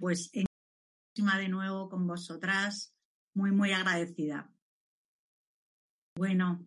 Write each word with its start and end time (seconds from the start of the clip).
Pues 0.00 0.30
encima 0.32 1.38
de 1.38 1.48
nuevo 1.48 1.90
con 1.90 2.06
vosotras, 2.06 2.94
muy, 3.34 3.52
muy 3.52 3.72
agradecida. 3.72 4.50
Bueno, 6.16 6.66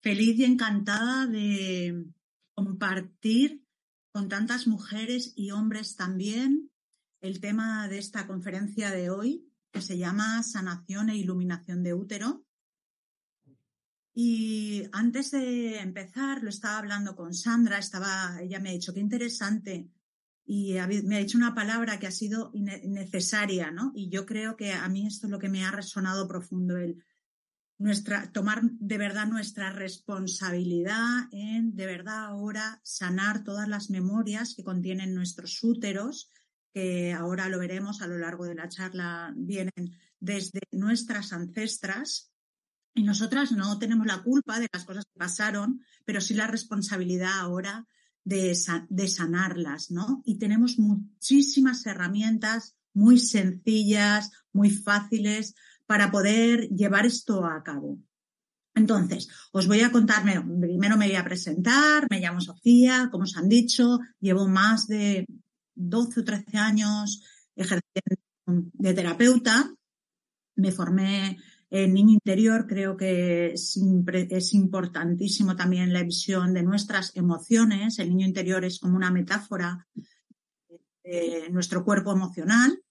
feliz 0.00 0.36
y 0.40 0.44
encantada 0.44 1.26
de 1.26 2.04
compartir 2.54 3.64
con 4.10 4.28
tantas 4.28 4.66
mujeres 4.66 5.34
y 5.36 5.52
hombres 5.52 5.94
también 5.94 6.72
el 7.20 7.40
tema 7.40 7.86
de 7.86 7.98
esta 7.98 8.26
conferencia 8.26 8.90
de 8.90 9.10
hoy, 9.10 9.48
que 9.70 9.80
se 9.80 9.96
llama 9.96 10.42
Sanación 10.42 11.10
e 11.10 11.16
Iluminación 11.16 11.84
de 11.84 11.94
Útero. 11.94 12.44
Y 14.14 14.82
antes 14.90 15.30
de 15.30 15.78
empezar, 15.78 16.42
lo 16.42 16.48
estaba 16.48 16.78
hablando 16.78 17.14
con 17.14 17.34
Sandra, 17.34 17.78
estaba, 17.78 18.42
ella 18.42 18.58
me 18.58 18.70
ha 18.70 18.72
dicho, 18.72 18.92
qué 18.92 18.98
interesante 18.98 19.92
y 20.50 20.72
me 21.04 21.16
ha 21.16 21.18
dicho 21.18 21.36
una 21.36 21.54
palabra 21.54 21.98
que 21.98 22.06
ha 22.06 22.10
sido 22.10 22.50
necesaria, 22.54 23.70
¿no? 23.70 23.92
Y 23.94 24.08
yo 24.08 24.24
creo 24.24 24.56
que 24.56 24.72
a 24.72 24.88
mí 24.88 25.06
esto 25.06 25.26
es 25.26 25.30
lo 25.30 25.38
que 25.38 25.50
me 25.50 25.62
ha 25.62 25.70
resonado 25.70 26.26
profundo, 26.26 26.78
el 26.78 27.04
nuestra, 27.76 28.32
tomar 28.32 28.62
de 28.62 28.96
verdad 28.96 29.26
nuestra 29.26 29.70
responsabilidad 29.70 31.28
en 31.32 31.76
de 31.76 31.84
verdad 31.84 32.24
ahora 32.24 32.80
sanar 32.82 33.44
todas 33.44 33.68
las 33.68 33.90
memorias 33.90 34.54
que 34.54 34.64
contienen 34.64 35.14
nuestros 35.14 35.62
úteros, 35.62 36.30
que 36.72 37.12
ahora 37.12 37.50
lo 37.50 37.58
veremos 37.58 38.00
a 38.00 38.06
lo 38.06 38.16
largo 38.16 38.46
de 38.46 38.54
la 38.54 38.70
charla, 38.70 39.34
vienen 39.36 39.98
desde 40.18 40.60
nuestras 40.72 41.34
ancestras. 41.34 42.32
Y 42.94 43.02
nosotras 43.02 43.52
no 43.52 43.78
tenemos 43.78 44.06
la 44.06 44.22
culpa 44.22 44.58
de 44.58 44.68
las 44.72 44.86
cosas 44.86 45.04
que 45.04 45.18
pasaron, 45.18 45.82
pero 46.06 46.22
sí 46.22 46.32
la 46.32 46.46
responsabilidad 46.46 47.38
ahora 47.38 47.86
de, 48.24 48.54
sanarlas, 48.54 49.90
¿no? 49.90 50.22
Y 50.24 50.38
tenemos 50.38 50.78
muchísimas 50.78 51.86
herramientas 51.86 52.76
muy 52.92 53.18
sencillas, 53.18 54.30
muy 54.52 54.70
fáciles 54.70 55.54
para 55.86 56.10
poder 56.10 56.68
llevar 56.68 57.06
esto 57.06 57.44
a 57.44 57.62
cabo. 57.62 57.98
Entonces, 58.74 59.28
os 59.52 59.66
voy 59.66 59.80
a 59.80 59.90
contar, 59.90 60.22
primero 60.22 60.96
me 60.96 61.06
voy 61.06 61.16
a 61.16 61.24
presentar, 61.24 62.06
me 62.10 62.20
llamo 62.20 62.40
Sofía, 62.40 63.08
como 63.10 63.24
os 63.24 63.36
han 63.36 63.48
dicho, 63.48 63.98
llevo 64.20 64.46
más 64.46 64.86
de 64.86 65.26
12 65.74 66.20
o 66.20 66.24
13 66.24 66.58
años 66.58 67.22
ejerciendo 67.56 68.22
de 68.46 68.94
terapeuta, 68.94 69.74
me 70.56 70.72
formé 70.72 71.38
en 71.70 71.92
niño 71.92 72.14
interior 72.14 72.66
creo 72.66 72.96
que 72.96 73.52
es, 73.52 73.76
importantísimo 74.54 75.54
también 75.54 75.92
la 75.92 76.02
visión 76.02 76.54
de 76.54 76.62
nuestras 76.62 77.14
emociones. 77.14 77.98
El 77.98 78.10
niño 78.10 78.26
interior 78.26 78.64
es 78.64 78.78
como 78.78 78.96
una 78.96 79.10
metáfora 79.10 79.86
de 81.04 81.48
nuestro 81.50 81.84
cuerpo 81.84 82.12
emocional. 82.12 82.82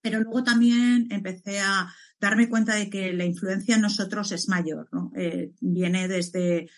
Pero 0.00 0.20
luego 0.20 0.44
también 0.44 1.08
empecé 1.10 1.60
a 1.60 1.92
darme 2.20 2.48
cuenta 2.48 2.74
de 2.74 2.88
que 2.88 3.12
la 3.12 3.24
influencia 3.24 3.76
en 3.76 3.82
nosotros 3.82 4.32
es 4.32 4.48
mayor. 4.48 4.88
Eh, 5.16 5.52
viene 5.60 6.08
desde 6.08 6.68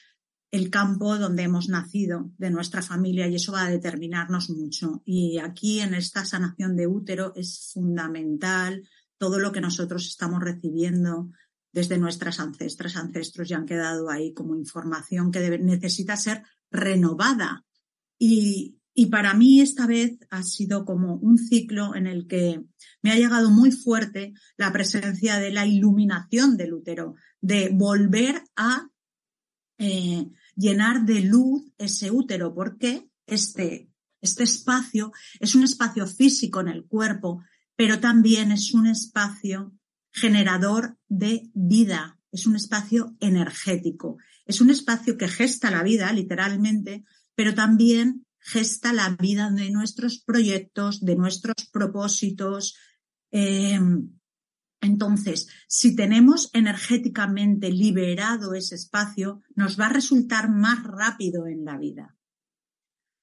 el 0.50 0.68
campo 0.68 1.16
donde 1.16 1.44
hemos 1.44 1.68
nacido, 1.68 2.30
de 2.36 2.50
nuestra 2.50 2.82
familia, 2.82 3.28
y 3.28 3.36
eso 3.36 3.52
va 3.52 3.66
a 3.66 3.70
determinarnos 3.70 4.50
mucho. 4.50 5.02
Y 5.04 5.38
aquí 5.38 5.80
en 5.80 5.94
esta 5.94 6.24
sanación 6.24 6.76
de 6.76 6.86
útero 6.86 7.32
es 7.36 7.70
fundamental 7.72 8.82
todo 9.20 9.38
lo 9.38 9.52
que 9.52 9.60
nosotros 9.60 10.06
estamos 10.06 10.42
recibiendo 10.42 11.30
desde 11.72 11.98
nuestras 11.98 12.40
ancestras, 12.40 12.96
ancestros 12.96 13.50
ya 13.50 13.58
han 13.58 13.66
quedado 13.66 14.08
ahí 14.08 14.32
como 14.32 14.56
información 14.56 15.30
que 15.30 15.58
necesita 15.58 16.16
ser 16.16 16.42
renovada. 16.70 17.66
Y, 18.18 18.78
y 18.94 19.06
para 19.06 19.34
mí 19.34 19.60
esta 19.60 19.86
vez 19.86 20.18
ha 20.30 20.42
sido 20.42 20.86
como 20.86 21.16
un 21.16 21.36
ciclo 21.36 21.94
en 21.94 22.06
el 22.06 22.26
que 22.26 22.64
me 23.02 23.10
ha 23.12 23.16
llegado 23.16 23.50
muy 23.50 23.72
fuerte 23.72 24.32
la 24.56 24.72
presencia 24.72 25.38
de 25.38 25.52
la 25.52 25.66
iluminación 25.66 26.56
del 26.56 26.72
útero, 26.72 27.14
de 27.42 27.68
volver 27.74 28.42
a 28.56 28.88
eh, 29.76 30.30
llenar 30.56 31.04
de 31.04 31.20
luz 31.20 31.70
ese 31.76 32.10
útero, 32.10 32.54
porque 32.54 33.10
este, 33.26 33.90
este 34.22 34.44
espacio 34.44 35.12
es 35.38 35.54
un 35.54 35.64
espacio 35.64 36.06
físico 36.06 36.60
en 36.62 36.68
el 36.68 36.86
cuerpo 36.86 37.42
pero 37.80 37.98
también 37.98 38.52
es 38.52 38.74
un 38.74 38.86
espacio 38.86 39.72
generador 40.12 40.98
de 41.08 41.50
vida, 41.54 42.20
es 42.30 42.44
un 42.44 42.54
espacio 42.54 43.16
energético, 43.20 44.18
es 44.44 44.60
un 44.60 44.68
espacio 44.68 45.16
que 45.16 45.28
gesta 45.28 45.70
la 45.70 45.82
vida, 45.82 46.12
literalmente, 46.12 47.04
pero 47.34 47.54
también 47.54 48.26
gesta 48.38 48.92
la 48.92 49.16
vida 49.18 49.48
de 49.50 49.70
nuestros 49.70 50.20
proyectos, 50.20 51.00
de 51.00 51.16
nuestros 51.16 51.70
propósitos. 51.72 52.76
Em, 53.30 54.10
entonces, 54.82 55.48
si 55.66 55.96
tenemos 55.96 56.50
energéticamente 56.52 57.70
liberado 57.70 58.52
ese 58.52 58.74
espacio, 58.74 59.40
nos 59.54 59.80
va 59.80 59.86
a 59.86 59.94
resultar 59.94 60.50
más 60.50 60.84
rápido 60.84 61.46
en 61.46 61.64
la 61.64 61.78
vida. 61.78 62.14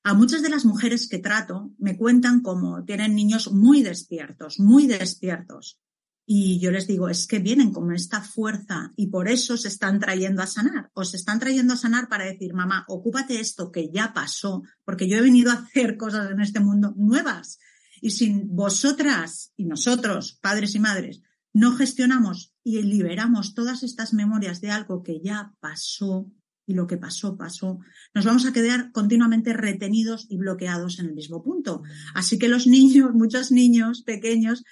A 0.07 0.13
muchas 0.13 0.41
de 0.41 0.47
las 0.47 0.63
mujeres 0.63 1.09
que 1.09 1.19
trato 1.19 1.73
me 1.78 1.97
cuentan 1.97 2.40
cómo 2.40 2.85
tienen 2.85 3.13
niños 3.13 3.51
muy 3.51 3.84
despiertos, 3.84 4.57
muy 4.57 4.88
despiertos. 4.88 5.81
Y 6.25 6.62
yo 6.62 6.72
les 6.72 6.88
digo, 6.88 7.09
es 7.09 7.28
que 7.28 7.40
vienen 7.40 7.73
con 7.73 7.94
esta 7.94 8.22
fuerza 8.22 8.94
y 8.95 9.07
por 9.07 9.28
eso 9.28 9.57
se 9.57 9.68
están 9.68 10.00
trayendo 10.00 10.41
a 10.41 10.47
sanar. 10.47 10.91
O 10.94 11.03
se 11.03 11.18
están 11.18 11.41
trayendo 11.41 11.73
a 11.73 11.78
sanar 11.78 12.07
para 12.07 12.23
decir, 12.23 12.53
mamá, 12.53 12.85
ocúpate 12.88 13.41
esto 13.41 13.69
que 13.69 13.91
ya 13.91 14.13
pasó, 14.13 14.63
porque 14.85 15.09
yo 15.09 15.18
he 15.18 15.22
venido 15.22 15.51
a 15.51 15.56
hacer 15.56 15.97
cosas 15.97 16.31
en 16.31 16.39
este 16.39 16.62
mundo 16.62 16.94
nuevas. 16.95 17.59
Y 18.00 18.12
si 18.12 18.44
vosotras 18.45 19.51
y 19.57 19.66
nosotros, 19.66 20.39
padres 20.41 20.74
y 20.74 20.79
madres, 20.79 21.22
no 21.51 21.75
gestionamos 21.75 22.53
y 22.63 22.81
liberamos 22.81 23.53
todas 23.53 23.84
estas 23.84 24.13
memorias 24.13 24.62
de 24.62 24.72
algo 24.72 25.03
que 25.03 25.19
ya 25.22 25.53
pasó, 25.59 26.31
y 26.67 26.73
lo 26.73 26.85
que 26.85 26.97
pasó, 26.97 27.38
pasó, 27.38 27.79
nos 28.13 28.25
vamos 28.25 28.45
a 28.45 28.51
quedar 28.51 28.91
continuamente 28.91 29.53
retenidos 29.53 30.28
y 30.29 30.38
bloqueados 30.38 31.00
en 31.00 31.07
el 31.07 31.13
mismo 31.13 31.41
punto. 31.41 31.81
Así 32.13 32.38
que 32.38 32.50
los 32.50 32.67
niños, 32.67 33.13
muchos 33.13 33.51
niños 33.51 34.03
pequeños, 34.03 34.63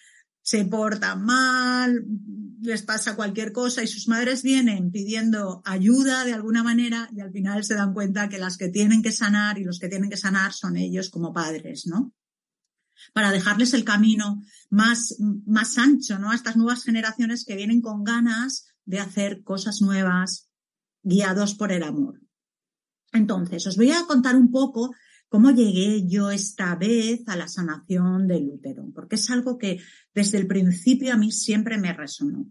se 0.42 0.64
portan 0.66 1.24
mal, 1.24 2.06
les 2.62 2.84
pasa 2.84 3.16
cualquier 3.16 3.52
cosa 3.52 3.82
y 3.82 3.88
sus 3.88 4.08
madres 4.08 4.44
vienen 4.44 4.92
pidiendo 4.92 5.64
ayuda 5.66 6.26
de 6.26 6.34
alguna 6.34 6.62
manera 6.62 7.10
y 7.16 7.22
al 7.22 7.32
final 7.32 7.64
se 7.64 7.76
dan 7.76 7.94
cuenta 7.94 8.30
que 8.30 8.38
las 8.38 8.58
que 8.58 8.70
tienen 8.70 9.02
que 9.02 9.12
sanar 9.12 9.58
y 9.58 9.64
los 9.64 9.80
que 9.80 9.88
tienen 9.88 10.10
que 10.10 10.18
sanar 10.18 10.54
son 10.54 10.76
ellos 10.78 11.10
como 11.10 11.34
padres, 11.34 11.88
¿no? 11.88 12.14
Para 13.14 13.32
dejarles 13.32 13.74
el 13.74 13.86
camino 13.86 14.44
más, 14.70 15.16
más 15.48 15.78
ancho, 15.78 16.20
¿no? 16.20 16.30
A 16.30 16.36
estas 16.36 16.58
nuevas 16.58 16.84
generaciones 16.84 17.46
que 17.46 17.56
vienen 17.56 17.82
con 17.82 18.04
ganas 18.04 18.68
de 18.86 19.00
hacer 19.00 19.42
cosas 19.44 19.82
nuevas, 19.82 20.45
guiados 21.06 21.54
por 21.54 21.72
el 21.72 21.84
amor. 21.84 22.20
Entonces, 23.14 23.66
os 23.68 23.78
voy 23.78 23.92
a 23.92 24.06
contar 24.06 24.36
un 24.36 24.52
poco 24.52 24.94
cómo 25.30 25.52
llegué 25.52 26.06
yo 26.08 26.32
esta 26.32 26.76
vez 26.76 27.22
a 27.28 27.36
la 27.36 27.48
sanación 27.48 28.28
del 28.28 28.50
útero, 28.50 28.92
porque 28.94 29.16
es 29.16 29.30
algo 29.30 29.58
que 29.58 29.80
desde 30.14 30.38
el 30.38 30.48
principio 30.48 31.14
a 31.14 31.18
mí 31.18 31.32
siempre 31.32 31.78
me 31.78 31.94
resonó. 31.94 32.48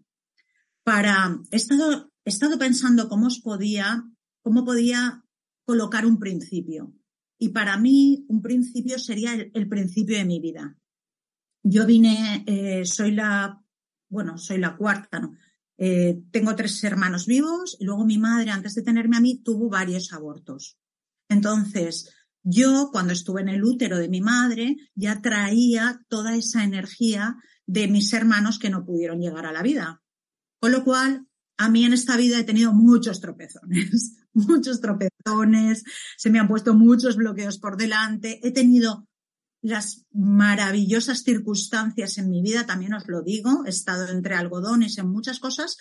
Para, 0.85 1.39
he 1.51 1.57
estado, 1.57 2.13
he 2.25 2.31
estado 2.31 2.59
pensando 2.59 3.09
cómo 3.09 3.27
os 3.27 3.41
podía, 3.41 4.05
cómo 4.43 4.65
podía 4.65 5.25
colocar 5.65 6.07
un 6.07 6.19
principio. 6.19 6.95
Y 7.39 7.51
para 7.51 7.77
mí, 7.77 8.25
un 8.29 8.41
principio 8.41 8.99
sería 8.99 9.35
el, 9.35 9.69
principio 9.69 10.17
de 10.17 10.25
mi 10.25 10.41
vida. 10.41 10.77
Yo 11.63 11.87
vine, 11.87 12.45
eh, 12.47 12.85
soy 12.85 13.11
la, 13.11 13.61
bueno, 14.09 14.39
soy 14.39 14.59
la 14.59 14.77
cuarta, 14.77 15.19
¿no? 15.19 15.35
Eh, 15.77 16.21
tengo 16.31 16.55
tres 16.55 16.83
hermanos 16.85 17.27
vivos 17.27 17.77
y 17.81 17.85
luego 17.85 18.05
mi 18.05 18.19
madre, 18.19 18.51
antes 18.51 18.75
de 18.75 18.83
tenerme 18.83 19.17
a 19.17 19.21
mí, 19.21 19.43
tuvo 19.43 19.69
varios 19.69 20.13
abortos. 20.13 20.79
Entonces, 21.29 22.11
yo 22.43 22.91
cuando 22.93 23.13
estuve 23.13 23.41
en 23.41 23.49
el 23.49 23.65
útero 23.65 23.99
de 23.99 24.09
mi 24.09 24.21
madre 24.21 24.77
ya 24.95 25.23
traía 25.23 26.01
toda 26.09 26.37
esa 26.37 26.63
energía 26.63 27.37
de 27.67 27.89
mis 27.89 28.13
hermanos 28.13 28.59
que 28.59 28.71
no 28.71 28.85
pudieron 28.85 29.21
llegar 29.21 29.47
a 29.47 29.53
la 29.53 29.63
vida. 29.63 30.03
Con 30.61 30.73
lo 30.73 30.85
cual, 30.85 31.27
a 31.57 31.69
mí 31.69 31.85
en 31.85 31.93
esta 31.93 32.17
vida 32.17 32.39
he 32.39 32.45
tenido 32.45 32.73
muchos 32.73 33.21
tropezones, 33.21 34.19
muchos 34.33 34.81
tropezones, 34.81 35.85
se 36.17 36.31
me 36.31 36.39
han 36.39 36.49
puesto 36.49 36.75
muchos 36.75 37.17
bloqueos 37.17 37.59
por 37.59 37.77
delante, 37.77 38.41
he 38.43 38.51
tenido 38.51 39.09
las 39.65 40.05
maravillosas 40.13 41.23
circunstancias 41.23 42.19
en 42.19 42.29
mi 42.29 42.43
vida, 42.43 42.67
también 42.67 42.93
os 42.93 43.09
lo 43.09 43.23
digo, 43.23 43.65
he 43.65 43.71
estado 43.71 44.07
entre 44.09 44.35
algodones 44.35 44.99
en 44.99 45.09
muchas 45.09 45.41
cosas, 45.41 45.79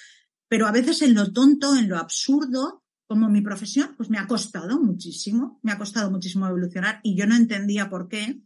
pero 0.48 0.68
a 0.68 0.72
veces 0.72 1.02
en 1.02 1.14
lo 1.14 1.34
tonto, 1.34 1.76
en 1.76 1.90
lo 1.90 1.98
absurdo, 1.98 2.86
como 3.08 3.30
mi 3.30 3.42
profesión, 3.42 3.94
pues 3.98 4.10
me 4.10 4.20
ha 4.20 4.26
costado 4.26 4.82
muchísimo, 4.82 5.60
me 5.64 5.74
ha 5.74 5.78
costado 5.78 6.10
muchísimo 6.10 6.48
evolucionar 6.48 7.02
y 7.04 7.18
yo 7.18 7.28
no 7.28 7.36
entendía 7.36 7.90
por 7.90 8.08
qué, 8.08 8.40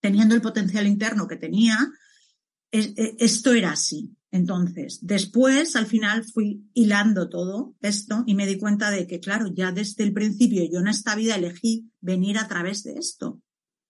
teniendo 0.00 0.36
el 0.36 0.40
potencial 0.40 0.86
interno 0.86 1.26
que 1.26 1.36
tenía, 1.36 1.76
e, 2.70 3.16
esto 3.18 3.52
era 3.52 3.72
así. 3.72 4.16
Entonces, 4.30 5.00
después, 5.02 5.74
al 5.74 5.86
final, 5.86 6.24
fui 6.24 6.70
hilando 6.72 7.28
todo 7.28 7.74
esto 7.80 8.22
y 8.28 8.36
me 8.36 8.46
di 8.46 8.58
cuenta 8.58 8.92
de 8.92 9.08
que, 9.08 9.18
claro, 9.18 9.52
ya 9.52 9.72
desde 9.72 10.04
el 10.04 10.12
principio 10.12 10.62
yo 10.70 10.78
en 10.78 10.86
esta 10.86 11.16
vida 11.16 11.34
elegí 11.34 11.90
venir 12.00 12.38
a 12.38 12.46
través 12.46 12.84
de 12.84 12.92
esto 12.92 13.42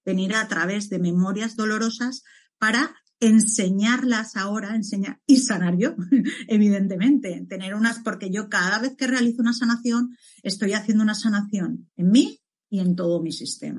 venir 0.05 0.35
a 0.35 0.49
través 0.49 0.89
de 0.89 0.99
memorias 0.99 1.57
dolorosas 1.57 2.23
para 2.59 2.97
enseñarlas 3.21 4.37
ahora, 4.37 4.75
enseñar 4.75 5.21
y 5.27 5.39
sanar 5.39 5.77
yo, 5.79 5.95
evidentemente. 6.49 7.47
Tener 7.49 7.75
unas, 7.75 8.01
porque 8.01 8.31
yo 8.31 8.49
cada 8.49 8.81
vez 8.81 8.97
que 8.97 9.07
realizo 9.07 9.43
una 9.43 9.53
sanación, 9.53 10.17
estoy 10.43 10.73
haciendo 10.73 11.05
una 11.05 11.15
sanación 11.15 11.89
en 11.97 12.11
mí 12.11 12.41
y 12.69 12.81
en 12.81 12.97
todo 12.97 13.23
mi 13.23 13.31
sistema. 13.31 13.79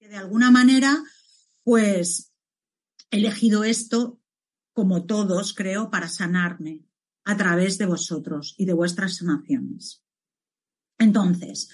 De 0.00 0.16
alguna 0.16 0.50
manera, 0.50 1.02
pues 1.64 2.32
he 3.10 3.16
elegido 3.16 3.64
esto, 3.64 4.20
como 4.72 5.06
todos, 5.06 5.54
creo, 5.54 5.90
para 5.90 6.08
sanarme 6.08 6.84
a 7.24 7.36
través 7.36 7.78
de 7.78 7.86
vosotros 7.86 8.54
y 8.58 8.66
de 8.66 8.72
vuestras 8.74 9.16
sanaciones. 9.16 10.02
Entonces, 10.98 11.68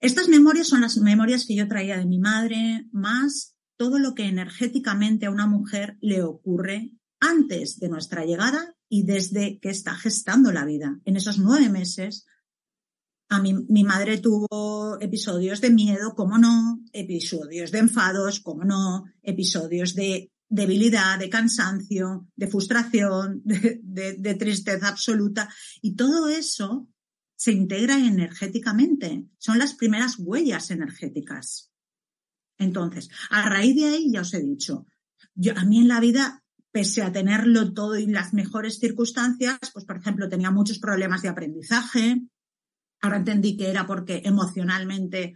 estas 0.00 0.28
memorias 0.28 0.68
son 0.68 0.80
las 0.80 0.96
memorias 0.98 1.44
que 1.46 1.54
yo 1.54 1.68
traía 1.68 1.98
de 1.98 2.06
mi 2.06 2.18
madre, 2.18 2.86
más 2.92 3.56
todo 3.76 3.98
lo 3.98 4.14
que 4.14 4.24
energéticamente 4.24 5.26
a 5.26 5.30
una 5.30 5.46
mujer 5.46 5.96
le 6.00 6.22
ocurre 6.22 6.92
antes 7.20 7.78
de 7.78 7.88
nuestra 7.88 8.24
llegada 8.24 8.74
y 8.88 9.04
desde 9.04 9.58
que 9.60 9.70
está 9.70 9.94
gestando 9.94 10.52
la 10.52 10.64
vida. 10.64 10.98
En 11.04 11.16
esos 11.16 11.38
nueve 11.38 11.68
meses, 11.68 12.26
a 13.28 13.40
mi, 13.40 13.54
mi 13.54 13.84
madre 13.84 14.18
tuvo 14.18 15.00
episodios 15.00 15.60
de 15.60 15.70
miedo, 15.70 16.14
como 16.14 16.38
no, 16.38 16.82
episodios 16.92 17.70
de 17.70 17.78
enfados, 17.78 18.40
como 18.40 18.64
no, 18.64 19.04
episodios 19.22 19.94
de 19.94 20.32
debilidad, 20.48 21.18
de 21.18 21.30
cansancio, 21.30 22.26
de 22.34 22.48
frustración, 22.48 23.40
de, 23.44 23.80
de, 24.18 24.34
tristeza 24.34 24.88
absoluta. 24.88 25.48
Y 25.80 25.94
todo 25.94 26.28
eso 26.28 26.88
se 27.40 27.52
integra 27.52 27.96
energéticamente. 27.98 29.24
Son 29.38 29.58
las 29.58 29.72
primeras 29.72 30.18
huellas 30.18 30.70
energéticas. 30.70 31.72
Entonces, 32.58 33.08
a 33.30 33.48
raíz 33.48 33.76
de 33.76 33.86
ahí, 33.86 34.12
ya 34.12 34.20
os 34.20 34.34
he 34.34 34.42
dicho, 34.42 34.84
yo, 35.34 35.56
a 35.56 35.64
mí 35.64 35.78
en 35.78 35.88
la 35.88 36.00
vida, 36.00 36.44
pese 36.70 37.02
a 37.02 37.10
tenerlo 37.10 37.72
todo 37.72 37.96
y 37.96 38.06
las 38.08 38.34
mejores 38.34 38.78
circunstancias, 38.78 39.58
pues 39.72 39.86
por 39.86 39.96
ejemplo, 39.96 40.28
tenía 40.28 40.50
muchos 40.50 40.80
problemas 40.80 41.22
de 41.22 41.30
aprendizaje. 41.30 42.20
Ahora 43.00 43.16
entendí 43.16 43.56
que 43.56 43.70
era 43.70 43.86
porque 43.86 44.20
emocionalmente 44.22 45.32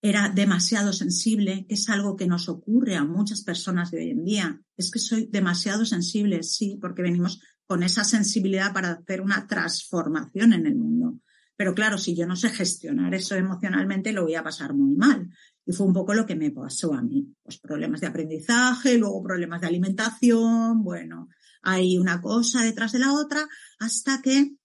era 0.00 0.28
demasiado 0.28 0.92
sensible, 0.92 1.66
que 1.66 1.74
es 1.74 1.88
algo 1.88 2.14
que 2.14 2.28
nos 2.28 2.48
ocurre 2.48 2.94
a 2.94 3.04
muchas 3.04 3.42
personas 3.42 3.90
de 3.90 3.98
hoy 3.98 4.10
en 4.10 4.24
día. 4.24 4.60
Es 4.76 4.92
que 4.92 5.00
soy 5.00 5.26
demasiado 5.26 5.84
sensible, 5.84 6.44
sí, 6.44 6.78
porque 6.80 7.02
venimos 7.02 7.40
con 7.66 7.82
esa 7.82 8.04
sensibilidad 8.04 8.72
para 8.72 8.92
hacer 8.92 9.20
una 9.20 9.46
transformación 9.46 10.52
en 10.52 10.66
el 10.66 10.76
mundo. 10.76 11.20
Pero 11.56 11.74
claro, 11.74 11.98
si 11.98 12.16
yo 12.16 12.26
no 12.26 12.36
sé 12.36 12.50
gestionar 12.50 13.14
eso 13.14 13.36
emocionalmente, 13.36 14.12
lo 14.12 14.24
voy 14.24 14.34
a 14.34 14.42
pasar 14.42 14.74
muy 14.74 14.96
mal. 14.96 15.30
Y 15.64 15.72
fue 15.72 15.86
un 15.86 15.92
poco 15.92 16.14
lo 16.14 16.26
que 16.26 16.34
me 16.34 16.50
pasó 16.50 16.94
a 16.94 17.02
mí. 17.02 17.32
Pues 17.42 17.58
problemas 17.58 18.00
de 18.00 18.08
aprendizaje, 18.08 18.98
luego 18.98 19.22
problemas 19.22 19.60
de 19.60 19.68
alimentación, 19.68 20.82
bueno, 20.82 21.28
hay 21.62 21.96
una 21.96 22.20
cosa 22.20 22.62
detrás 22.62 22.92
de 22.92 22.98
la 22.98 23.12
otra, 23.12 23.46
hasta 23.78 24.20
que 24.20 24.56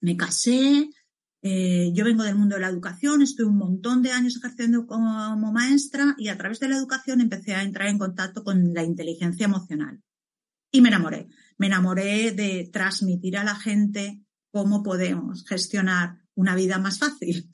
me 0.00 0.16
casé. 0.16 0.90
Eh, 1.42 1.90
yo 1.94 2.04
vengo 2.04 2.22
del 2.22 2.36
mundo 2.36 2.56
de 2.56 2.60
la 2.60 2.68
educación, 2.68 3.22
estuve 3.22 3.48
un 3.48 3.56
montón 3.56 4.02
de 4.02 4.12
años 4.12 4.36
ejerciendo 4.36 4.86
como 4.86 5.52
maestra 5.52 6.14
y 6.18 6.28
a 6.28 6.36
través 6.36 6.60
de 6.60 6.68
la 6.68 6.76
educación 6.76 7.22
empecé 7.22 7.54
a 7.54 7.62
entrar 7.62 7.88
en 7.88 7.98
contacto 7.98 8.44
con 8.44 8.74
la 8.74 8.84
inteligencia 8.84 9.46
emocional. 9.46 10.02
Y 10.70 10.82
me 10.82 10.88
enamoré. 10.88 11.28
Me 11.60 11.66
enamoré 11.66 12.32
de 12.32 12.68
transmitir 12.72 13.36
a 13.36 13.44
la 13.44 13.54
gente 13.54 14.22
cómo 14.50 14.82
podemos 14.82 15.44
gestionar 15.46 16.18
una 16.34 16.56
vida 16.56 16.78
más 16.78 16.98
fácil 16.98 17.52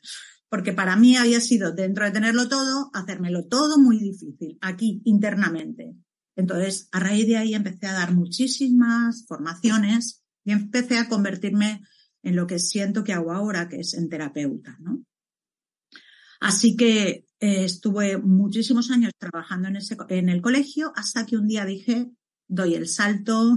porque 0.49 0.73
para 0.73 0.97
mí 0.97 1.17
había 1.17 1.41
sido, 1.41 1.73
dentro 1.73 2.05
de 2.05 2.13
tenerlo 2.13 2.49
todo, 2.49 2.91
hacérmelo 2.95 3.47
todo 3.47 3.79
muy 3.79 3.99
difícil, 3.99 4.59
aquí 4.61 5.03
internamente. 5.05 5.97
Entonces, 6.37 6.89
a 6.93 7.01
raíz 7.01 7.27
de 7.27 7.37
ahí 7.37 7.55
empecé 7.55 7.87
a 7.87 7.95
dar 7.95 8.15
muchísimas 8.15 9.27
formaciones 9.27 10.23
y 10.45 10.53
empecé 10.53 10.99
a 10.99 11.09
convertirme 11.09 11.83
en 12.23 12.37
lo 12.37 12.47
que 12.47 12.59
siento 12.59 13.03
que 13.03 13.13
hago 13.13 13.33
ahora, 13.33 13.69
que 13.69 13.81
es 13.81 13.95
en 13.95 14.09
terapeuta, 14.09 14.77
¿no? 14.81 15.05
Así 16.41 16.77
que 16.77 17.27
eh, 17.41 17.65
estuve 17.65 18.19
muchísimos 18.19 18.91
años 18.91 19.13
trabajando 19.19 19.69
en, 20.09 20.29
el 20.29 20.43
colegio 20.43 20.93
hasta 20.95 21.25
que 21.25 21.37
un 21.37 21.49
día 21.49 21.65
dije, 21.65 22.11
doy 22.47 22.75
el 22.75 22.89
salto. 22.89 23.57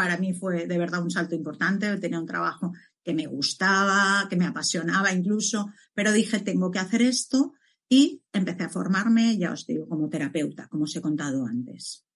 Para 0.00 0.16
mí 0.16 0.32
fue 0.32 0.66
de 0.66 0.78
verdad 0.78 1.02
un 1.02 1.10
salto 1.10 1.34
importante. 1.34 1.94
Tenía 1.98 2.18
un 2.18 2.24
trabajo 2.24 2.72
que 3.04 3.12
me 3.12 3.26
gustaba, 3.26 4.26
que 4.30 4.36
me 4.36 4.46
apasionaba 4.46 5.12
incluso, 5.12 5.70
pero 5.92 6.10
dije, 6.10 6.38
tengo 6.38 6.70
que 6.70 6.78
hacer 6.78 7.02
esto 7.02 7.52
y 7.86 8.22
empecé 8.32 8.62
a 8.62 8.70
formarme, 8.70 9.36
ya 9.36 9.52
os 9.52 9.66
digo, 9.66 9.86
como 9.86 10.08
terapeuta, 10.08 10.68
como 10.68 10.84
os 10.84 10.96
he 10.96 11.02
contado 11.02 11.44
antes. 11.44 12.06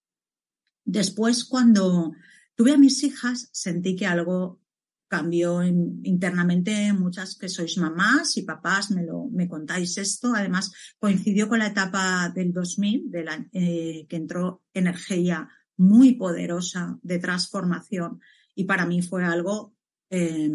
Después, 0.83 1.45
cuando 1.45 2.15
tuve 2.55 2.73
a 2.73 2.79
mis 2.79 3.03
hijas, 3.03 3.51
sentí 3.53 3.97
que 3.97 4.07
algo 4.07 4.63
cambió 5.07 5.63
internamente. 5.63 6.91
Muchas 6.95 7.37
que 7.37 7.51
sois 7.51 7.77
mamás 7.77 8.39
y 8.39 8.45
papás 8.45 8.93
me 8.93 9.03
lo 9.03 9.29
me 9.31 9.47
contáis 9.47 9.99
esto. 9.99 10.33
Además, 10.35 10.73
coincidió 10.99 11.51
con 11.51 11.59
la 11.59 11.67
etapa 11.67 12.33
del 12.35 12.51
2000, 12.51 13.11
de 13.11 13.25
la, 13.25 13.47
eh, 13.53 14.07
que 14.09 14.17
entró 14.17 14.63
energía 14.73 15.51
muy 15.77 16.15
poderosa 16.15 16.99
de 17.03 17.19
transformación 17.19 18.21
y 18.55 18.65
para 18.65 18.87
mí 18.87 19.03
fue 19.03 19.25
algo 19.25 19.75
eh, 20.11 20.51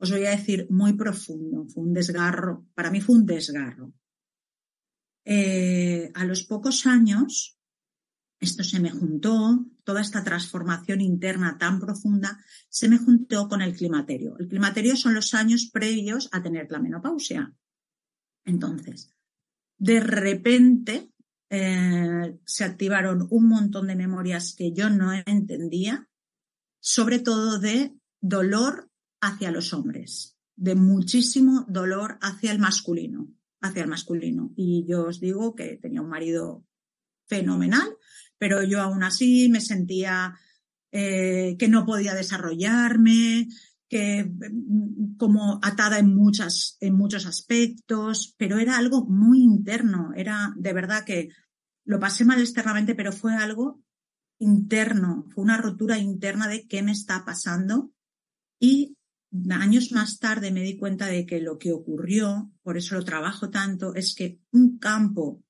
os 0.00 0.10
voy 0.10 0.24
a 0.24 0.30
decir, 0.30 0.66
muy 0.70 0.94
profundo. 0.94 1.66
Fue 1.68 1.82
un 1.82 1.92
desgarro, 1.92 2.66
para 2.74 2.90
mí 2.90 3.00
fue 3.00 3.16
un 3.16 3.26
desgarro. 3.26 3.92
Eh, 5.26 6.10
a 6.14 6.24
los 6.24 6.44
pocos 6.44 6.86
años, 6.86 7.58
esto 8.40 8.64
se 8.64 8.80
me 8.80 8.90
juntó, 8.90 9.66
toda 9.84 10.00
esta 10.00 10.24
transformación 10.24 11.02
interna 11.02 11.58
tan 11.58 11.78
profunda, 11.78 12.42
se 12.70 12.88
me 12.88 12.96
juntó 12.96 13.46
con 13.46 13.60
el 13.60 13.76
climaterio. 13.76 14.38
El 14.38 14.48
climaterio 14.48 14.96
son 14.96 15.14
los 15.14 15.34
años 15.34 15.68
previos 15.70 16.30
a 16.32 16.42
tener 16.42 16.70
la 16.70 16.80
menopausia. 16.80 17.54
Entonces, 18.46 19.14
de 19.76 20.00
repente 20.00 21.12
eh, 21.50 22.38
se 22.44 22.64
activaron 22.64 23.26
un 23.30 23.48
montón 23.48 23.88
de 23.88 23.96
memorias 23.96 24.54
que 24.56 24.72
yo 24.72 24.88
no 24.88 25.12
entendía, 25.12 26.08
sobre 26.78 27.18
todo 27.18 27.58
de 27.58 27.92
dolor 28.20 28.88
hacia 29.20 29.50
los 29.50 29.74
hombres, 29.74 30.38
de 30.54 30.76
muchísimo 30.76 31.66
dolor 31.68 32.18
hacia 32.22 32.52
el 32.52 32.60
masculino, 32.60 33.28
hacia 33.60 33.82
el 33.82 33.88
masculino. 33.88 34.52
Y 34.56 34.86
yo 34.88 35.06
os 35.06 35.20
digo 35.20 35.56
que 35.56 35.76
tenía 35.76 36.02
un 36.02 36.08
marido 36.08 36.64
fenomenal, 37.26 37.96
pero 38.38 38.62
yo 38.62 38.80
aún 38.80 39.02
así 39.02 39.48
me 39.48 39.60
sentía 39.60 40.38
eh, 40.92 41.56
que 41.58 41.68
no 41.68 41.84
podía 41.84 42.14
desarrollarme, 42.14 43.48
que 43.90 44.24
mm, 44.24 45.16
como 45.18 45.58
atada 45.62 45.98
en 45.98 46.14
muchas, 46.14 46.78
en 46.80 46.94
muchos 46.94 47.26
aspectos, 47.26 48.34
pero 48.38 48.58
era 48.58 48.78
algo 48.78 49.04
muy 49.04 49.42
interno, 49.42 50.12
era 50.16 50.54
de 50.56 50.72
verdad 50.72 51.04
que 51.04 51.28
lo 51.84 51.98
pasé 51.98 52.24
mal 52.24 52.40
externamente, 52.40 52.94
pero 52.94 53.12
fue 53.12 53.34
algo 53.34 53.82
interno, 54.38 55.26
fue 55.34 55.42
una 55.42 55.58
rotura 55.58 55.98
interna 55.98 56.46
de 56.46 56.66
qué 56.66 56.82
me 56.82 56.92
está 56.92 57.24
pasando. 57.24 57.92
Y 58.60 58.96
años 59.50 59.90
más 59.90 60.18
tarde 60.18 60.52
me 60.52 60.62
di 60.62 60.76
cuenta 60.78 61.06
de 61.06 61.26
que 61.26 61.40
lo 61.40 61.58
que 61.58 61.72
ocurrió, 61.72 62.52
por 62.62 62.76
eso 62.76 62.94
lo 62.94 63.04
trabajo 63.04 63.50
tanto, 63.50 63.94
es 63.96 64.14
que 64.14 64.40
un 64.52 64.78
campo 64.78 65.42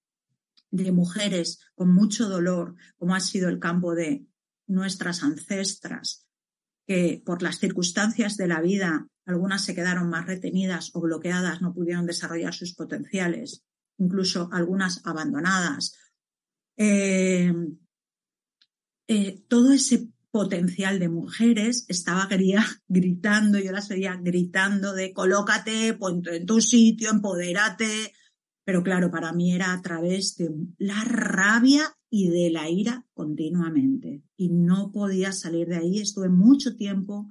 de 0.71 0.93
mujeres 0.93 1.61
con 1.75 1.93
mucho 1.93 2.29
dolor, 2.29 2.75
como 2.97 3.15
ha 3.15 3.21
sido 3.21 3.51
el 3.51 3.59
campo 3.59 3.95
de 3.95 4.27
nuestras 4.67 5.23
ancestras, 5.23 6.27
que 6.91 7.23
por 7.25 7.41
las 7.41 7.61
circunstancias 7.61 8.37
de 8.37 8.49
la 8.49 8.61
vida, 8.61 9.07
algunas 9.25 9.65
se 9.65 9.77
quedaron 9.77 10.11
más 10.11 10.27
retenidas 10.27 10.91
o 10.93 11.01
bloqueadas, 11.01 11.63
no 11.63 11.73
pudieron 11.73 12.05
desarrollar 12.05 12.53
sus 12.53 12.75
potenciales, 12.75 13.63
incluso 13.97 14.49
algunas 14.51 15.01
abandonadas. 15.07 15.95
Eh, 16.77 17.55
eh, 19.07 19.45
todo 19.47 19.73
ese 19.73 20.09
potencial 20.33 20.99
de 20.99 21.09
mujeres 21.09 21.85
estaba 21.87 22.29
gritando, 22.89 23.61
yo 23.61 23.71
las 23.71 23.89
veía 23.89 24.19
gritando 24.21 24.93
de 24.93 25.13
colócate, 25.13 25.95
ponte 25.95 26.39
en 26.39 26.45
tu 26.45 26.61
sitio, 26.61 27.11
empodérate. 27.11 28.13
Pero 28.65 28.83
claro, 28.83 29.13
para 29.13 29.33
mí 29.33 29.55
era 29.55 29.75
a 29.75 29.81
través 29.81 30.37
de 30.39 30.51
la 30.79 31.05
rabia 31.05 31.97
y 32.11 32.29
de 32.29 32.51
la 32.51 32.69
ira 32.69 33.07
continuamente. 33.15 34.23
Y 34.37 34.51
no 34.51 34.91
podía 34.93 35.33
salir 35.33 35.69
de 35.69 35.77
ahí. 35.77 36.01
Estuve 36.01 36.29
mucho 36.29 36.77
tiempo 36.77 37.29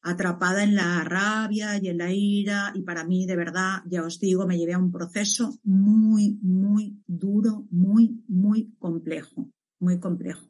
atrapada 0.00 0.64
en 0.64 0.74
la 0.74 1.04
rabia 1.04 1.78
y 1.82 1.88
en 1.88 1.98
la 1.98 2.12
ira. 2.12 2.72
Y 2.74 2.82
para 2.82 3.04
mí, 3.04 3.26
de 3.26 3.36
verdad, 3.36 3.82
ya 3.86 4.04
os 4.04 4.18
digo, 4.18 4.46
me 4.46 4.56
llevé 4.56 4.74
a 4.74 4.78
un 4.78 4.92
proceso 4.92 5.58
muy, 5.64 6.38
muy 6.42 7.02
duro, 7.06 7.66
muy, 7.70 8.22
muy 8.28 8.72
complejo, 8.78 9.50
muy 9.80 9.98
complejo 9.98 10.46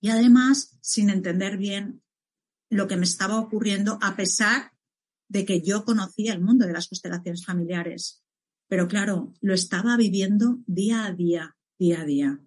y 0.00 0.10
además 0.10 0.76
sin 0.80 1.10
entender 1.10 1.56
bien 1.56 2.02
lo 2.70 2.86
que 2.86 2.96
me 2.96 3.04
estaba 3.04 3.40
ocurriendo 3.40 3.98
a 4.02 4.16
pesar 4.16 4.72
de 5.28 5.44
que 5.44 5.60
yo 5.60 5.84
conocía 5.84 6.32
el 6.32 6.40
mundo 6.40 6.66
de 6.66 6.72
las 6.72 6.88
constelaciones 6.88 7.44
familiares. 7.44 8.22
Pero 8.68 8.88
claro, 8.88 9.34
lo 9.40 9.54
estaba 9.54 9.96
viviendo 9.96 10.58
día 10.66 11.04
a 11.04 11.12
día, 11.12 11.55
día 11.78 12.00
a 12.00 12.04
día. 12.04 12.40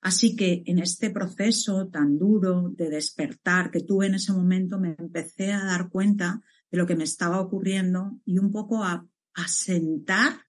Así 0.00 0.36
que 0.36 0.62
en 0.66 0.78
este 0.78 1.10
proceso 1.10 1.88
tan 1.88 2.18
duro 2.18 2.70
de 2.70 2.88
despertar 2.88 3.70
que 3.70 3.82
tuve 3.82 4.06
en 4.06 4.14
ese 4.14 4.32
momento, 4.32 4.78
me 4.78 4.94
empecé 4.98 5.52
a 5.52 5.64
dar 5.64 5.90
cuenta 5.90 6.40
de 6.70 6.78
lo 6.78 6.86
que 6.86 6.96
me 6.96 7.04
estaba 7.04 7.40
ocurriendo 7.40 8.18
y 8.24 8.38
un 8.38 8.52
poco 8.52 8.84
a, 8.84 9.06
a 9.34 9.48
sentar 9.48 10.46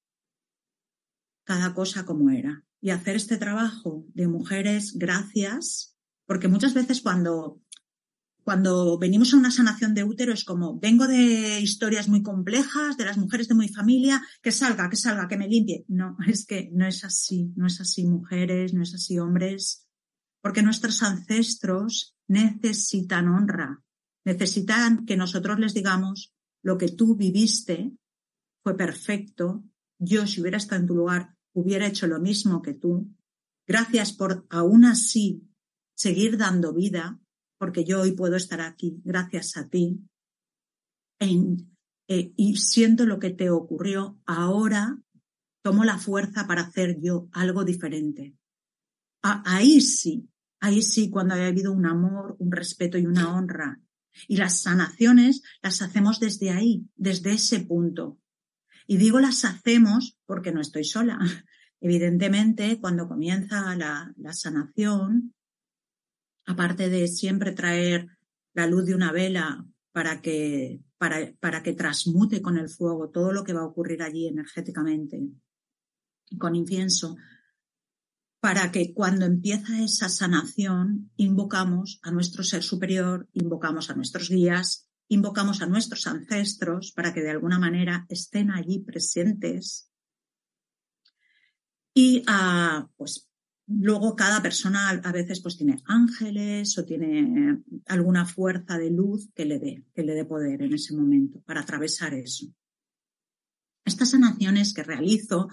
cada 1.43 1.73
cosa 1.73 2.05
como 2.05 2.29
era. 2.29 2.63
Y 2.81 2.91
hacer 2.91 3.15
este 3.15 3.37
trabajo 3.37 4.05
de 4.13 4.27
mujeres 4.27 4.97
gracias, 4.97 5.97
porque 6.25 6.47
muchas 6.47 6.73
veces 6.73 7.01
cuando 7.01 7.59
cuando 8.49 8.97
venimos 8.97 9.31
a 9.31 9.37
una 9.37 9.51
sanación 9.51 9.93
de 9.93 10.03
útero 10.03 10.33
es 10.33 10.43
como, 10.43 10.79
vengo 10.79 11.05
de 11.05 11.61
historias 11.61 12.07
muy 12.07 12.23
complejas, 12.23 12.97
de 12.97 13.05
las 13.05 13.15
mujeres 13.15 13.47
de 13.47 13.53
mi 13.53 13.69
familia, 13.69 14.23
que 14.41 14.51
salga, 14.51 14.89
que 14.89 14.95
salga, 14.95 15.27
que 15.27 15.37
me 15.37 15.47
limpie. 15.47 15.85
No, 15.87 16.17
es 16.27 16.47
que 16.47 16.67
no 16.73 16.87
es 16.87 17.03
así, 17.03 17.53
no 17.55 17.67
es 17.67 17.79
así 17.79 18.07
mujeres, 18.07 18.73
no 18.73 18.81
es 18.81 18.95
así 18.95 19.19
hombres, 19.19 19.87
porque 20.41 20.63
nuestros 20.63 21.03
ancestros 21.03 22.17
necesitan 22.27 23.27
honra, 23.27 23.83
necesitan 24.25 25.05
que 25.05 25.15
nosotros 25.15 25.59
les 25.59 25.75
digamos, 25.75 26.33
lo 26.63 26.75
que 26.79 26.87
tú 26.87 27.15
viviste 27.15 27.91
fue 28.63 28.75
perfecto, 28.75 29.63
yo 29.99 30.25
si 30.25 30.41
hubiera 30.41 30.57
estado 30.57 30.81
en 30.81 30.87
tu 30.87 30.95
lugar 30.95 31.35
hubiera 31.53 31.85
hecho 31.85 32.07
lo 32.07 32.19
mismo 32.19 32.63
que 32.63 32.73
tú, 32.73 33.15
gracias 33.67 34.11
por 34.11 34.47
aún 34.49 34.85
así 34.85 35.47
seguir 35.93 36.35
dando 36.35 36.73
vida, 36.73 37.19
porque 37.59 37.83
yo 37.85 38.01
hoy 38.01 38.13
puedo 38.13 38.35
estar 38.35 38.61
aquí 38.61 38.99
gracias 39.03 39.55
a 39.57 39.67
ti 39.67 39.99
eh, 41.19 42.33
y 42.35 42.55
siento 42.55 43.05
lo 43.05 43.19
que 43.19 43.29
te 43.29 43.49
ocurrió, 43.51 44.17
ahora 44.25 44.97
tomo 45.61 45.83
la 45.83 45.99
fuerza 45.99 46.47
para 46.47 46.63
hacer 46.63 46.99
yo 47.01 47.29
algo 47.33 47.63
diferente. 47.65 48.35
ahí 49.21 49.81
sí, 49.81 50.29
ahí 50.61 50.81
sí, 50.81 51.09
cuando 51.09 51.35
haya 51.35 51.47
habido 51.47 51.73
un 51.73 51.85
amor, 51.85 52.35
un 52.39 52.51
respeto 52.51 52.97
y 52.97 53.05
una 53.05 53.35
honra. 53.35 53.79
Y 54.27 54.37
las 54.37 54.61
sanaciones 54.61 55.43
las 55.61 55.81
hacemos 55.81 56.19
desde 56.19 56.49
ahí, 56.51 56.87
desde 56.95 57.33
ese 57.33 57.59
punto. 57.59 58.19
Y 58.87 58.97
digo 58.97 59.19
las 59.19 59.45
hacemos 59.45 60.17
porque 60.25 60.51
no 60.51 60.61
estoy 60.61 60.85
sola. 60.85 61.19
Evidentemente, 61.81 62.79
cuando 62.79 63.07
comienza 63.07 63.75
la, 63.75 64.13
la 64.17 64.33
sanación, 64.33 65.35
aparte 66.49 66.89
de 66.89 67.07
siempre 67.07 67.51
traer 67.51 68.07
la 68.55 68.65
luz 68.65 68.85
de 68.87 68.95
una 68.95 69.11
vela 69.11 69.63
para 69.91 70.19
que, 70.19 70.81
para, 70.97 71.31
para 71.39 71.61
que 71.61 71.73
transmute 71.73 72.41
con 72.41 72.57
el 72.57 72.69
fuego 72.69 73.11
todo 73.11 73.31
lo 73.31 73.43
que 73.43 73.53
va 73.53 73.61
a 73.61 73.67
ocurrir 73.67 74.01
allí 74.01 74.27
energéticamente, 74.27 75.21
con 76.39 76.55
incienso, 76.55 77.17
para 78.39 78.71
que 78.71 78.95
cuando 78.95 79.27
empieza 79.27 79.83
esa 79.83 80.09
sanación 80.09 81.11
invocamos 81.17 81.99
a 82.01 82.09
nuestro 82.09 82.43
ser 82.43 82.63
superior, 82.63 83.29
invocamos 83.33 83.91
a 83.91 83.95
nuestros 83.95 84.29
guías, 84.29 84.89
invocamos 85.07 85.61
a 85.61 85.67
nuestros 85.67 86.07
ancestros 86.07 86.91
para 86.93 87.13
que 87.13 87.21
de 87.21 87.29
alguna 87.29 87.59
manera 87.59 88.07
estén 88.09 88.49
allí 88.49 88.79
presentes. 88.79 89.91
Y 91.93 92.23
a, 92.25 92.89
pues 92.97 93.28
Luego 93.71 94.15
cada 94.15 94.41
persona 94.41 94.89
a 94.89 95.11
veces 95.11 95.41
pues 95.41 95.55
tiene 95.55 95.79
ángeles 95.85 96.75
o 96.79 96.85
tiene 96.85 97.61
alguna 97.85 98.25
fuerza 98.25 98.79
de 98.79 98.89
luz 98.89 99.29
que 99.35 99.45
le 99.45 99.59
dé, 99.59 99.85
que 99.93 100.01
le 100.01 100.15
dé 100.15 100.25
poder 100.25 100.63
en 100.63 100.73
ese 100.73 100.95
momento 100.95 101.39
para 101.41 101.61
atravesar 101.61 102.15
eso. 102.15 102.47
Estas 103.85 104.09
sanaciones 104.09 104.73
que 104.73 104.81
realizo 104.81 105.49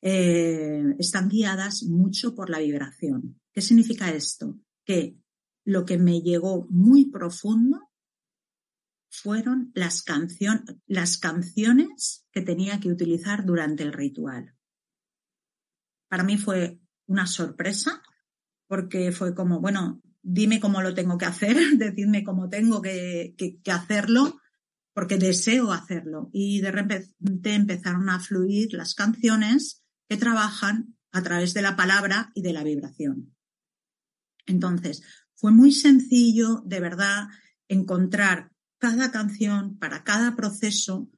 eh, 0.00 0.96
están 0.98 1.28
guiadas 1.28 1.82
mucho 1.82 2.34
por 2.34 2.48
la 2.48 2.60
vibración. 2.60 3.38
¿Qué 3.52 3.60
significa 3.60 4.10
esto? 4.10 4.58
Que 4.82 5.18
lo 5.64 5.84
que 5.84 5.98
me 5.98 6.22
llegó 6.22 6.66
muy 6.70 7.10
profundo 7.10 7.90
fueron 9.10 9.70
las, 9.74 10.02
las 10.86 11.18
canciones 11.18 12.26
que 12.32 12.40
tenía 12.40 12.80
que 12.80 12.88
utilizar 12.88 13.44
durante 13.44 13.82
el 13.82 13.92
ritual. 13.92 14.54
Para 16.08 16.24
mí 16.24 16.38
fue 16.38 16.79
una 17.10 17.26
sorpresa, 17.26 18.02
porque 18.68 19.10
fue 19.10 19.34
como, 19.34 19.60
bueno, 19.60 20.00
dime 20.22 20.60
cómo 20.60 20.80
lo 20.80 20.94
tengo 20.94 21.18
que 21.18 21.24
hacer, 21.26 21.56
decidme 21.76 22.22
cómo 22.22 22.48
tengo 22.48 22.80
que, 22.80 23.34
hacerlo, 23.66 24.40
porque 24.94 25.18
deseo 25.18 25.72
hacerlo. 25.72 26.30
Y 26.32 26.60
de 26.60 26.70
repente 26.70 27.54
empezaron 27.54 28.08
a 28.08 28.20
fluir 28.20 28.72
las 28.74 28.94
canciones 28.94 29.82
que 30.08 30.16
trabajan 30.16 30.96
a 31.10 31.22
través 31.22 31.52
de 31.52 31.62
la 31.62 31.74
palabra 31.74 32.30
y 32.34 32.42
de 32.42 32.52
la 32.52 32.62
vibración. 32.62 33.34
Entonces, 34.46 35.02
fue 35.34 35.50
muy 35.50 35.72
sencillo, 35.72 36.62
de 36.64 36.78
verdad, 36.78 37.26
encontrar 37.68 38.52
cada 38.78 39.10
canción 39.10 39.78
para 39.78 40.04
cada 40.04 40.36
proceso, 40.36 41.10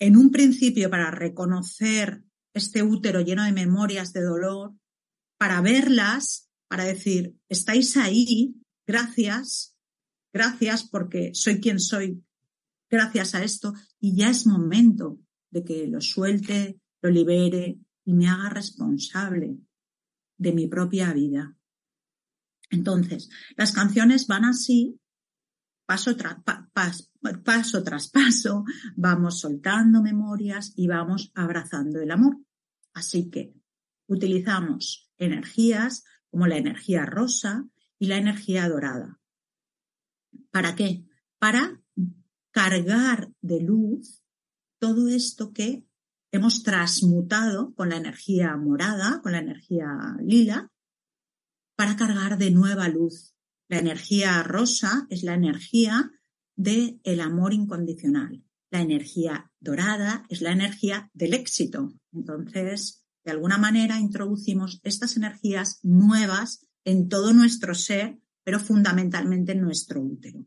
en 0.00 0.16
un 0.16 0.30
principio 0.32 0.90
para 0.90 1.10
reconocer 1.12 2.24
este 2.54 2.82
útero 2.82 3.20
lleno 3.20 3.44
de 3.44 3.52
memorias 3.52 4.12
de 4.12 4.22
dolor, 4.22 4.74
para 5.38 5.60
verlas, 5.60 6.50
para 6.68 6.84
decir, 6.84 7.36
estáis 7.48 7.96
ahí, 7.96 8.54
gracias, 8.86 9.76
gracias 10.32 10.84
porque 10.84 11.30
soy 11.32 11.60
quien 11.60 11.80
soy, 11.80 12.24
gracias 12.90 13.34
a 13.34 13.42
esto, 13.42 13.72
y 14.00 14.16
ya 14.16 14.30
es 14.30 14.46
momento 14.46 15.18
de 15.50 15.64
que 15.64 15.86
lo 15.86 16.00
suelte, 16.00 16.80
lo 17.00 17.10
libere 17.10 17.78
y 18.04 18.12
me 18.12 18.28
haga 18.28 18.50
responsable 18.50 19.58
de 20.36 20.52
mi 20.52 20.66
propia 20.66 21.12
vida. 21.12 21.56
Entonces, 22.70 23.30
las 23.56 23.72
canciones 23.72 24.26
van 24.26 24.44
así, 24.44 25.00
paso, 25.86 26.16
tras 26.16 26.42
paso 27.42 27.82
tras 27.82 28.10
paso, 28.10 28.64
vamos 28.96 29.40
soltando 29.40 30.02
memorias 30.02 30.72
y 30.76 30.86
vamos 30.86 31.32
abrazando 31.34 32.00
el 32.00 32.10
amor. 32.10 32.38
Así 32.92 33.30
que 33.30 33.57
utilizamos 34.08 35.08
energías 35.16 36.04
como 36.30 36.46
la 36.46 36.56
energía 36.56 37.06
rosa 37.06 37.68
y 37.98 38.06
la 38.06 38.16
energía 38.16 38.68
dorada. 38.68 39.20
¿Para 40.50 40.74
qué? 40.74 41.04
Para 41.38 41.80
cargar 42.50 43.30
de 43.40 43.60
luz 43.60 44.22
todo 44.78 45.08
esto 45.08 45.52
que 45.52 45.84
hemos 46.32 46.62
transmutado 46.62 47.74
con 47.74 47.88
la 47.88 47.96
energía 47.96 48.56
morada, 48.56 49.20
con 49.22 49.32
la 49.32 49.38
energía 49.38 50.16
lila, 50.20 50.70
para 51.76 51.96
cargar 51.96 52.38
de 52.38 52.50
nueva 52.50 52.88
luz. 52.88 53.34
La 53.68 53.78
energía 53.78 54.42
rosa 54.42 55.06
es 55.10 55.22
la 55.22 55.34
energía 55.34 56.10
del 56.56 57.00
el 57.04 57.20
amor 57.20 57.52
incondicional. 57.52 58.42
La 58.70 58.80
energía 58.80 59.50
dorada 59.60 60.24
es 60.28 60.40
la 60.40 60.52
energía 60.52 61.10
del 61.14 61.34
éxito. 61.34 61.94
Entonces, 62.12 63.06
de 63.24 63.30
alguna 63.32 63.58
manera 63.58 63.98
introducimos 63.98 64.80
estas 64.82 65.16
energías 65.16 65.80
nuevas 65.82 66.66
en 66.84 67.08
todo 67.08 67.32
nuestro 67.32 67.74
ser, 67.74 68.18
pero 68.44 68.58
fundamentalmente 68.58 69.52
en 69.52 69.60
nuestro 69.60 70.00
útero. 70.00 70.46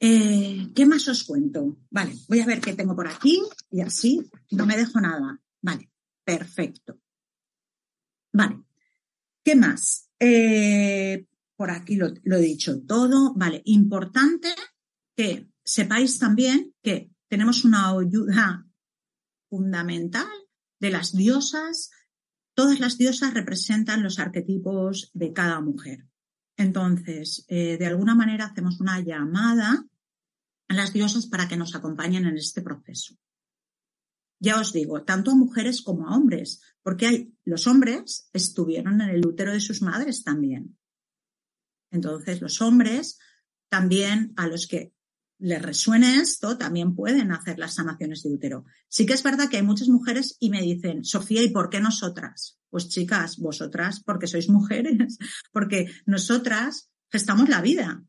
Eh, 0.00 0.70
¿Qué 0.74 0.86
más 0.86 1.06
os 1.08 1.24
cuento? 1.24 1.76
Vale, 1.90 2.14
voy 2.28 2.40
a 2.40 2.46
ver 2.46 2.60
qué 2.60 2.74
tengo 2.74 2.96
por 2.96 3.06
aquí 3.06 3.42
y 3.70 3.82
así 3.82 4.30
no 4.50 4.64
me 4.64 4.76
dejo 4.76 5.00
nada. 5.00 5.38
Vale, 5.60 5.90
perfecto. 6.24 6.98
Vale, 8.32 8.64
¿qué 9.44 9.54
más? 9.54 10.08
Eh, 10.18 11.26
por 11.54 11.70
aquí 11.70 11.96
lo, 11.96 12.08
lo 12.24 12.36
he 12.36 12.40
dicho 12.40 12.80
todo. 12.82 13.34
Vale, 13.34 13.60
importante 13.66 14.48
que 15.14 15.50
sepáis 15.62 16.18
también 16.18 16.74
que 16.82 17.10
tenemos 17.28 17.64
una 17.64 17.90
ayuda 17.90 18.66
fundamental 19.50 20.30
de 20.80 20.90
las 20.90 21.12
diosas. 21.12 21.90
Todas 22.54 22.80
las 22.80 22.96
diosas 22.96 23.34
representan 23.34 24.02
los 24.02 24.18
arquetipos 24.18 25.10
de 25.12 25.32
cada 25.32 25.60
mujer. 25.60 26.06
Entonces, 26.56 27.44
eh, 27.48 27.76
de 27.78 27.86
alguna 27.86 28.14
manera 28.14 28.46
hacemos 28.46 28.80
una 28.80 29.00
llamada 29.00 29.86
a 30.68 30.74
las 30.74 30.92
diosas 30.92 31.26
para 31.26 31.48
que 31.48 31.56
nos 31.56 31.74
acompañen 31.74 32.26
en 32.26 32.36
este 32.36 32.62
proceso. 32.62 33.16
Ya 34.38 34.58
os 34.58 34.72
digo, 34.72 35.02
tanto 35.02 35.30
a 35.30 35.34
mujeres 35.34 35.82
como 35.82 36.08
a 36.08 36.16
hombres, 36.16 36.62
porque 36.82 37.30
los 37.44 37.66
hombres 37.66 38.30
estuvieron 38.32 39.00
en 39.02 39.10
el 39.10 39.26
útero 39.26 39.52
de 39.52 39.60
sus 39.60 39.82
madres 39.82 40.24
también. 40.24 40.78
Entonces, 41.90 42.40
los 42.40 42.62
hombres 42.62 43.18
también 43.68 44.32
a 44.36 44.46
los 44.46 44.66
que 44.66 44.94
les 45.40 45.60
resuene 45.60 46.16
esto, 46.16 46.58
también 46.58 46.94
pueden 46.94 47.32
hacer 47.32 47.58
las 47.58 47.74
sanaciones 47.74 48.22
de 48.22 48.30
útero. 48.30 48.64
Sí 48.88 49.06
que 49.06 49.14
es 49.14 49.22
verdad 49.22 49.48
que 49.48 49.56
hay 49.56 49.62
muchas 49.62 49.88
mujeres 49.88 50.36
y 50.38 50.50
me 50.50 50.60
dicen, 50.60 51.04
Sofía, 51.04 51.42
¿y 51.42 51.48
por 51.48 51.70
qué 51.70 51.80
nosotras? 51.80 52.58
Pues 52.68 52.88
chicas, 52.88 53.38
vosotras 53.38 54.02
porque 54.04 54.26
sois 54.26 54.48
mujeres, 54.48 55.18
porque 55.52 55.86
nosotras 56.06 56.90
gestamos 57.10 57.48
la 57.48 57.60
vida. 57.60 58.04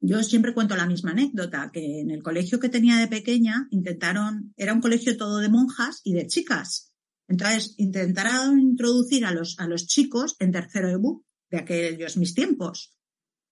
yo 0.00 0.22
siempre 0.22 0.52
cuento 0.52 0.76
la 0.76 0.86
misma 0.86 1.12
anécdota, 1.12 1.70
que 1.72 2.00
en 2.00 2.10
el 2.10 2.22
colegio 2.22 2.60
que 2.60 2.68
tenía 2.68 2.96
de 2.98 3.08
pequeña 3.08 3.68
intentaron, 3.70 4.52
era 4.56 4.74
un 4.74 4.80
colegio 4.80 5.16
todo 5.16 5.38
de 5.38 5.48
monjas 5.48 6.00
y 6.04 6.12
de 6.12 6.26
chicas. 6.26 6.92
Entonces 7.28 7.74
intentaron 7.78 8.60
introducir 8.60 9.24
a 9.24 9.32
los, 9.32 9.58
a 9.58 9.66
los 9.66 9.86
chicos 9.86 10.36
en 10.40 10.52
tercero 10.52 10.88
de 10.88 10.96
BU 10.96 11.24
de 11.50 11.58
aquellos 11.58 12.16
mis 12.16 12.34
tiempos. 12.34 12.96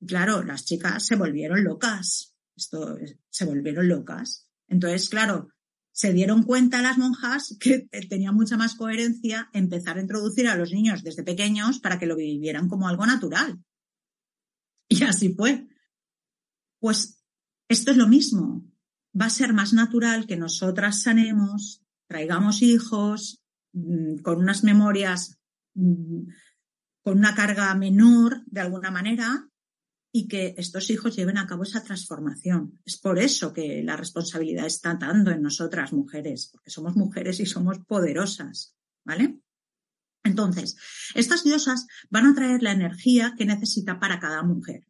Claro, 0.06 0.42
las 0.42 0.64
chicas 0.64 1.06
se 1.06 1.16
volvieron 1.16 1.62
locas. 1.62 2.29
Esto, 2.60 2.98
se 3.30 3.46
volvieron 3.46 3.88
locas. 3.88 4.50
Entonces, 4.68 5.08
claro, 5.08 5.48
se 5.92 6.12
dieron 6.12 6.42
cuenta 6.42 6.82
las 6.82 6.98
monjas 6.98 7.56
que 7.58 7.88
tenía 8.08 8.32
mucha 8.32 8.58
más 8.58 8.74
coherencia 8.74 9.48
empezar 9.54 9.96
a 9.96 10.02
introducir 10.02 10.46
a 10.46 10.56
los 10.56 10.72
niños 10.72 11.02
desde 11.02 11.24
pequeños 11.24 11.80
para 11.80 11.98
que 11.98 12.06
lo 12.06 12.16
vivieran 12.16 12.68
como 12.68 12.86
algo 12.86 13.06
natural. 13.06 13.58
Y 14.88 15.04
así 15.04 15.32
fue. 15.34 15.68
Pues 16.80 17.24
esto 17.68 17.92
es 17.92 17.96
lo 17.96 18.06
mismo. 18.06 18.66
Va 19.18 19.26
a 19.26 19.30
ser 19.30 19.54
más 19.54 19.72
natural 19.72 20.26
que 20.26 20.36
nosotras 20.36 21.02
sanemos, 21.02 21.82
traigamos 22.06 22.60
hijos 22.60 23.40
mm, 23.72 24.18
con 24.18 24.38
unas 24.38 24.64
memorias, 24.64 25.38
mm, 25.74 26.28
con 27.02 27.18
una 27.18 27.34
carga 27.34 27.74
menor 27.74 28.42
de 28.46 28.60
alguna 28.60 28.90
manera, 28.90 29.49
y 30.12 30.26
que 30.26 30.54
estos 30.58 30.90
hijos 30.90 31.14
lleven 31.16 31.38
a 31.38 31.46
cabo 31.46 31.62
esa 31.62 31.84
transformación. 31.84 32.80
Es 32.84 32.98
por 32.98 33.18
eso 33.18 33.52
que 33.52 33.82
la 33.82 33.96
responsabilidad 33.96 34.66
está 34.66 34.98
tanto 34.98 35.30
en 35.30 35.42
nosotras 35.42 35.92
mujeres, 35.92 36.48
porque 36.52 36.70
somos 36.70 36.96
mujeres 36.96 37.38
y 37.40 37.46
somos 37.46 37.78
poderosas, 37.86 38.74
¿vale? 39.04 39.40
Entonces, 40.22 40.76
estas 41.14 41.44
diosas 41.44 41.86
van 42.10 42.26
a 42.26 42.34
traer 42.34 42.62
la 42.62 42.72
energía 42.72 43.34
que 43.38 43.46
necesita 43.46 43.98
para 43.98 44.20
cada 44.20 44.42
mujer. 44.42 44.86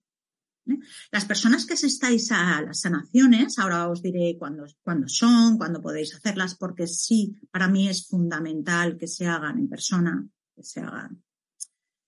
Las 1.11 1.25
personas 1.25 1.67
que 1.67 1.75
estáis 1.75 2.31
a 2.33 2.61
las 2.63 2.81
sanaciones, 2.81 3.59
ahora 3.59 3.89
os 3.89 4.03
diré 4.03 4.37
cuándo, 4.39 4.67
son, 5.07 5.57
cuándo 5.57 5.81
podéis 5.81 6.15
hacerlas, 6.15 6.55
porque 6.55 6.87
sí, 6.87 7.37
para 7.51 7.69
mí 7.69 7.89
es 7.89 8.07
fundamental 8.07 8.97
que 8.97 9.09
se 9.09 9.27
hagan 9.27 9.59
en 9.59 9.69
persona, 9.69 10.27
que 10.55 10.63
se 10.63 10.81
hagan, 10.81 11.23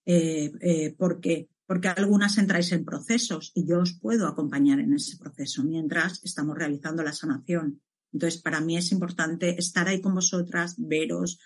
eh, 0.04 0.52
eh, 0.60 0.94
porque, 0.96 1.48
porque 1.72 1.88
algunas 1.88 2.36
entráis 2.36 2.70
en 2.72 2.84
procesos 2.84 3.50
y 3.54 3.66
yo 3.66 3.80
os 3.80 3.94
puedo 3.94 4.26
acompañar 4.26 4.78
en 4.78 4.92
ese 4.92 5.16
proceso 5.16 5.64
mientras 5.64 6.22
estamos 6.22 6.54
realizando 6.54 7.02
la 7.02 7.14
sanación. 7.14 7.80
Entonces, 8.12 8.42
para 8.42 8.60
mí 8.60 8.76
es 8.76 8.92
importante 8.92 9.58
estar 9.58 9.88
ahí 9.88 10.02
con 10.02 10.14
vosotras, 10.14 10.74
veros, 10.76 11.38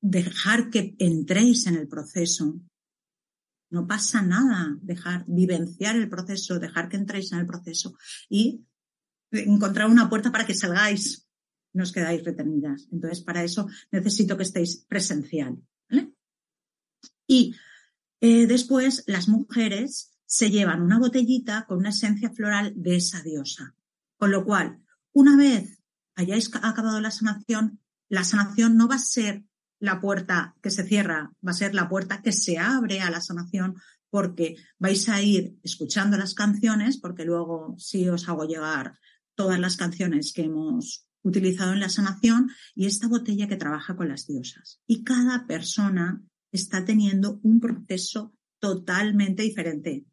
dejar 0.00 0.70
que 0.70 0.94
entréis 1.00 1.66
en 1.66 1.74
el 1.74 1.88
proceso, 1.88 2.60
no 3.70 3.88
pasa 3.88 4.22
nada, 4.22 4.78
dejar 4.82 5.24
vivenciar 5.26 5.96
el 5.96 6.08
proceso, 6.08 6.60
dejar 6.60 6.88
que 6.88 6.98
entréis 6.98 7.32
en 7.32 7.40
el 7.40 7.46
proceso 7.46 7.98
y 8.28 8.64
encontrar 9.32 9.90
una 9.90 10.08
puerta 10.08 10.30
para 10.30 10.46
que 10.46 10.54
salgáis, 10.54 11.26
no 11.72 11.82
os 11.82 11.90
quedáis 11.90 12.22
retenidas. 12.22 12.86
Entonces, 12.92 13.20
para 13.22 13.42
eso 13.42 13.66
necesito 13.90 14.36
que 14.36 14.44
estéis 14.44 14.84
presencial. 14.88 15.60
Y 17.26 17.56
eh, 18.20 18.46
después 18.46 19.04
las 19.06 19.28
mujeres 19.28 20.18
se 20.26 20.50
llevan 20.50 20.82
una 20.82 20.98
botellita 20.98 21.64
con 21.66 21.78
una 21.78 21.90
esencia 21.90 22.30
floral 22.30 22.72
de 22.76 22.96
esa 22.96 23.22
diosa. 23.22 23.74
Con 24.16 24.30
lo 24.30 24.44
cual, 24.44 24.82
una 25.12 25.36
vez 25.36 25.80
hayáis 26.14 26.50
acabado 26.54 27.00
la 27.00 27.10
sanación, 27.10 27.80
la 28.08 28.24
sanación 28.24 28.76
no 28.76 28.88
va 28.88 28.96
a 28.96 29.00
ser 29.00 29.44
la 29.80 30.00
puerta 30.00 30.56
que 30.62 30.70
se 30.70 30.84
cierra 30.84 31.32
va 31.46 31.52
a 31.52 31.54
ser 31.54 31.74
la 31.74 31.88
puerta 31.88 32.20
que 32.20 32.32
se 32.32 32.58
abre 32.58 33.00
a 33.00 33.10
la 33.10 33.20
sanación 33.20 33.76
porque 34.10 34.56
vais 34.78 35.08
a 35.08 35.22
ir 35.22 35.58
escuchando 35.62 36.16
las 36.16 36.34
canciones, 36.34 36.98
porque 36.98 37.24
luego 37.24 37.76
sí 37.78 38.08
os 38.08 38.28
hago 38.28 38.44
llegar 38.44 38.98
todas 39.34 39.60
las 39.60 39.76
canciones 39.76 40.32
que 40.32 40.42
hemos 40.42 41.06
utilizado 41.22 41.72
en 41.74 41.80
la 41.80 41.90
sanación 41.90 42.50
y 42.74 42.86
esta 42.86 43.06
botella 43.06 43.48
que 43.48 43.56
trabaja 43.56 43.96
con 43.96 44.08
las 44.08 44.26
diosas. 44.26 44.80
Y 44.86 45.04
cada 45.04 45.46
persona 45.46 46.22
está 46.52 46.84
teniendo 46.84 47.40
un 47.42 47.60
proceso 47.60 48.34
totalmente 48.58 49.42
diferente. 49.42 50.04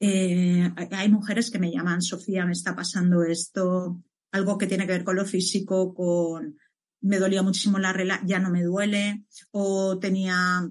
Eh, 0.00 0.68
hay 0.90 1.08
mujeres 1.08 1.50
que 1.50 1.58
me 1.58 1.70
llaman, 1.70 2.02
Sofía, 2.02 2.44
me 2.44 2.52
está 2.52 2.74
pasando 2.74 3.22
esto, 3.22 4.02
algo 4.32 4.58
que 4.58 4.66
tiene 4.66 4.86
que 4.86 4.92
ver 4.92 5.04
con 5.04 5.16
lo 5.16 5.24
físico, 5.24 5.94
con 5.94 6.56
me 7.02 7.18
dolía 7.18 7.42
muchísimo 7.42 7.78
la 7.78 7.92
regla, 7.92 8.20
ya 8.24 8.38
no 8.38 8.50
me 8.50 8.62
duele, 8.62 9.24
o 9.50 9.98
tenía, 9.98 10.68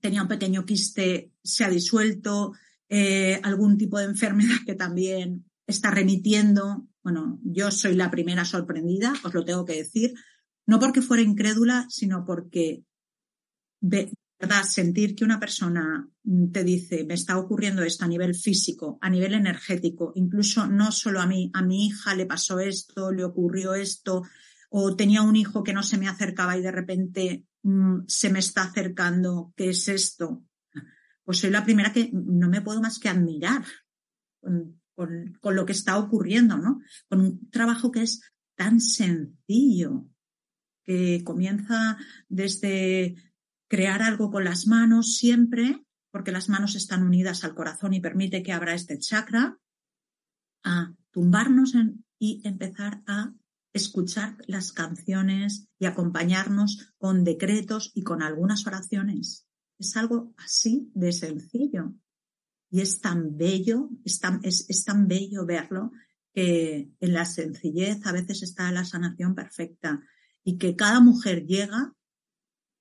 tenía 0.00 0.22
un 0.22 0.28
pequeño 0.28 0.64
quiste, 0.64 1.32
se 1.42 1.64
ha 1.64 1.68
disuelto, 1.68 2.52
eh, 2.88 3.40
algún 3.42 3.76
tipo 3.76 3.98
de 3.98 4.04
enfermedad 4.04 4.56
que 4.64 4.74
también 4.74 5.44
está 5.66 5.90
remitiendo. 5.90 6.86
Bueno, 7.02 7.40
yo 7.42 7.70
soy 7.70 7.94
la 7.94 8.10
primera 8.10 8.44
sorprendida, 8.44 9.12
os 9.24 9.34
lo 9.34 9.44
tengo 9.44 9.64
que 9.64 9.76
decir, 9.76 10.14
no 10.66 10.78
porque 10.78 11.02
fuera 11.02 11.22
incrédula, 11.22 11.86
sino 11.88 12.24
porque 12.24 12.84
verdad 13.80 14.62
sentir 14.64 15.14
que 15.14 15.24
una 15.24 15.40
persona 15.40 16.08
te 16.52 16.64
dice, 16.64 17.04
me 17.04 17.14
está 17.14 17.38
ocurriendo 17.38 17.82
esto 17.82 18.04
a 18.04 18.08
nivel 18.08 18.34
físico, 18.34 18.98
a 19.00 19.10
nivel 19.10 19.34
energético, 19.34 20.12
incluso 20.14 20.66
no 20.66 20.92
solo 20.92 21.20
a 21.20 21.26
mí, 21.26 21.50
a 21.54 21.62
mi 21.62 21.86
hija 21.86 22.14
le 22.14 22.26
pasó 22.26 22.60
esto, 22.60 23.10
le 23.12 23.24
ocurrió 23.24 23.74
esto, 23.74 24.22
o 24.70 24.94
tenía 24.96 25.22
un 25.22 25.36
hijo 25.36 25.62
que 25.62 25.72
no 25.72 25.82
se 25.82 25.98
me 25.98 26.08
acercaba 26.08 26.56
y 26.56 26.62
de 26.62 26.70
repente 26.70 27.46
mm, 27.62 28.00
se 28.06 28.30
me 28.30 28.38
está 28.38 28.64
acercando, 28.64 29.52
¿qué 29.56 29.70
es 29.70 29.88
esto? 29.88 30.44
Pues 31.24 31.38
soy 31.38 31.50
la 31.50 31.64
primera 31.64 31.92
que 31.92 32.10
no 32.12 32.48
me 32.48 32.62
puedo 32.62 32.80
más 32.80 32.98
que 32.98 33.08
admirar 33.08 33.64
con, 34.40 34.80
con 35.40 35.54
lo 35.54 35.66
que 35.66 35.72
está 35.72 35.98
ocurriendo, 35.98 36.56
¿no? 36.56 36.80
Con 37.08 37.20
un 37.20 37.50
trabajo 37.50 37.90
que 37.90 38.02
es 38.02 38.20
tan 38.56 38.80
sencillo, 38.80 40.06
que 40.84 41.22
comienza 41.22 41.98
desde 42.28 43.14
crear 43.68 44.02
algo 44.02 44.30
con 44.30 44.44
las 44.44 44.66
manos 44.66 45.16
siempre, 45.16 45.84
porque 46.10 46.32
las 46.32 46.48
manos 46.48 46.74
están 46.74 47.02
unidas 47.02 47.44
al 47.44 47.54
corazón 47.54 47.94
y 47.94 48.00
permite 48.00 48.42
que 48.42 48.52
abra 48.52 48.74
este 48.74 48.98
chakra, 48.98 49.58
a 50.64 50.92
tumbarnos 51.10 51.74
y 52.18 52.40
empezar 52.44 53.02
a 53.06 53.32
escuchar 53.72 54.36
las 54.46 54.72
canciones 54.72 55.68
y 55.78 55.86
acompañarnos 55.86 56.92
con 56.98 57.24
decretos 57.24 57.92
y 57.94 58.02
con 58.02 58.22
algunas 58.22 58.66
oraciones. 58.66 59.46
Es 59.78 59.96
algo 59.96 60.34
así 60.38 60.90
de 60.94 61.12
sencillo. 61.12 61.94
Y 62.70 62.80
es 62.80 63.00
tan 63.00 63.36
bello, 63.36 63.88
es 64.04 64.18
tan, 64.18 64.40
es, 64.42 64.84
tan 64.84 65.06
bello 65.06 65.46
verlo 65.46 65.92
que 66.34 66.90
en 67.00 67.12
la 67.12 67.24
sencillez 67.24 68.04
a 68.04 68.12
veces 68.12 68.42
está 68.42 68.70
la 68.72 68.84
sanación 68.84 69.34
perfecta 69.34 70.02
y 70.44 70.58
que 70.58 70.76
cada 70.76 71.00
mujer 71.00 71.46
llega 71.46 71.94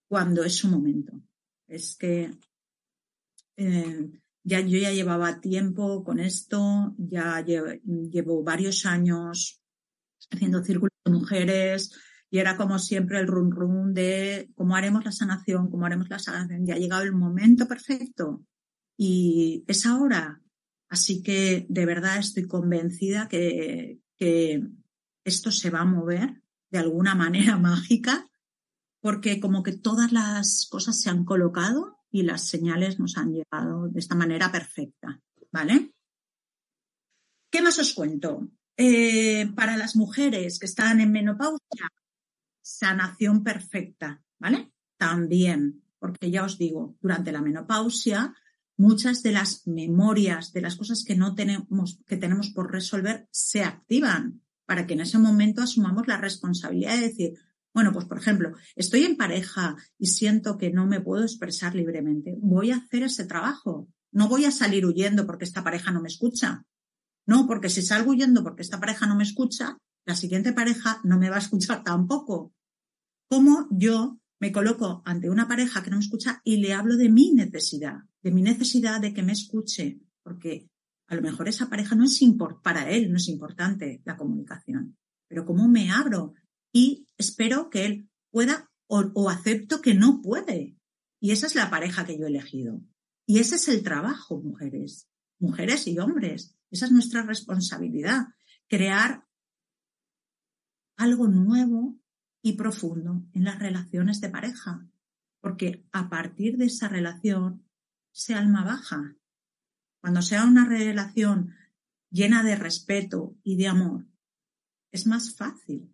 cuando 0.08 0.43
es 0.43 0.56
su 0.56 0.70
momento. 0.70 1.13
Es 1.67 1.96
que 1.98 2.32
eh, 3.58 4.12
ya 4.43 4.62
yo 4.62 4.78
ya 4.78 4.91
llevaba 4.91 5.41
tiempo 5.41 6.04
con 6.04 6.20
esto, 6.20 6.96
ya 6.98 7.43
llevo 7.43 8.43
varios 8.43 8.86
años 8.86 9.62
haciendo 10.32 10.63
círculos 10.63 10.93
de 11.06 11.12
mujeres 11.12 11.91
y 12.30 12.39
era 12.39 12.58
como 12.58 12.80
siempre 12.80 13.20
el 13.20 13.28
run 13.28 13.52
run 13.52 13.93
de 13.93 14.50
cómo 14.56 14.76
haremos 14.76 15.04
la 15.06 15.12
sanación, 15.12 15.70
cómo 15.70 15.86
haremos 15.86 16.10
la 16.10 16.20
sanación. 16.20 16.65
Ya 16.65 16.76
ha 16.76 16.80
llegado 16.80 17.04
el 17.04 17.13
momento 17.13 17.67
perfecto 17.67 18.46
y 18.98 19.63
es 19.67 19.86
ahora. 19.86 20.41
Así 20.89 21.22
que 21.22 21.65
de 21.70 21.86
verdad 21.86 22.17
estoy 22.17 22.48
convencida 22.48 23.28
que, 23.28 24.00
que 24.15 24.65
esto 25.26 25.52
se 25.52 25.70
va 25.70 25.82
a 25.82 25.86
mover 25.86 26.41
de 26.70 26.80
alguna 26.80 27.15
manera 27.15 27.58
mágica 27.58 28.27
porque 28.99 29.39
como 29.39 29.63
que 29.63 29.73
todas 29.73 30.12
las 30.12 30.67
cosas 30.69 30.99
se 30.99 31.10
han 31.10 31.25
colocado 31.25 31.99
y 32.10 32.23
las 32.23 32.47
señales 32.47 32.99
nos 32.99 33.17
han 33.17 33.33
llegado 33.33 33.88
de 33.88 33.99
esta 33.99 34.15
manera 34.15 34.51
perfecta. 34.51 35.21
¿Vale? 35.51 35.93
¿Qué 37.49 37.62
más 37.62 37.79
os 37.79 37.93
cuento? 37.93 38.49
Eh, 38.75 39.51
para 39.55 39.77
las 39.77 39.95
mujeres 39.95 40.60
que 40.60 40.65
están 40.65 40.99
en 40.99 41.12
menopausia, 41.12 41.91
sanación 42.62 43.43
perfecta, 43.43 44.21
¿vale? 44.38 44.71
También, 44.97 45.83
porque 45.97 46.29
ya 46.29 46.43
os 46.43 46.57
digo, 46.57 46.97
durante 47.01 47.31
la 47.31 47.41
menopausia, 47.41 48.36
muchas 48.75 49.23
de 49.23 49.31
las 49.31 49.65
memorias, 49.65 50.53
de 50.53 50.62
las 50.62 50.75
cosas 50.75 51.03
que 51.03 51.15
no 51.15 51.33
tenemos, 51.33 51.99
que 52.05 52.17
tenemos 52.17 52.49
por 52.49 52.71
resolver, 52.71 53.27
se 53.31 53.63
activan 53.63 54.43
para 54.65 54.86
que 54.86 54.93
en 54.93 55.01
ese 55.01 55.17
momento 55.17 55.62
asumamos 55.62 56.07
la 56.07 56.17
responsabilidad 56.17 56.95
de 56.95 57.07
decir, 57.07 57.33
bueno, 57.73 57.93
pues 57.93 58.06
por 58.06 58.17
ejemplo, 58.17 58.53
estoy 58.75 59.03
en 59.03 59.17
pareja 59.17 59.75
y 59.99 60.08
siento 60.08 60.58
que 60.58 60.71
no 60.71 60.88
me 60.88 61.01
puedo 61.01 61.23
expresar 61.23 61.75
libremente. 61.75 62.36
Voy 62.39 62.71
a 62.71 62.77
hacer 62.77 63.03
ese 63.03 63.25
trabajo. 63.25 63.88
No 64.12 64.27
voy 64.27 64.45
a 64.45 64.51
salir 64.51 64.86
huyendo 64.86 65.25
porque 65.27 65.45
esta 65.45 65.63
pareja 65.63 65.91
no 65.91 66.01
me 66.01 66.08
escucha. 66.08 66.65
No, 67.27 67.45
porque 67.45 67.69
si 67.69 67.82
salgo 67.82 68.12
huyendo 68.12 68.43
porque 68.43 68.63
esta 68.63 68.80
pareja 68.80 69.06
no 69.06 69.15
me 69.15 69.23
escucha, 69.23 69.77
la 70.06 70.15
siguiente 70.15 70.53
pareja 70.53 71.01
no 71.03 71.19
me 71.19 71.30
va 71.30 71.36
a 71.36 71.39
escuchar 71.39 71.84
tampoco. 71.84 72.53
¿Cómo 73.30 73.67
yo 73.69 74.19
me 74.39 74.51
coloco 74.51 75.01
ante 75.06 75.30
una 75.30 75.47
pareja 75.47 75.84
que 75.84 75.89
no 75.89 75.97
me 75.97 76.03
escucha 76.03 76.41
y 76.45 76.58
le 76.58 76.73
hablo 76.73 76.95
de 76.95 77.10
mi 77.10 77.34
necesidad, 77.34 77.97
de 78.23 78.32
mi 78.32 78.41
necesidad 78.41 79.01
de 79.01 79.13
que 79.13 79.23
me 79.23 79.34
escuche? 79.34 79.99
Porque 80.23 80.69
A 81.10 81.15
lo 81.15 81.21
mejor 81.21 81.47
esa 81.47 81.69
pareja 81.69 81.95
no 81.95 82.03
es 82.03 82.19
para 82.62 82.89
él, 82.89 83.10
no 83.12 83.17
es 83.17 83.30
importante 83.30 84.01
la 84.03 84.17
comunicación, 84.17 84.97
pero 85.27 85.45
cómo 85.45 85.67
me 85.67 85.89
abro 85.89 86.34
y 86.71 87.08
espero 87.17 87.69
que 87.69 87.86
él 87.86 88.10
pueda 88.30 88.69
o, 88.88 89.30
acepto 89.30 89.82
que 89.82 89.93
no 89.93 90.21
puede. 90.21 90.77
Y 91.19 91.32
esa 91.32 91.47
es 91.47 91.56
la 91.56 91.69
pareja 91.69 92.06
que 92.06 92.17
yo 92.17 92.25
he 92.25 92.30
elegido. 92.30 92.82
Y 93.25 93.39
ese 93.39 93.56
es 93.56 93.67
el 93.67 93.84
trabajo, 93.84 94.41
mujeres, 94.41 95.10
mujeres 95.39 95.88
y 95.88 95.99
hombres. 95.99 96.56
Esa 96.71 96.86
es 96.86 96.91
nuestra 96.91 97.23
responsabilidad, 97.23 98.27
crear 98.67 99.25
algo 100.95 101.27
nuevo 101.27 101.99
y 102.41 102.53
profundo 102.53 103.25
en 103.34 103.43
las 103.43 103.60
relaciones 103.60 104.21
de 104.21 104.30
pareja, 104.30 104.88
porque 105.41 105.86
a 105.91 106.10
partir 106.10 106.58
de 106.58 106.65
esa 106.65 106.88
relación 106.88 107.65
se 108.12 108.34
alma 108.34 108.63
baja. 108.63 109.15
Cuando 109.99 110.21
sea 110.21 110.45
una 110.45 110.65
relación 110.65 111.53
llena 112.10 112.43
de 112.43 112.56
respeto 112.56 113.36
y 113.43 113.58
de 113.58 113.67
amor, 113.67 114.08
es 114.91 115.06
más 115.06 115.36
fácil, 115.36 115.93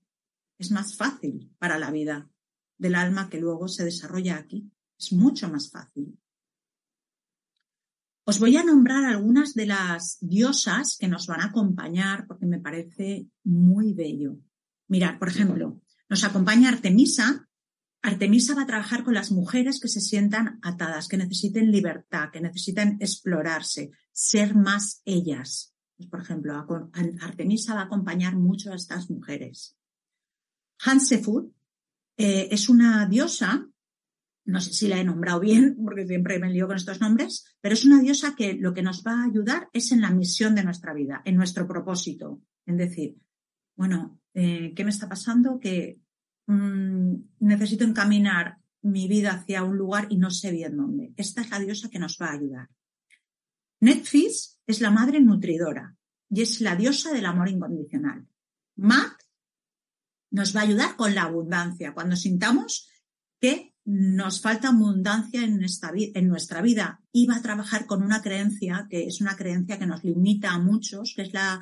es 0.58 0.72
más 0.72 0.96
fácil 0.96 1.52
para 1.60 1.78
la 1.78 1.92
vida 1.92 2.30
del 2.78 2.96
alma 2.96 3.30
que 3.30 3.40
luego 3.40 3.68
se 3.68 3.86
desarrolla 3.86 4.38
aquí. 4.38 4.72
Es 4.98 5.14
mucho 5.14 5.50
más 5.50 5.70
fácil. 5.70 6.18
Os 8.26 8.40
voy 8.40 8.56
a 8.56 8.64
nombrar 8.64 9.04
algunas 9.04 9.54
de 9.54 9.66
las 9.66 10.18
diosas 10.22 10.98
que 10.98 11.10
nos 11.10 11.28
van 11.28 11.42
a 11.42 11.46
acompañar 11.46 12.26
porque 12.26 12.46
me 12.46 12.60
parece 12.60 13.28
muy 13.44 13.94
bello. 13.94 14.38
Mirad, 14.88 15.20
por 15.20 15.28
ejemplo, 15.28 15.82
nos 16.10 16.24
acompaña 16.24 16.70
Artemisa. 16.70 17.50
Artemisa 18.02 18.56
va 18.56 18.64
a 18.64 18.68
trabajar 18.68 19.04
con 19.04 19.14
las 19.14 19.32
mujeres 19.32 19.80
que 19.82 19.90
se 19.90 20.00
sientan 20.00 20.60
atadas, 20.62 21.08
que 21.08 21.18
necesiten 21.18 21.72
libertad, 21.72 22.30
que 22.32 22.40
necesiten 22.40 22.98
explorarse, 23.02 23.92
ser 24.12 24.56
más 24.56 25.02
ellas. 25.04 25.74
Pues, 25.98 26.10
por 26.10 26.22
ejemplo, 26.22 26.54
Artemisa 27.22 27.76
va 27.76 27.82
a 27.82 27.86
acompañar 27.86 28.36
mucho 28.36 28.72
a 28.72 28.76
estas 28.76 29.10
mujeres. 29.10 29.78
Hansefud 30.80 31.52
eh, 32.18 32.48
es 32.52 32.70
una 32.70 33.06
diosa, 33.08 33.68
no 34.46 34.62
sé 34.62 34.74
si 34.74 34.88
la 34.88 35.00
he 35.00 35.04
nombrado 35.04 35.40
bien, 35.40 35.78
porque 35.84 36.06
siempre 36.06 36.40
me 36.40 36.52
lío 36.52 36.68
con 36.68 36.78
estos 36.78 37.02
nombres, 37.02 37.46
pero 37.62 37.74
es 37.74 37.86
una 37.86 38.02
diosa 38.02 38.36
que 38.36 38.54
lo 38.54 38.74
que 38.74 38.84
nos 38.84 39.04
va 39.04 39.22
a 39.22 39.26
ayudar 39.26 39.70
es 39.74 39.92
en 39.92 40.02
la 40.02 40.12
misión 40.12 40.56
de 40.56 40.64
nuestra 40.64 40.94
vida, 40.94 41.22
en 41.26 41.36
nuestro 41.36 41.68
propósito. 41.68 42.42
En 42.66 42.78
decir, 42.78 43.18
bueno, 43.76 44.20
eh, 44.34 44.74
¿qué 44.76 44.84
me 44.84 44.90
está 44.90 45.10
pasando? 45.10 45.60
Que 45.60 46.00
mm, 46.48 47.16
necesito 47.40 47.84
encaminar 47.84 48.58
mi 48.84 49.08
vida 49.08 49.32
hacia 49.34 49.64
un 49.64 49.78
lugar 49.78 50.08
y 50.10 50.18
no 50.18 50.30
sé 50.30 50.52
bien 50.52 50.78
dónde. 50.78 51.14
Esta 51.18 51.42
es 51.42 51.50
la 51.50 51.60
diosa 51.60 51.90
que 51.90 52.00
nos 52.00 52.18
va 52.22 52.28
a 52.28 52.34
ayudar. 52.34 52.70
Netflix 53.80 54.62
es 54.66 54.82
la 54.82 54.92
madre 54.92 55.20
nutridora 55.20 55.96
y 56.30 56.42
es 56.42 56.62
la 56.62 56.76
diosa 56.76 57.12
del 57.12 57.26
amor 57.26 57.50
incondicional. 57.50 58.26
Matt 58.76 59.23
nos 60.34 60.56
va 60.56 60.62
a 60.62 60.64
ayudar 60.64 60.96
con 60.98 61.14
la 61.16 61.24
abundancia. 61.24 61.94
Cuando 61.94 62.16
sintamos 62.16 62.90
que 63.40 63.74
nos 63.86 64.42
falta 64.42 64.70
abundancia 64.70 65.44
en, 65.44 65.62
en 65.62 66.28
nuestra 66.28 66.62
vida 66.62 67.02
y 67.12 67.28
va 67.28 67.36
a 67.36 67.42
trabajar 67.42 67.86
con 67.86 68.02
una 68.02 68.22
creencia 68.22 68.88
que 68.90 69.06
es 69.06 69.22
una 69.22 69.36
creencia 69.36 69.78
que 69.78 69.86
nos 69.86 70.04
limita 70.04 70.52
a 70.52 70.60
muchos, 70.60 71.14
que 71.16 71.22
es 71.22 71.34
la, 71.34 71.62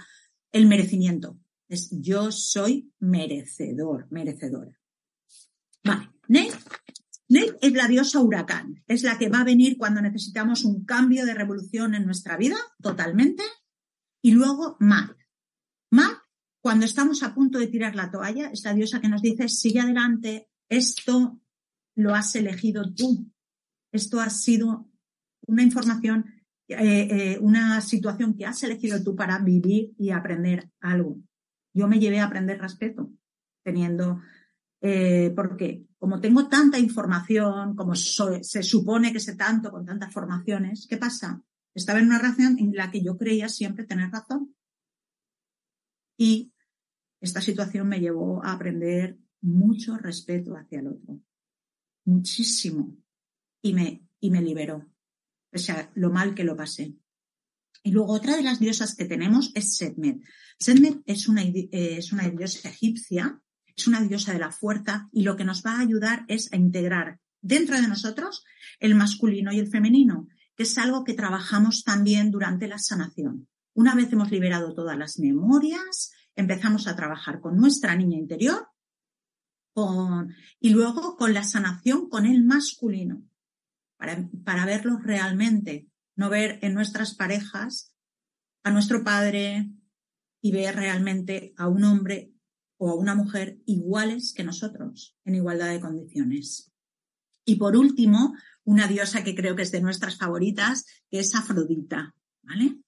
el 0.52 0.68
merecimiento. 0.68 1.38
Es 1.68 1.90
yo 1.92 2.32
soy 2.32 2.94
merecedor, 3.00 4.08
merecedora. 4.10 4.80
Vale. 5.84 6.10
Nate, 6.28 7.58
es 7.62 7.74
la 7.74 7.88
diosa 7.88 8.22
huracán. 8.22 8.84
Es 8.88 9.04
la 9.04 9.18
que 9.18 9.30
va 9.30 9.42
a 9.42 9.46
venir 9.46 9.78
cuando 9.78 10.02
necesitamos 10.02 10.64
un 10.64 10.86
cambio 10.86 11.26
de 11.26 11.34
revolución 11.34 11.94
en 11.94 12.06
nuestra 12.06 12.38
vida, 12.38 12.56
totalmente. 12.82 13.44
Y 14.22 14.32
luego 14.32 14.78
Matt. 14.80 15.18
Matt, 15.90 16.21
cuando 16.62 16.86
estamos 16.86 17.24
a 17.24 17.34
punto 17.34 17.58
de 17.58 17.67
tirar 17.67 17.95
la 17.95 18.12
toalla, 18.12 18.52
es 18.52 18.63
la 18.63 18.74
diosa 18.74 19.02
que 19.02 19.10
nos 19.10 19.21
dice, 19.21 19.50
sigue 19.50 19.80
adelante, 19.80 20.50
esto 20.69 21.41
lo 21.95 22.13
has 22.13 22.36
elegido 22.36 22.93
tú. 22.93 23.32
Esto 23.91 24.21
ha 24.21 24.30
sido 24.30 24.89
una 25.47 25.63
información, 25.63 26.26
eh, 26.67 26.78
eh, 26.78 27.39
una 27.41 27.82
situación 27.82 28.36
que 28.36 28.45
has 28.45 28.63
elegido 28.63 29.04
tú 29.04 29.15
para 29.15 29.39
vivir 29.39 29.93
y 29.97 30.12
aprender 30.12 30.69
algo. 30.80 31.17
Yo 31.74 31.88
me 31.88 32.00
llevé 32.00 32.19
a 32.19 32.26
aprender 32.26 32.62
respeto, 32.62 33.12
teniendo, 33.63 34.21
eh, 34.82 35.34
porque 35.36 35.86
como 35.97 36.21
tengo 36.21 36.47
tanta 36.47 36.78
información, 36.78 37.76
como 37.76 37.95
se 37.95 38.63
supone 38.63 39.12
que 39.12 39.19
sé 39.19 39.36
tanto 39.36 39.71
con 39.71 39.86
tantas 39.86 40.13
formaciones, 40.13 40.88
¿qué 40.88 40.97
pasa? 40.97 41.41
Estaba 41.74 42.00
en 42.00 42.08
una 42.08 42.19
relación 42.19 42.60
en 42.60 42.74
la 42.76 42.91
que 42.91 43.04
yo 43.04 43.17
creía 43.17 43.50
siempre 43.50 43.86
tener 43.86 44.10
razón. 44.10 44.56
Y 46.22 46.54
esta 47.20 47.42
situación 47.42 47.90
me 47.90 48.00
llevó 48.00 48.46
a 48.46 48.52
aprender 48.52 49.18
mucho 49.42 49.98
respeto 49.98 50.56
hacia 50.56 50.82
el 50.82 50.90
otro. 50.90 51.20
Muchísimo. 52.06 52.96
Y 53.64 53.74
me, 53.74 54.08
y 54.20 54.30
me 54.30 54.40
liberó. 54.40 54.88
O 55.52 55.58
sea, 55.58 55.92
lo 55.96 56.12
mal 56.12 56.36
que 56.36 56.44
lo 56.44 56.56
pasé. 56.56 56.96
Y 57.82 57.90
luego 57.90 58.14
otra 58.14 58.36
de 58.36 58.44
las 58.44 58.60
diosas 58.60 58.96
que 58.96 59.06
tenemos 59.06 59.52
es 59.56 59.76
Setmet. 59.78 60.22
Setmet 60.60 61.02
es 61.08 61.28
una, 61.28 61.42
eh, 61.42 61.70
es 61.72 62.14
una 62.14 62.30
diosa 62.30 62.70
egipcia, 62.70 63.42
es 63.76 63.88
una 63.88 64.00
diosa 64.02 64.32
de 64.32 64.40
la 64.40 64.52
fuerza 64.52 65.10
y 65.12 65.24
lo 65.24 65.36
que 65.36 65.44
nos 65.44 65.66
va 65.66 65.78
a 65.78 65.82
ayudar 65.82 66.24
es 66.28 66.54
a 66.54 66.56
integrar 66.56 67.20
dentro 67.42 67.82
de 67.82 67.88
nosotros 67.88 68.44
el 68.80 68.94
masculino 68.94 69.52
y 69.52 69.58
el 69.58 69.72
femenino, 69.72 70.28
que 70.56 70.64
es 70.64 70.78
algo 70.78 71.04
que 71.04 71.16
trabajamos 71.16 71.84
también 71.84 72.30
durante 72.30 72.68
la 72.68 72.78
sanación. 72.78 73.48
Una 73.74 73.96
vez 73.96 74.12
hemos 74.12 74.32
liberado 74.32 74.74
todas 74.74 74.98
las 74.98 75.20
memorias, 75.20 76.12
empezamos 76.36 76.88
a 76.88 76.96
trabajar 76.96 77.40
con 77.40 77.58
nuestra 77.58 77.96
niña 77.96 78.18
interior 78.18 78.68
y 80.60 80.70
luego 80.70 81.16
con 81.16 81.34
la 81.34 81.44
sanación 81.44 82.10
con 82.10 82.26
el 82.26 82.44
masculino, 82.44 83.24
para, 83.98 84.30
para 84.44 84.66
verlo 84.66 84.98
realmente, 84.98 85.88
no 86.16 86.30
ver 86.30 86.60
en 86.62 86.74
nuestras 86.74 87.16
parejas 87.16 87.96
a 88.64 88.72
nuestro 88.72 89.04
padre 89.04 89.72
y 90.42 90.52
ver 90.52 90.76
realmente 90.76 91.54
a 91.58 91.68
un 91.68 91.84
hombre 91.84 92.34
o 92.78 92.90
a 92.90 92.96
una 92.96 93.16
mujer 93.16 93.60
iguales 93.66 94.34
que 94.36 94.44
nosotros, 94.44 95.16
en 95.24 95.36
igualdad 95.36 95.70
de 95.70 95.80
condiciones. 95.80 96.72
Y 97.46 97.56
por 97.56 97.78
último, 97.78 98.36
una 98.64 98.88
diosa 98.88 99.24
que 99.24 99.36
creo 99.36 99.56
que 99.56 99.64
es 99.64 99.72
de 99.72 99.82
nuestras 99.82 100.18
favoritas, 100.18 100.86
que 101.10 101.20
es 101.20 101.34
Afrodita, 101.36 102.14
¿vale? 102.42 102.80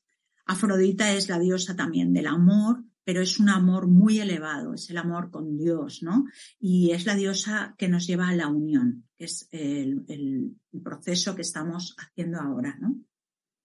Afrodita 0.45 1.11
es 1.13 1.29
la 1.29 1.39
diosa 1.39 1.75
también 1.75 2.13
del 2.13 2.27
amor, 2.27 2.83
pero 3.03 3.21
es 3.21 3.39
un 3.39 3.49
amor 3.49 3.87
muy 3.87 4.19
elevado, 4.19 4.73
es 4.73 4.89
el 4.89 4.97
amor 4.97 5.29
con 5.29 5.57
Dios, 5.57 6.03
¿no? 6.03 6.25
Y 6.59 6.91
es 6.91 7.05
la 7.05 7.15
diosa 7.15 7.75
que 7.77 7.89
nos 7.89 8.07
lleva 8.07 8.29
a 8.29 8.35
la 8.35 8.47
unión, 8.47 9.07
que 9.17 9.25
es 9.25 9.47
el, 9.51 10.55
proceso 10.83 11.35
que 11.35 11.41
estamos 11.41 11.95
haciendo 11.97 12.39
ahora, 12.39 12.77
¿no? 12.79 12.95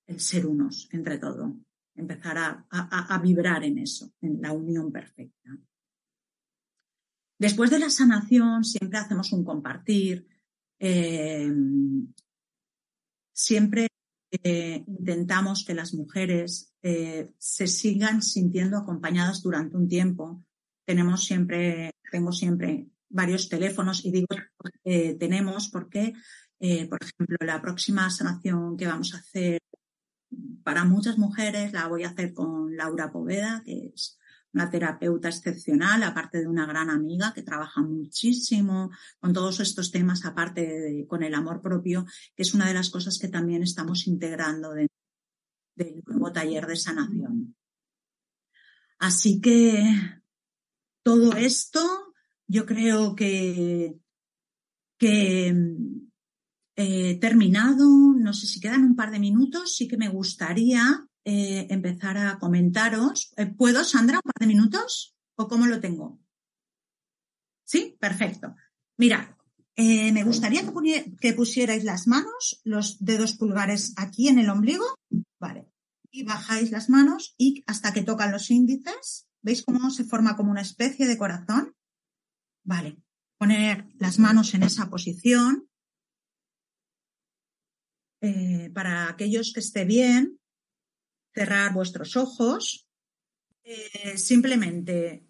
el 0.07 0.21
ser 0.21 0.47
unos 0.47 0.89
entre 0.93 1.19
todo, 1.19 1.57
empezar 1.95 2.39
a, 2.39 3.21
vibrar 3.23 3.63
en 3.65 3.79
eso, 3.79 4.13
en 4.21 4.41
la 4.41 4.53
unión 4.53 4.91
perfecta. 4.91 5.59
Después 7.39 7.71
de 7.71 7.79
la 7.79 7.91
sanación 7.91 8.65
siempre 8.65 8.99
hacemos 8.99 9.33
un 9.33 9.45
compartir, 9.45 10.27
eh, 10.79 11.53
siempre 13.33 13.88
eh, 14.31 14.85
intentamos 14.87 15.65
que 15.65 15.75
las 15.75 15.95
mujeres 15.95 16.75
eh, 16.83 17.31
se 17.39 17.67
sigan 17.67 18.23
sintiendo 18.23 18.77
acompañadas 18.77 19.43
durante 19.43 19.77
un 19.77 19.89
tiempo. 19.89 20.45
Tenemos 20.85 21.25
siempre, 21.25 21.93
tengo 22.11 22.33
siempre 22.33 22.89
varios 23.09 23.49
teléfonos 23.49 24.05
y 24.05 24.13
digo 24.13 24.27
tenemos 25.19 25.69
porque, 25.69 26.13
por 26.59 26.99
ejemplo, 27.03 27.37
la 27.41 27.61
próxima 27.61 28.09
sanación 28.11 28.77
que 28.77 28.87
vamos 28.87 29.15
a 29.15 29.19
hacer 29.19 29.61
para 30.63 30.85
muchas 30.85 31.19
mujeres 31.19 31.73
la 31.73 31.89
voy 31.89 32.05
a 32.05 32.09
hacer 32.09 32.35
con 32.35 32.77
Laura 32.77 33.11
Poveda, 33.11 33.63
que 33.65 33.93
es 33.95 34.19
una 34.53 34.71
terapeuta 34.71 35.29
excepcional, 35.29 36.03
aparte 36.03 36.39
de 36.39 36.49
una 36.49 36.67
gran 36.67 36.91
amiga 36.91 37.33
que 37.35 37.43
trabaja 37.43 37.83
muchísimo 37.83 38.91
con 39.21 39.33
todos 39.33 39.61
estos 39.61 39.91
temas, 39.91 40.25
aparte 40.25 41.07
con 41.09 41.23
el 41.23 41.35
amor 41.35 41.61
propio, 41.61 42.07
que 42.35 42.43
es 42.43 42.55
una 42.55 42.67
de 42.67 42.75
las 42.75 42.91
cosas 42.91 43.19
que 43.19 43.29
también 43.29 43.63
estamos 43.63 44.07
integrando 44.07 44.73
dentro 44.73 44.97
del 45.77 46.03
nuevo 46.07 46.33
taller 46.33 46.67
de 46.67 46.77
sanación. 46.77 47.57
Así 48.99 49.41
que 49.41 49.83
todo 51.03 51.33
esto 51.37 52.15
yo 52.49 52.67
creo 52.67 53.15
que, 53.15 53.97
que 54.99 55.55
eh, 56.77 57.19
terminado, 57.21 57.87
no 58.17 58.33
sé 58.33 58.47
si 58.47 58.61
quedan 58.61 58.85
un 58.85 58.97
par 58.97 59.11
de 59.11 59.19
minutos, 59.19 59.77
sí 59.77 59.87
que 59.87 59.97
me 59.97 60.09
gustaría 60.09 61.08
eh, 61.31 61.67
empezar 61.69 62.17
a 62.17 62.39
comentaros. 62.39 63.35
Eh, 63.37 63.45
¿Puedo, 63.45 63.85
Sandra, 63.85 64.17
un 64.17 64.33
par 64.33 64.41
de 64.41 64.47
minutos? 64.47 65.15
¿O 65.37 65.47
cómo 65.47 65.67
lo 65.67 65.79
tengo? 65.79 66.19
Sí, 67.65 67.99
perfecto. 68.01 68.57
Mira, 68.97 69.37
me 69.77 70.25
gustaría 70.25 70.63
que, 71.21 71.33
pusierais 71.35 71.85
las 71.85 72.09
manos, 72.09 72.63
los 72.65 73.05
dedos 73.05 73.35
pulgares 73.35 73.93
aquí 73.97 74.29
en 74.29 74.39
el 74.39 74.49
ombligo. 74.49 74.87
Vale. 75.39 75.71
y 76.11 76.25
bajáis 76.25 76.71
las 76.71 76.89
manos 76.89 77.35
y 77.37 77.63
hasta 77.67 77.93
que 77.93 78.03
tocan 78.03 78.33
los 78.33 78.51
índices. 78.51 79.29
¿Veis 79.43 79.63
cómo 79.63 79.91
se 79.91 80.05
forma 80.05 80.35
como 80.35 80.51
una 80.51 80.63
especie 80.63 81.07
de 81.07 81.19
corazón? 81.19 81.77
Vale, 82.65 82.97
poner 83.39 83.87
las 83.99 84.19
manos 84.19 84.55
en 84.55 84.63
esa 84.63 84.89
posición. 84.89 85.69
Eh, 88.21 88.71
para 88.75 89.09
aquellos 89.09 89.53
que 89.53 89.61
esté 89.61 89.85
bien, 89.85 90.38
cerrar 91.33 91.73
vuestros 91.73 92.17
ojos. 92.17 92.89
Eh, 93.63 94.17
simplemente 94.17 95.29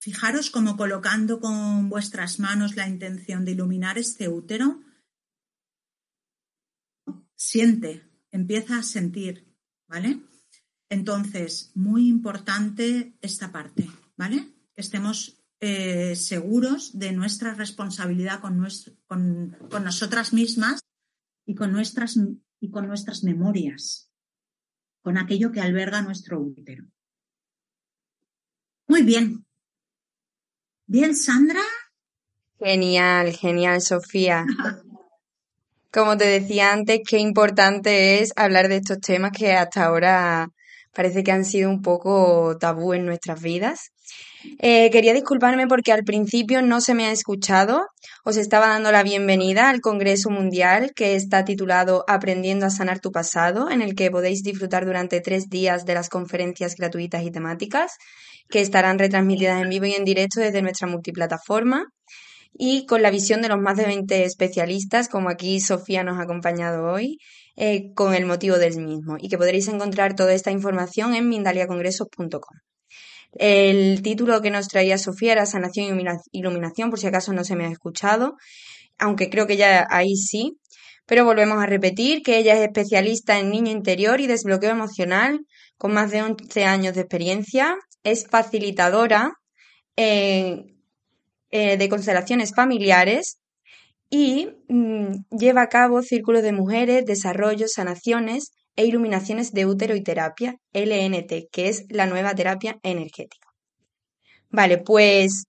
fijaros 0.00 0.50
como 0.50 0.76
colocando 0.76 1.40
con 1.40 1.88
vuestras 1.88 2.38
manos 2.38 2.76
la 2.76 2.88
intención 2.88 3.44
de 3.44 3.52
iluminar 3.52 3.98
este 3.98 4.28
útero. 4.28 4.80
Siente, 7.36 8.04
empieza 8.30 8.78
a 8.78 8.82
sentir, 8.82 9.54
¿vale? 9.88 10.20
Entonces, 10.88 11.70
muy 11.74 12.08
importante 12.08 13.16
esta 13.20 13.52
parte, 13.52 13.88
¿vale? 14.16 14.52
Que 14.74 14.80
estemos 14.82 15.40
eh, 15.60 16.16
seguros 16.16 16.98
de 16.98 17.12
nuestra 17.12 17.54
responsabilidad 17.54 18.40
con, 18.40 18.66
con, 19.06 19.84
nosotras 19.84 20.32
mismas 20.32 20.80
y 21.46 21.54
con, 21.54 21.72
nuestras, 21.72 22.18
y 22.60 22.70
con 22.70 22.86
nuestras 22.86 23.22
memorias, 23.22 24.09
con 25.02 25.18
aquello 25.18 25.52
que 25.52 25.60
alberga 25.60 26.02
nuestro 26.02 26.40
útero. 26.40 26.84
Muy 28.86 29.02
bien. 29.02 29.44
Bien, 30.86 31.14
Sandra. 31.14 31.60
Genial, 32.58 33.32
genial, 33.32 33.80
Sofía. 33.80 34.44
Como 35.92 36.16
te 36.16 36.26
decía 36.26 36.72
antes, 36.72 37.00
qué 37.08 37.18
importante 37.18 38.20
es 38.20 38.32
hablar 38.36 38.68
de 38.68 38.76
estos 38.76 39.00
temas 39.00 39.32
que 39.32 39.52
hasta 39.52 39.84
ahora 39.84 40.48
parece 40.92 41.24
que 41.24 41.32
han 41.32 41.44
sido 41.44 41.70
un 41.70 41.82
poco 41.82 42.56
tabú 42.58 42.92
en 42.92 43.06
nuestras 43.06 43.40
vidas. 43.40 43.92
Eh, 44.58 44.90
quería 44.90 45.12
disculparme 45.12 45.66
porque 45.66 45.92
al 45.92 46.04
principio 46.04 46.62
no 46.62 46.80
se 46.80 46.94
me 46.94 47.06
ha 47.06 47.12
escuchado. 47.12 47.86
Os 48.24 48.36
estaba 48.36 48.68
dando 48.68 48.90
la 48.92 49.02
bienvenida 49.02 49.68
al 49.68 49.80
Congreso 49.80 50.30
Mundial 50.30 50.92
que 50.94 51.14
está 51.14 51.44
titulado 51.44 52.04
Aprendiendo 52.08 52.66
a 52.66 52.70
sanar 52.70 53.00
tu 53.00 53.12
pasado, 53.12 53.70
en 53.70 53.82
el 53.82 53.94
que 53.94 54.10
podéis 54.10 54.42
disfrutar 54.42 54.86
durante 54.86 55.20
tres 55.20 55.48
días 55.48 55.84
de 55.84 55.94
las 55.94 56.08
conferencias 56.08 56.74
gratuitas 56.76 57.22
y 57.24 57.30
temáticas 57.30 57.92
que 58.48 58.60
estarán 58.60 58.98
retransmitidas 58.98 59.62
en 59.62 59.68
vivo 59.68 59.86
y 59.86 59.92
en 59.92 60.04
directo 60.04 60.40
desde 60.40 60.62
nuestra 60.62 60.88
multiplataforma 60.88 61.86
y 62.52 62.86
con 62.86 63.02
la 63.02 63.10
visión 63.10 63.42
de 63.42 63.48
los 63.48 63.58
más 63.58 63.76
de 63.76 63.86
20 63.86 64.24
especialistas, 64.24 65.08
como 65.08 65.28
aquí 65.28 65.60
Sofía 65.60 66.02
nos 66.02 66.18
ha 66.18 66.22
acompañado 66.22 66.90
hoy, 66.92 67.18
eh, 67.56 67.92
con 67.94 68.14
el 68.14 68.26
motivo 68.26 68.58
del 68.58 68.76
mismo, 68.80 69.16
y 69.18 69.28
que 69.28 69.38
podréis 69.38 69.68
encontrar 69.68 70.14
toda 70.14 70.34
esta 70.34 70.50
información 70.50 71.14
en 71.14 71.28
mindaliacongresos.com. 71.28 72.69
El 73.32 74.02
título 74.02 74.40
que 74.42 74.50
nos 74.50 74.68
traía 74.68 74.98
Sofía 74.98 75.32
era 75.32 75.46
Sanación 75.46 76.00
y 76.00 76.04
Iluminación, 76.32 76.90
por 76.90 76.98
si 76.98 77.06
acaso 77.06 77.32
no 77.32 77.44
se 77.44 77.56
me 77.56 77.66
ha 77.66 77.70
escuchado, 77.70 78.36
aunque 78.98 79.30
creo 79.30 79.46
que 79.46 79.56
ya 79.56 79.86
ahí 79.90 80.16
sí. 80.16 80.58
Pero 81.06 81.24
volvemos 81.24 81.62
a 81.62 81.66
repetir 81.66 82.22
que 82.22 82.38
ella 82.38 82.54
es 82.54 82.62
especialista 82.62 83.38
en 83.38 83.50
niño 83.50 83.72
interior 83.72 84.20
y 84.20 84.26
desbloqueo 84.26 84.70
emocional, 84.70 85.40
con 85.76 85.92
más 85.92 86.10
de 86.10 86.22
11 86.22 86.64
años 86.64 86.94
de 86.94 87.00
experiencia. 87.02 87.76
Es 88.04 88.26
facilitadora 88.26 89.32
eh, 89.96 90.64
eh, 91.50 91.76
de 91.76 91.88
constelaciones 91.88 92.54
familiares 92.54 93.40
y 94.08 94.48
mm, 94.68 95.24
lleva 95.36 95.62
a 95.62 95.68
cabo 95.68 96.02
círculos 96.02 96.42
de 96.42 96.52
mujeres, 96.52 97.04
desarrollos, 97.06 97.72
sanaciones 97.72 98.52
e 98.80 98.86
iluminaciones 98.86 99.52
de 99.52 99.66
útero 99.66 99.94
y 99.94 100.02
terapia, 100.02 100.56
LNT, 100.72 101.50
que 101.52 101.68
es 101.68 101.84
la 101.90 102.06
nueva 102.06 102.34
terapia 102.34 102.78
energética. 102.82 103.46
Vale, 104.48 104.78
pues 104.78 105.44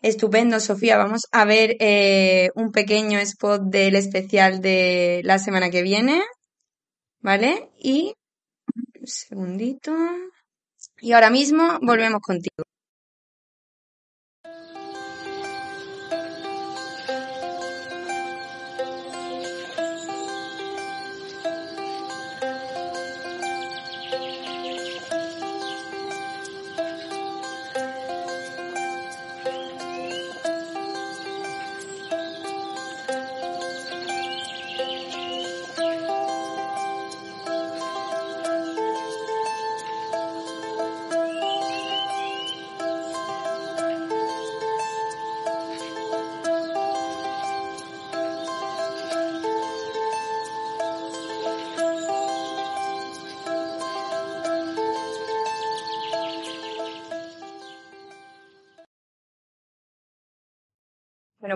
estupendo, 0.00 0.60
Sofía. 0.60 0.96
Vamos 0.96 1.22
a 1.32 1.44
ver 1.44 1.76
eh, 1.80 2.50
un 2.54 2.70
pequeño 2.70 3.18
spot 3.18 3.62
del 3.64 3.96
especial 3.96 4.60
de 4.60 5.20
la 5.24 5.40
semana 5.40 5.68
que 5.68 5.82
viene. 5.82 6.22
¿Vale? 7.18 7.70
Y 7.76 8.14
un 9.00 9.06
segundito. 9.06 9.92
Y 11.00 11.10
ahora 11.10 11.30
mismo 11.30 11.80
volvemos 11.82 12.20
contigo. 12.20 12.62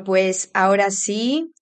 Pues 0.04 0.50
ahora 0.54 0.90
sí, 0.90 1.52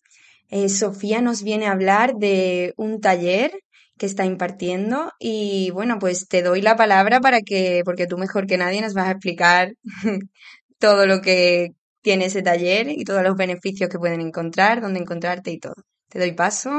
eh, 0.49 0.69
Sofía 0.69 1.21
nos 1.21 1.43
viene 1.43 1.67
a 1.67 1.73
hablar 1.73 2.15
de 2.17 2.75
un 2.77 3.01
taller 3.01 3.53
que 3.99 4.07
está 4.07 4.25
impartiendo 4.25 5.13
y 5.19 5.71
bueno, 5.73 5.99
pues 5.99 6.29
te 6.29 6.43
doy 6.43 6.63
la 6.63 6.77
palabra 6.77 7.21
para 7.21 7.41
que, 7.43 7.83
porque 7.85 8.07
tú 8.07 8.17
mejor 8.17 8.47
que 8.47 8.57
nadie 8.57 8.81
nos 8.81 8.95
vas 8.95 9.09
a 9.09 9.13
explicar 9.13 9.75
todo 10.79 11.07
lo 11.07 11.21
que 11.21 11.75
tiene 12.01 12.27
ese 12.27 12.43
taller 12.43 12.89
y 12.89 13.05
todos 13.05 13.23
los 13.23 13.37
beneficios 13.37 13.91
que 13.91 13.99
pueden 13.99 14.21
encontrar, 14.21 14.81
dónde 14.81 15.01
encontrarte 15.01 15.51
y 15.51 15.59
todo. 15.59 15.75
Te 16.09 16.19
doy 16.19 16.33
paso. 16.33 16.71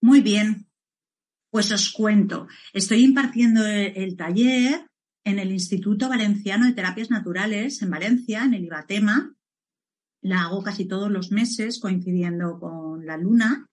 Muy 0.00 0.20
bien, 0.20 0.66
pues 1.50 1.70
os 1.70 1.92
cuento. 1.92 2.48
Estoy 2.72 3.04
impartiendo 3.04 3.64
el 3.66 4.16
taller 4.16 4.88
en 5.24 5.38
el 5.38 5.52
Instituto 5.52 6.08
Valenciano 6.08 6.66
de 6.66 6.72
Terapias 6.72 7.10
Naturales 7.10 7.82
en 7.82 7.90
Valencia, 7.90 8.44
en 8.44 8.54
el 8.54 8.64
IBATEMA. 8.64 9.34
La 10.22 10.42
hago 10.42 10.62
casi 10.62 10.86
todos 10.86 11.10
los 11.10 11.30
meses 11.30 11.78
coincidiendo 11.80 12.58
con 12.58 13.06
la 13.06 13.16
luna. 13.16 13.66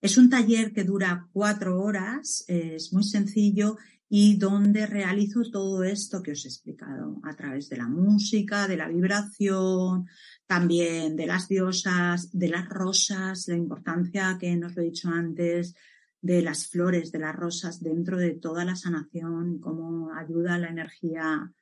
Es 0.00 0.18
un 0.18 0.28
taller 0.28 0.72
que 0.72 0.84
dura 0.84 1.28
cuatro 1.32 1.80
horas, 1.80 2.44
es 2.48 2.92
muy 2.92 3.04
sencillo 3.04 3.78
y 4.08 4.36
donde 4.36 4.86
realizo 4.86 5.42
todo 5.50 5.82
esto 5.82 6.22
que 6.22 6.32
os 6.32 6.44
he 6.44 6.48
explicado 6.48 7.20
a 7.24 7.34
través 7.34 7.68
de 7.68 7.78
la 7.78 7.88
música, 7.88 8.68
de 8.68 8.76
la 8.76 8.86
vibración, 8.86 10.06
también 10.46 11.16
de 11.16 11.26
las 11.26 11.48
diosas, 11.48 12.30
de 12.32 12.48
las 12.48 12.68
rosas, 12.68 13.48
la 13.48 13.56
importancia 13.56 14.36
que 14.38 14.54
nos 14.56 14.76
lo 14.76 14.82
he 14.82 14.86
dicho 14.86 15.08
antes, 15.08 15.74
de 16.24 16.40
las 16.40 16.68
flores, 16.68 17.12
de 17.12 17.18
las 17.18 17.36
rosas 17.36 17.82
dentro 17.82 18.16
de 18.16 18.30
toda 18.30 18.64
la 18.64 18.76
sanación, 18.76 19.58
cómo 19.58 20.10
ayuda 20.14 20.56
la 20.56 20.68
energía 20.68 21.52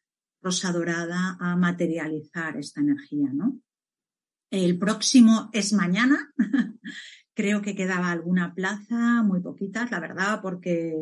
rosa 0.41 0.71
dorada 0.71 1.37
a 1.41 1.57
materializar 1.57 2.57
esta 2.57 2.81
energía, 2.81 3.31
¿no? 3.33 3.59
El 4.51 4.79
próximo 4.79 5.51
es 5.53 5.73
mañana. 5.73 6.33
Creo 7.35 7.61
que 7.61 7.75
quedaba 7.75 8.13
alguna 8.13 8.55
plaza, 8.55 9.25
muy 9.25 9.41
poquitas, 9.41 9.91
la 9.91 9.99
verdad, 9.99 10.41
porque 10.41 10.95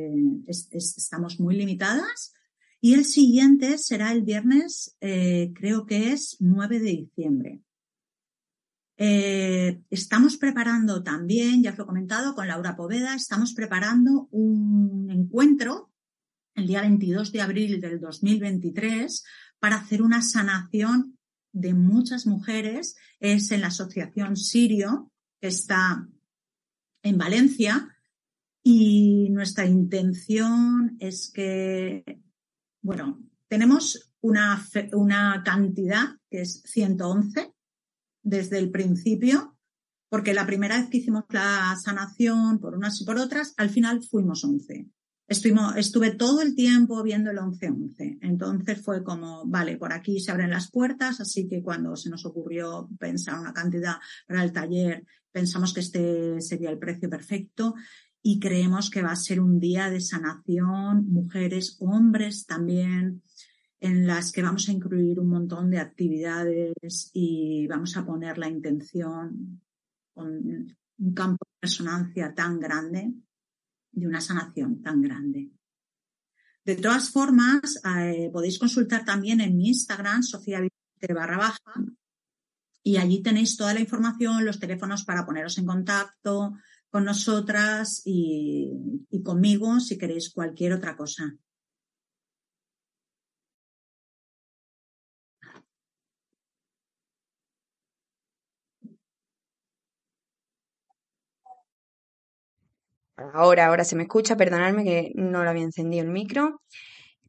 estamos 0.47 1.39
muy 1.39 1.55
limitadas. 1.55 2.33
Y 2.81 2.95
el 2.95 3.05
siguiente 3.05 3.77
será 3.77 4.11
el 4.13 4.23
viernes, 4.23 4.97
eh, 5.03 5.53
creo 5.55 5.85
que 5.85 6.13
es 6.13 6.39
9 6.41 6.79
de 6.79 6.91
diciembre. 6.91 7.61
Eh, 9.03 9.81
estamos 9.89 10.37
preparando 10.37 11.03
también, 11.03 11.63
ya 11.63 11.71
os 11.71 11.79
lo 11.79 11.85
he 11.85 11.87
comentado, 11.87 12.35
con 12.35 12.47
Laura 12.47 12.77
Poveda, 12.77 13.15
estamos 13.15 13.55
preparando 13.55 14.29
un 14.31 15.09
encuentro 15.11 15.91
el 16.55 16.67
día 16.67 16.83
22 16.83 17.33
de 17.33 17.41
abril 17.41 17.81
del 17.81 17.99
2023 17.99 19.25
para 19.59 19.77
hacer 19.77 20.03
una 20.03 20.21
sanación 20.21 21.17
de 21.51 21.73
muchas 21.73 22.27
mujeres. 22.27 22.99
Es 23.21 23.51
en 23.53 23.63
la 23.63 23.69
Asociación 23.69 24.37
Sirio, 24.37 25.11
que 25.41 25.49
está 25.49 26.07
en 27.03 27.17
Valencia. 27.17 27.97
Y 28.63 29.31
nuestra 29.31 29.65
intención 29.65 30.99
es 31.01 31.33
que, 31.33 32.21
bueno, 32.83 33.19
tenemos 33.49 34.13
una, 34.21 34.63
una 34.93 35.43
cantidad 35.43 36.19
que 36.29 36.43
es 36.43 36.63
111 36.67 37.55
desde 38.23 38.59
el 38.59 38.71
principio 38.71 39.57
porque 40.11 40.35
la 40.35 40.45
primera 40.45 40.77
vez 40.77 40.91
que 40.91 40.99
hicimos 40.99 41.25
la 41.31 41.75
sanación 41.83 42.59
por 42.59 42.75
unas 42.75 43.01
y 43.01 43.05
por 43.05 43.17
otras, 43.17 43.55
al 43.57 43.71
final 43.71 44.03
fuimos 44.03 44.45
11. 44.45 44.89
estuve 45.29 46.11
todo 46.11 46.43
el 46.43 46.57
tiempo 46.57 47.01
viendo 47.05 47.31
el 47.31 47.39
11-11. 47.39 48.19
Entonces 48.21 48.83
fue 48.83 49.05
como, 49.05 49.47
vale, 49.47 49.77
por 49.77 49.93
aquí 49.93 50.19
se 50.19 50.33
abren 50.33 50.51
las 50.51 50.69
puertas, 50.69 51.21
así 51.21 51.47
que 51.47 51.63
cuando 51.63 51.95
se 51.95 52.11
nos 52.11 52.27
ocurrió 52.27 52.89
pensar 52.99 53.39
una 53.39 53.53
cantidad 53.53 53.95
para 54.27 54.43
el 54.43 54.53
taller, 54.53 55.07
pensamos 55.31 55.73
que 55.73 55.81
este 55.81 56.41
sería 56.41 56.71
el 56.71 56.79
precio 56.79 57.09
perfecto 57.09 57.77
y 58.21 58.41
creemos 58.41 58.91
que 58.91 59.03
va 59.03 59.13
a 59.13 59.17
ser 59.17 59.41
un 59.41 59.61
día 59.61 59.91
de 59.91 60.01
sanación, 60.01 61.07
mujeres, 61.09 61.77
hombres 61.79 62.47
también, 62.47 63.23
en 63.81 64.07
las 64.07 64.31
que 64.31 64.43
vamos 64.43 64.69
a 64.69 64.73
incluir 64.73 65.19
un 65.19 65.29
montón 65.29 65.71
de 65.71 65.79
actividades 65.79 67.11
y 67.15 67.67
vamos 67.67 67.97
a 67.97 68.05
poner 68.05 68.37
la 68.37 68.49
intención 68.49 69.63
con 70.13 70.77
un 70.99 71.15
campo 71.15 71.47
de 71.47 71.67
resonancia 71.67 72.35
tan 72.35 72.61
grande, 72.61 73.11
de 73.93 74.07
una 74.07 74.21
sanación 74.21 74.83
tan 74.83 75.01
grande. 75.01 75.51
De 76.63 76.77
todas 76.77 77.11
formas, 77.11 77.81
eh, 77.97 78.29
podéis 78.31 78.59
consultar 78.59 79.05
también 79.05 79.41
en 79.41 79.57
mi 79.57 79.69
Instagram, 79.69 80.23
Sofía 80.23 80.61
barra 81.15 81.39
baja, 81.39 81.75
y 82.83 82.99
allí 82.99 83.23
tenéis 83.23 83.57
toda 83.57 83.73
la 83.73 83.81
información, 83.81 84.45
los 84.45 84.61
teléfonos 84.61 85.05
para 85.05 85.25
poneros 85.25 85.57
en 85.57 85.65
contacto 85.65 86.55
con 86.91 87.05
nosotras 87.05 88.03
y 88.05 88.73
conmigo 89.25 89.81
si 89.81 89.97
queréis 89.97 90.31
cualquier 90.31 90.75
otra 90.75 90.97
cosa. 90.97 91.35
Ahora, 103.35 103.67
ahora 103.67 103.85
se 103.85 103.97
me 103.97 104.05
escucha, 104.05 104.37
perdonadme 104.37 104.85
que 104.85 105.13
no 105.15 105.45
lo 105.45 105.51
había 105.51 105.65
encendido 105.65 106.05
el 106.05 106.11
micro. 106.11 106.61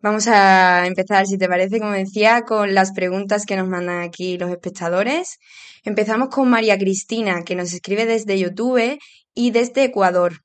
Vamos 0.01 0.27
a 0.27 0.87
empezar, 0.87 1.27
si 1.27 1.37
te 1.37 1.47
parece, 1.47 1.79
como 1.79 1.91
decía, 1.91 2.41
con 2.41 2.73
las 2.73 2.91
preguntas 2.91 3.45
que 3.45 3.55
nos 3.55 3.67
mandan 3.67 4.01
aquí 4.01 4.37
los 4.37 4.49
espectadores. 4.49 5.37
Empezamos 5.83 6.29
con 6.29 6.49
María 6.49 6.77
Cristina, 6.77 7.43
que 7.43 7.55
nos 7.55 7.73
escribe 7.73 8.05
desde 8.05 8.39
YouTube 8.39 8.97
y 9.35 9.51
desde 9.51 9.83
Ecuador. 9.83 10.39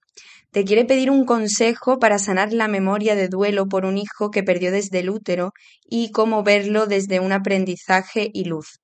Te 0.51 0.65
quiere 0.65 0.85
pedir 0.85 1.11
un 1.11 1.25
consejo 1.25 1.99
para 1.99 2.19
sanar 2.19 2.53
la 2.53 2.69
memoria 2.69 3.15
de 3.15 3.29
duelo 3.29 3.67
por 3.67 3.85
un 3.85 3.99
hijo 3.99 4.31
que 4.31 4.43
perdió 4.43 4.73
desde 4.73 5.01
el 5.01 5.11
útero 5.11 5.53
y 5.85 6.11
cómo 6.11 6.43
verlo 6.43 6.87
desde 6.87 7.21
un 7.21 7.33
aprendizaje 7.33 8.31
y 8.33 8.45
luz. 8.45 8.81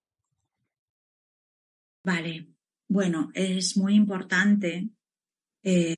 Vale, 2.05 2.49
bueno, 2.89 3.31
es 3.35 3.77
muy 3.77 3.95
importante 3.95 4.89
eh, 5.63 5.97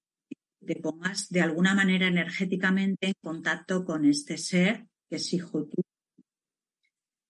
te 0.65 0.77
pongas 0.77 1.29
de 1.29 1.41
alguna 1.41 1.75
manera 1.75 2.09
energéticamente 2.09 3.09
en 3.09 3.15
contacto 3.23 3.85
con 3.85 4.05
este 4.05 4.37
ser 4.39 4.87
que 5.09 5.17
es 5.17 5.33
hijo 5.33 5.65
tuyo, 5.65 5.85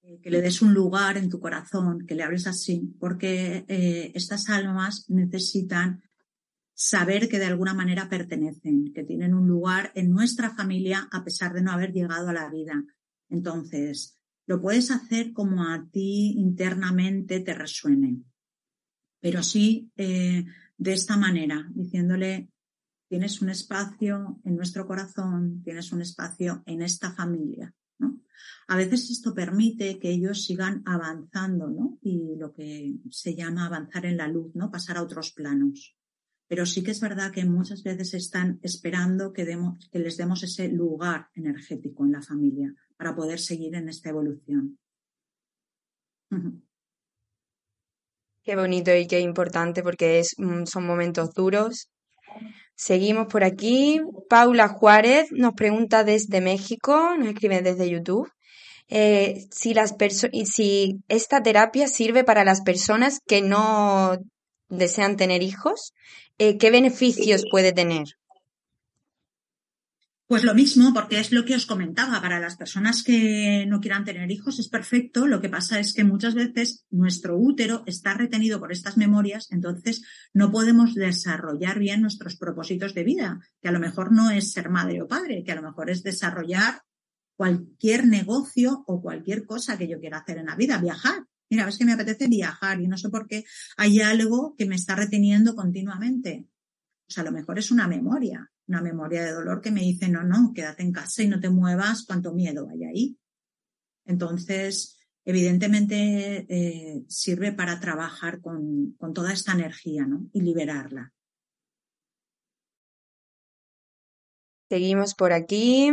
eh, 0.02 0.20
que 0.20 0.30
le 0.30 0.40
des 0.40 0.62
un 0.62 0.74
lugar 0.74 1.16
en 1.16 1.28
tu 1.28 1.40
corazón, 1.40 2.06
que 2.06 2.14
le 2.14 2.22
hables 2.22 2.46
así, 2.46 2.94
porque 2.98 3.64
eh, 3.68 4.12
estas 4.14 4.48
almas 4.48 5.06
necesitan 5.08 6.02
saber 6.74 7.28
que 7.28 7.38
de 7.38 7.46
alguna 7.46 7.74
manera 7.74 8.08
pertenecen, 8.08 8.92
que 8.92 9.04
tienen 9.04 9.34
un 9.34 9.46
lugar 9.46 9.92
en 9.94 10.10
nuestra 10.10 10.54
familia 10.54 11.08
a 11.10 11.24
pesar 11.24 11.52
de 11.52 11.62
no 11.62 11.72
haber 11.72 11.92
llegado 11.92 12.28
a 12.28 12.32
la 12.32 12.50
vida. 12.50 12.84
Entonces, 13.28 14.18
lo 14.46 14.60
puedes 14.60 14.90
hacer 14.90 15.32
como 15.32 15.62
a 15.62 15.88
ti 15.90 16.34
internamente 16.36 17.40
te 17.40 17.54
resuene, 17.54 18.22
pero 19.20 19.42
sí 19.42 19.90
eh, 19.96 20.44
de 20.76 20.92
esta 20.92 21.16
manera, 21.16 21.66
diciéndole, 21.72 22.50
tienes 23.08 23.42
un 23.42 23.50
espacio 23.50 24.40
en 24.44 24.56
nuestro 24.56 24.86
corazón, 24.86 25.62
tienes 25.62 25.92
un 25.92 26.02
espacio 26.02 26.62
en 26.66 26.82
esta 26.82 27.12
familia. 27.12 27.74
¿no? 27.98 28.20
A 28.68 28.76
veces 28.76 29.10
esto 29.10 29.34
permite 29.34 29.98
que 29.98 30.10
ellos 30.10 30.44
sigan 30.44 30.82
avanzando, 30.86 31.68
¿no? 31.68 31.98
Y 32.02 32.36
lo 32.36 32.52
que 32.52 32.94
se 33.10 33.34
llama 33.34 33.66
avanzar 33.66 34.06
en 34.06 34.16
la 34.16 34.28
luz, 34.28 34.54
¿no? 34.54 34.70
Pasar 34.70 34.96
a 34.96 35.02
otros 35.02 35.32
planos. 35.32 35.96
Pero 36.46 36.66
sí 36.66 36.82
que 36.82 36.90
es 36.90 37.00
verdad 37.00 37.32
que 37.32 37.44
muchas 37.44 37.82
veces 37.82 38.14
están 38.14 38.58
esperando 38.62 39.32
que, 39.32 39.44
demos, 39.44 39.88
que 39.90 39.98
les 39.98 40.16
demos 40.16 40.42
ese 40.42 40.68
lugar 40.68 41.28
energético 41.34 42.04
en 42.04 42.12
la 42.12 42.22
familia 42.22 42.74
para 42.96 43.14
poder 43.14 43.38
seguir 43.38 43.74
en 43.74 43.88
esta 43.88 44.10
evolución. 44.10 44.78
Qué 48.42 48.56
bonito 48.56 48.94
y 48.94 49.06
qué 49.06 49.20
importante 49.20 49.82
porque 49.82 50.18
es, 50.18 50.34
mm, 50.36 50.64
son 50.64 50.86
momentos 50.86 51.32
duros 51.32 51.90
Seguimos 52.76 53.26
por 53.28 53.44
aquí. 53.44 54.00
Paula 54.28 54.68
Juárez 54.68 55.28
nos 55.30 55.54
pregunta 55.54 56.04
desde 56.04 56.40
México, 56.40 57.16
nos 57.16 57.28
escribe 57.28 57.62
desde 57.62 57.88
YouTube, 57.88 58.30
eh, 58.88 59.46
si, 59.50 59.74
las 59.74 59.94
si 60.44 60.96
esta 61.08 61.42
terapia 61.42 61.88
sirve 61.88 62.24
para 62.24 62.44
las 62.44 62.60
personas 62.62 63.20
que 63.26 63.40
no 63.42 64.18
desean 64.68 65.16
tener 65.16 65.42
hijos, 65.42 65.94
eh, 66.38 66.58
¿qué 66.58 66.70
beneficios 66.70 67.44
puede 67.50 67.72
tener? 67.72 68.04
Pues 70.26 70.42
lo 70.42 70.54
mismo, 70.54 70.94
porque 70.94 71.20
es 71.20 71.32
lo 71.32 71.44
que 71.44 71.54
os 71.54 71.66
comentaba, 71.66 72.18
para 72.22 72.40
las 72.40 72.56
personas 72.56 73.02
que 73.02 73.66
no 73.68 73.82
quieran 73.82 74.06
tener 74.06 74.30
hijos 74.30 74.58
es 74.58 74.70
perfecto, 74.70 75.26
lo 75.26 75.42
que 75.42 75.50
pasa 75.50 75.78
es 75.78 75.92
que 75.92 76.02
muchas 76.02 76.34
veces 76.34 76.86
nuestro 76.90 77.36
útero 77.36 77.82
está 77.84 78.14
retenido 78.14 78.58
por 78.58 78.72
estas 78.72 78.96
memorias, 78.96 79.48
entonces 79.50 80.02
no 80.32 80.50
podemos 80.50 80.94
desarrollar 80.94 81.78
bien 81.78 82.00
nuestros 82.00 82.36
propósitos 82.36 82.94
de 82.94 83.04
vida, 83.04 83.40
que 83.60 83.68
a 83.68 83.72
lo 83.72 83.80
mejor 83.80 84.12
no 84.12 84.30
es 84.30 84.50
ser 84.50 84.70
madre 84.70 85.02
o 85.02 85.08
padre, 85.08 85.44
que 85.44 85.52
a 85.52 85.56
lo 85.56 85.62
mejor 85.62 85.90
es 85.90 86.02
desarrollar 86.02 86.80
cualquier 87.36 88.06
negocio 88.06 88.82
o 88.86 89.02
cualquier 89.02 89.44
cosa 89.44 89.76
que 89.76 89.88
yo 89.88 90.00
quiera 90.00 90.18
hacer 90.18 90.38
en 90.38 90.46
la 90.46 90.56
vida, 90.56 90.78
viajar. 90.78 91.26
Mira, 91.50 91.66
ves 91.66 91.76
que 91.76 91.84
me 91.84 91.92
apetece 91.92 92.28
viajar 92.28 92.80
y 92.80 92.88
no 92.88 92.96
sé 92.96 93.10
por 93.10 93.28
qué 93.28 93.44
hay 93.76 94.00
algo 94.00 94.54
que 94.56 94.64
me 94.64 94.76
está 94.76 94.96
reteniendo 94.96 95.54
continuamente. 95.54 96.48
Pues 97.06 97.18
a 97.18 97.22
lo 97.22 97.30
mejor 97.30 97.58
es 97.58 97.70
una 97.70 97.86
memoria 97.86 98.50
una 98.66 98.80
memoria 98.80 99.24
de 99.24 99.32
dolor 99.32 99.60
que 99.60 99.70
me 99.70 99.80
dice, 99.80 100.08
no, 100.08 100.22
no, 100.22 100.52
quédate 100.54 100.82
en 100.82 100.92
casa 100.92 101.22
y 101.22 101.28
no 101.28 101.40
te 101.40 101.50
muevas, 101.50 102.04
cuánto 102.06 102.32
miedo 102.32 102.68
hay 102.70 102.84
ahí. 102.84 103.18
Entonces, 104.06 104.98
evidentemente 105.24 106.46
eh, 106.48 107.04
sirve 107.08 107.52
para 107.52 107.80
trabajar 107.80 108.40
con, 108.40 108.96
toda 109.14 109.32
esta 109.32 109.52
energía 109.52 110.06
¿no? 110.06 110.26
y 110.32 110.40
liberarla. 110.40 111.12
Seguimos 114.68 115.14
por 115.14 115.32
aquí. 115.32 115.90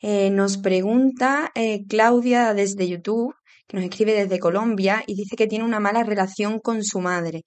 Eh, 0.00 0.30
nos 0.30 0.58
pregunta 0.58 1.52
eh, 1.54 1.86
Claudia 1.86 2.52
desde 2.52 2.88
YouTube, 2.88 3.34
que 3.66 3.76
nos 3.76 3.84
escribe 3.84 4.12
desde 4.12 4.38
Colombia 4.38 5.02
y 5.06 5.14
dice 5.14 5.36
que 5.36 5.46
tiene 5.46 5.64
una 5.64 5.80
mala 5.80 6.02
relación 6.02 6.60
con 6.60 6.84
su 6.84 7.00
madre. 7.00 7.44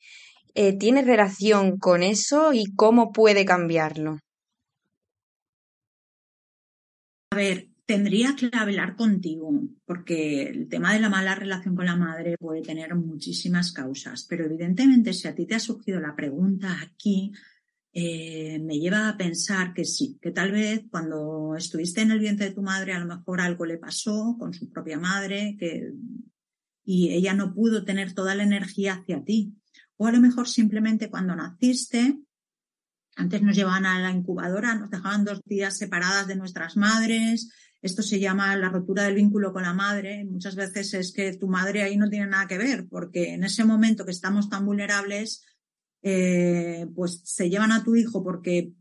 Eh, 0.56 0.78
tiene 0.78 1.02
relación 1.02 1.78
con 1.78 2.04
eso 2.04 2.54
y 2.54 2.74
cómo 2.76 3.12
puede 3.12 3.46
cambiarlo? 3.46 4.20
A 7.32 7.36
ver, 7.36 7.70
tendría 7.86 8.36
que 8.36 8.50
hablar 8.54 8.96
contigo, 8.96 9.52
porque 9.86 10.44
el 10.44 10.68
tema 10.68 10.94
de 10.94 11.00
la 11.00 11.10
mala 11.10 11.36
relación 11.36 11.76
con 11.76 11.86
la 11.86 11.96
madre 11.96 12.38
puede 12.38 12.62
tener 12.62 12.94
muchísimas 12.96 13.72
causas, 13.72 14.26
pero 14.30 14.46
evidentemente 14.46 15.14
si 15.14 15.28
a 15.28 15.36
ti 15.36 15.46
te 15.46 15.56
ha 15.56 15.60
surgido 15.60 16.00
la 16.00 16.16
pregunta 16.16 16.80
aquí, 16.82 17.32
eh, 17.92 18.60
me 18.60 18.80
lleva 18.80 19.10
a 19.10 19.18
pensar 19.18 19.74
que 19.74 19.86
sí, 19.86 20.20
que 20.22 20.32
tal 20.32 20.52
vez 20.52 20.84
cuando 20.92 21.56
estuviste 21.56 22.02
en 22.02 22.12
el 22.12 22.20
vientre 22.20 22.50
de 22.50 22.56
tu 22.56 22.62
madre 22.62 22.94
a 22.94 23.00
lo 23.00 23.08
mejor 23.08 23.42
algo 23.42 23.66
le 23.66 23.80
pasó 23.80 24.36
con 24.38 24.54
su 24.54 24.70
propia 24.70 25.00
madre 25.00 25.56
que, 25.60 25.92
y 26.86 27.10
ella 27.10 27.34
no 27.34 27.54
pudo 27.54 27.86
tener 27.86 28.14
toda 28.14 28.36
la 28.36 28.44
energía 28.44 28.94
hacia 28.94 29.24
ti. 29.24 29.56
O 30.02 30.08
a 30.08 30.14
lo 30.14 30.22
mejor 30.22 30.48
simplemente 30.48 31.10
cuando 31.10 31.36
naciste, 31.36 32.18
antes 33.18 33.42
nos 33.42 33.54
llevaban 33.54 33.86
a 33.86 34.00
la 34.00 34.12
incubadora, 34.12 34.74
nos 34.76 34.90
dejaban 34.90 35.26
dos 35.26 35.42
días 35.44 35.78
separadas 35.78 36.26
de 36.26 36.38
nuestras 36.38 36.78
madres. 36.78 37.50
Esto 37.82 38.02
se 38.02 38.18
llama 38.18 38.56
la 38.56 38.70
rotura 38.70 39.04
del 39.04 39.16
vínculo 39.16 39.52
con 39.52 39.64
la 39.64 39.74
madre. 39.74 40.24
Muchas 40.24 40.56
veces 40.56 40.94
es 40.94 41.12
que 41.12 41.36
tu 41.36 41.50
madre 41.50 41.84
ahí 41.84 41.98
no 41.98 42.10
tiene 42.10 42.28
nada 42.28 42.48
que 42.48 42.58
ver, 42.58 42.88
porque 42.88 43.34
en 43.34 43.44
ese 43.44 43.66
momento 43.66 44.06
que 44.06 44.12
estamos 44.12 44.50
tan 44.50 44.66
vulnerables, 44.66 45.44
eh, 46.02 46.88
pues 46.96 47.22
se 47.26 47.50
llevan 47.50 47.74
a 47.74 47.84
tu 47.84 47.98
hijo 47.98 48.24
porque 48.24 48.72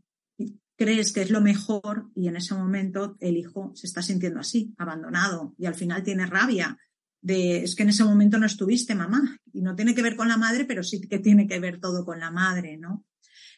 crees 0.77 1.11
que 1.11 1.23
es 1.23 1.31
lo 1.31 1.41
mejor 1.41 2.09
y 2.15 2.29
en 2.29 2.37
ese 2.37 2.55
momento 2.55 3.17
el 3.19 3.35
hijo 3.35 3.73
se 3.75 3.87
está 3.87 4.01
sintiendo 4.01 4.39
así, 4.39 4.73
abandonado 4.77 5.53
y 5.57 5.65
al 5.65 5.75
final 5.75 6.01
tiene 6.01 6.25
rabia 6.25 6.77
de 7.21 7.63
es 7.63 7.75
que 7.75 7.83
en 7.83 7.89
ese 7.89 8.03
momento 8.03 8.37
no 8.37 8.45
estuviste 8.45 8.95
mamá 8.95 9.39
y 9.51 9.61
no 9.61 9.75
tiene 9.75 9.93
que 9.93 10.01
ver 10.01 10.15
con 10.15 10.27
la 10.27 10.37
madre, 10.37 10.65
pero 10.65 10.83
sí 10.83 11.01
que 11.07 11.19
tiene 11.19 11.47
que 11.47 11.59
ver 11.59 11.79
todo 11.79 12.05
con 12.05 12.19
la 12.19 12.31
madre, 12.31 12.77
¿no? 12.77 13.05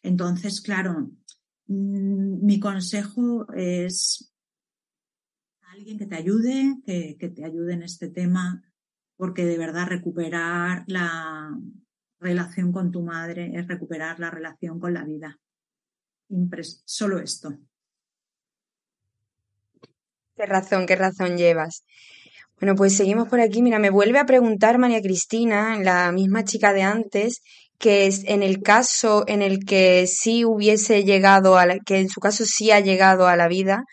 Entonces, 0.04 0.62
claro, 0.62 1.12
mm, 1.68 2.46
mi 2.46 2.60
consejo 2.60 3.52
es 3.54 4.34
alguien 5.72 5.98
que 5.98 6.06
te 6.06 6.16
ayude, 6.16 6.78
que, 6.86 7.30
te 7.30 7.46
ayude 7.46 7.74
en 7.74 7.84
este 7.84 8.10
tema, 8.10 8.64
porque 9.16 9.46
de 9.46 9.58
verdad 9.58 9.88
recuperar 9.88 10.84
la, 10.88 11.58
relación 12.20 12.72
con 12.72 12.92
tu 12.92 13.02
madre, 13.02 13.52
es 13.56 13.68
recuperar 13.68 14.20
la 14.20 14.30
relación 14.30 14.80
con 14.80 14.94
la 14.94 15.04
vida. 15.04 15.40
Solo 16.86 17.20
esto. 17.20 17.58
Qué 20.36 20.46
razón, 20.46 20.86
qué 20.86 20.96
razón 20.96 21.38
llevas. 21.38 21.84
Bueno, 22.62 22.76
pues 22.76 22.96
seguimos 22.96 23.28
por 23.28 23.42
aquí. 23.42 23.64
Mira, 23.64 23.80
me 23.80 23.90
vuelve 23.90 24.20
a 24.20 24.26
preguntar 24.28 24.78
María 24.78 25.02
Cristina, 25.02 25.80
la 25.82 26.12
misma 26.12 26.44
chica 26.44 26.74
de 26.74 26.84
antes, 26.84 27.42
que 27.80 28.06
es 28.06 28.24
en 28.26 28.44
el 28.44 28.62
caso 28.62 29.24
en 29.28 29.42
el 29.42 29.66
que 29.66 30.06
sí 30.06 30.46
hubiese 30.46 31.04
llegado 31.04 31.58
a 31.58 31.66
la, 31.66 31.80
que 31.80 31.98
en 31.98 32.08
su 32.08 32.20
caso 32.20 32.46
sí 32.46 32.70
ha 32.70 32.80
llegado 32.80 33.26
a 33.28 33.36
la 33.36 33.48
vida 33.48 33.86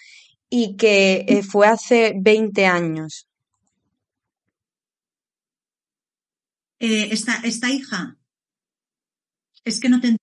y 0.50 0.76
que 0.76 1.24
eh, 1.26 1.42
fue 1.42 1.66
hace 1.66 2.12
20 2.20 2.66
años. 2.66 3.26
Eh, 6.78 7.08
esta, 7.10 7.40
esta 7.44 7.70
hija. 7.70 8.18
Es 9.64 9.80
que 9.80 9.88
no 9.88 9.98
te 9.98 10.14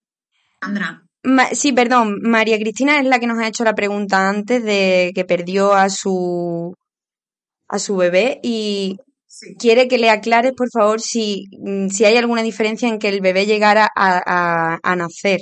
Sandra. 0.62 1.02
sí, 1.54 1.74
perdón, 1.74 2.20
María 2.22 2.60
Cristina 2.60 3.00
es 3.00 3.06
la 3.08 3.18
que 3.18 3.26
nos 3.26 3.39
ha 3.39 3.48
hecho 3.48 3.64
la 3.64 3.74
pregunta 3.74 4.30
antes 4.30 4.64
de 4.64 5.14
que 5.16 5.26
perdió 5.26 5.74
a 5.74 5.89
su 5.89 6.76
a 7.68 7.80
su 7.80 7.95
bebé 7.95 8.39
y 8.43 8.97
quiere 9.59 9.88
que 9.88 9.97
le 9.97 10.09
aclares, 10.09 10.53
por 10.53 10.70
favor, 10.70 11.01
si, 11.01 11.45
mm, 11.59 11.89
si 11.89 12.05
hay 12.05 12.18
alguna 12.18 12.43
diferencia 12.43 12.88
en 12.88 12.99
que 12.99 13.09
el 13.09 13.22
bebé 13.22 13.45
llegara 13.45 13.89
a, 13.95 14.80
a, 14.82 14.95
nacer. 14.95 15.41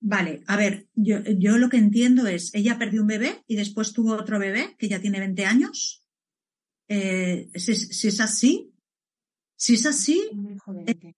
Vale, 0.00 0.42
a 0.46 0.56
ver, 0.56 0.86
yo, 0.94 1.18
yo, 1.24 1.58
lo 1.58 1.68
que 1.68 1.76
entiendo 1.76 2.26
es, 2.26 2.54
ella 2.54 2.78
perdió 2.78 3.02
un 3.02 3.08
bebé 3.08 3.42
y 3.46 3.56
después 3.56 3.92
tuvo 3.92 4.14
otro 4.14 4.38
bebé 4.38 4.76
que 4.78 4.88
ya 4.88 5.00
tiene 5.00 5.18
20 5.18 5.44
años. 5.44 6.04
Eh, 6.86 7.50
si, 7.54 7.72
es 8.08 8.20
así, 8.20 8.72
si 9.56 9.74
es 9.74 9.86
así... 9.86 10.30
Eh, 10.86 11.14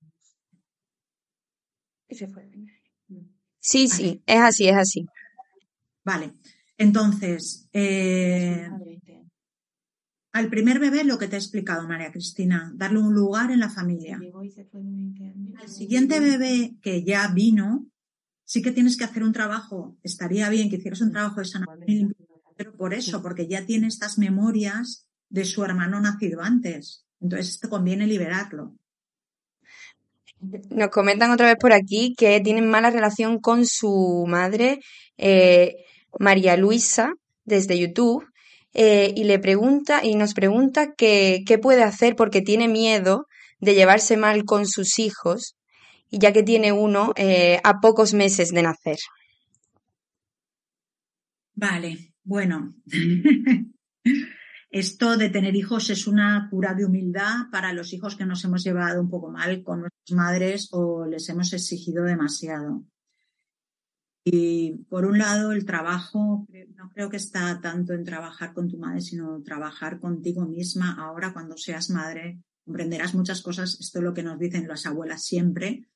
sí, 3.60 3.86
sí, 3.86 4.22
es 4.26 4.40
así, 4.40 4.68
es 4.68 4.76
así. 4.76 5.06
Vale, 6.02 6.32
entonces, 6.80 7.68
eh, 7.74 8.66
al 10.32 10.48
primer 10.48 10.78
bebé 10.78 11.04
lo 11.04 11.18
que 11.18 11.28
te 11.28 11.36
he 11.36 11.38
explicado, 11.38 11.86
María 11.86 12.10
Cristina, 12.10 12.72
darle 12.74 13.00
un 13.00 13.12
lugar 13.12 13.50
en 13.50 13.60
la 13.60 13.68
familia. 13.68 14.18
Al 15.60 15.68
siguiente 15.68 16.20
bebé 16.20 16.76
que 16.80 17.04
ya 17.04 17.28
vino, 17.34 17.86
sí 18.46 18.62
que 18.62 18.72
tienes 18.72 18.96
que 18.96 19.04
hacer 19.04 19.22
un 19.22 19.34
trabajo. 19.34 19.98
Estaría 20.02 20.48
bien 20.48 20.70
que 20.70 20.76
hicieras 20.76 21.02
un 21.02 21.12
trabajo 21.12 21.40
de 21.40 21.44
sanación, 21.44 22.16
pero 22.56 22.74
por 22.74 22.94
eso, 22.94 23.20
porque 23.20 23.46
ya 23.46 23.66
tiene 23.66 23.86
estas 23.86 24.16
memorias 24.16 25.06
de 25.28 25.44
su 25.44 25.62
hermano 25.62 26.00
nacido 26.00 26.40
antes. 26.40 27.04
Entonces 27.20 27.60
te 27.60 27.68
conviene 27.68 28.06
liberarlo. 28.06 28.74
Nos 30.70 30.88
comentan 30.88 31.30
otra 31.30 31.48
vez 31.48 31.56
por 31.60 31.74
aquí 31.74 32.14
que 32.16 32.40
tienen 32.40 32.70
mala 32.70 32.88
relación 32.88 33.38
con 33.38 33.66
su 33.66 34.24
madre. 34.26 34.80
Eh, 35.18 35.84
María 36.18 36.56
Luisa 36.56 37.14
desde 37.44 37.78
YouTube 37.78 38.24
eh, 38.72 39.12
y 39.16 39.24
le 39.24 39.38
pregunta 39.38 40.04
y 40.04 40.14
nos 40.14 40.34
pregunta 40.34 40.94
qué 40.96 41.58
puede 41.60 41.82
hacer 41.82 42.16
porque 42.16 42.42
tiene 42.42 42.68
miedo 42.68 43.26
de 43.60 43.74
llevarse 43.74 44.16
mal 44.16 44.44
con 44.44 44.66
sus 44.66 44.98
hijos 44.98 45.56
y 46.10 46.18
ya 46.18 46.32
que 46.32 46.42
tiene 46.42 46.72
uno 46.72 47.12
eh, 47.16 47.60
a 47.62 47.80
pocos 47.80 48.14
meses 48.14 48.50
de 48.50 48.62
nacer. 48.62 48.98
Vale, 51.54 52.14
bueno. 52.24 52.74
Esto 54.70 55.16
de 55.16 55.30
tener 55.30 55.56
hijos 55.56 55.90
es 55.90 56.06
una 56.06 56.46
cura 56.48 56.74
de 56.74 56.84
humildad 56.84 57.50
para 57.50 57.72
los 57.72 57.92
hijos 57.92 58.14
que 58.16 58.24
nos 58.24 58.44
hemos 58.44 58.62
llevado 58.62 59.00
un 59.00 59.10
poco 59.10 59.30
mal 59.30 59.64
con 59.64 59.80
nuestras 59.80 60.16
madres 60.16 60.68
o 60.70 61.06
les 61.06 61.28
hemos 61.28 61.52
exigido 61.52 62.04
demasiado. 62.04 62.84
Y 64.32 64.84
por 64.88 65.06
un 65.06 65.18
lado, 65.18 65.50
el 65.50 65.64
trabajo, 65.64 66.46
no 66.76 66.90
creo 66.90 67.10
que 67.10 67.16
está 67.16 67.60
tanto 67.60 67.94
en 67.94 68.04
trabajar 68.04 68.52
con 68.52 68.68
tu 68.68 68.78
madre, 68.78 69.00
sino 69.00 69.42
trabajar 69.42 69.98
contigo 69.98 70.46
misma. 70.46 70.94
Ahora, 71.00 71.32
cuando 71.32 71.56
seas 71.56 71.90
madre, 71.90 72.40
comprenderás 72.64 73.12
muchas 73.16 73.42
cosas. 73.42 73.76
Esto 73.80 73.98
es 73.98 74.04
lo 74.04 74.14
que 74.14 74.22
nos 74.22 74.38
dicen 74.38 74.68
las 74.68 74.86
abuelas 74.86 75.24
siempre, 75.24 75.88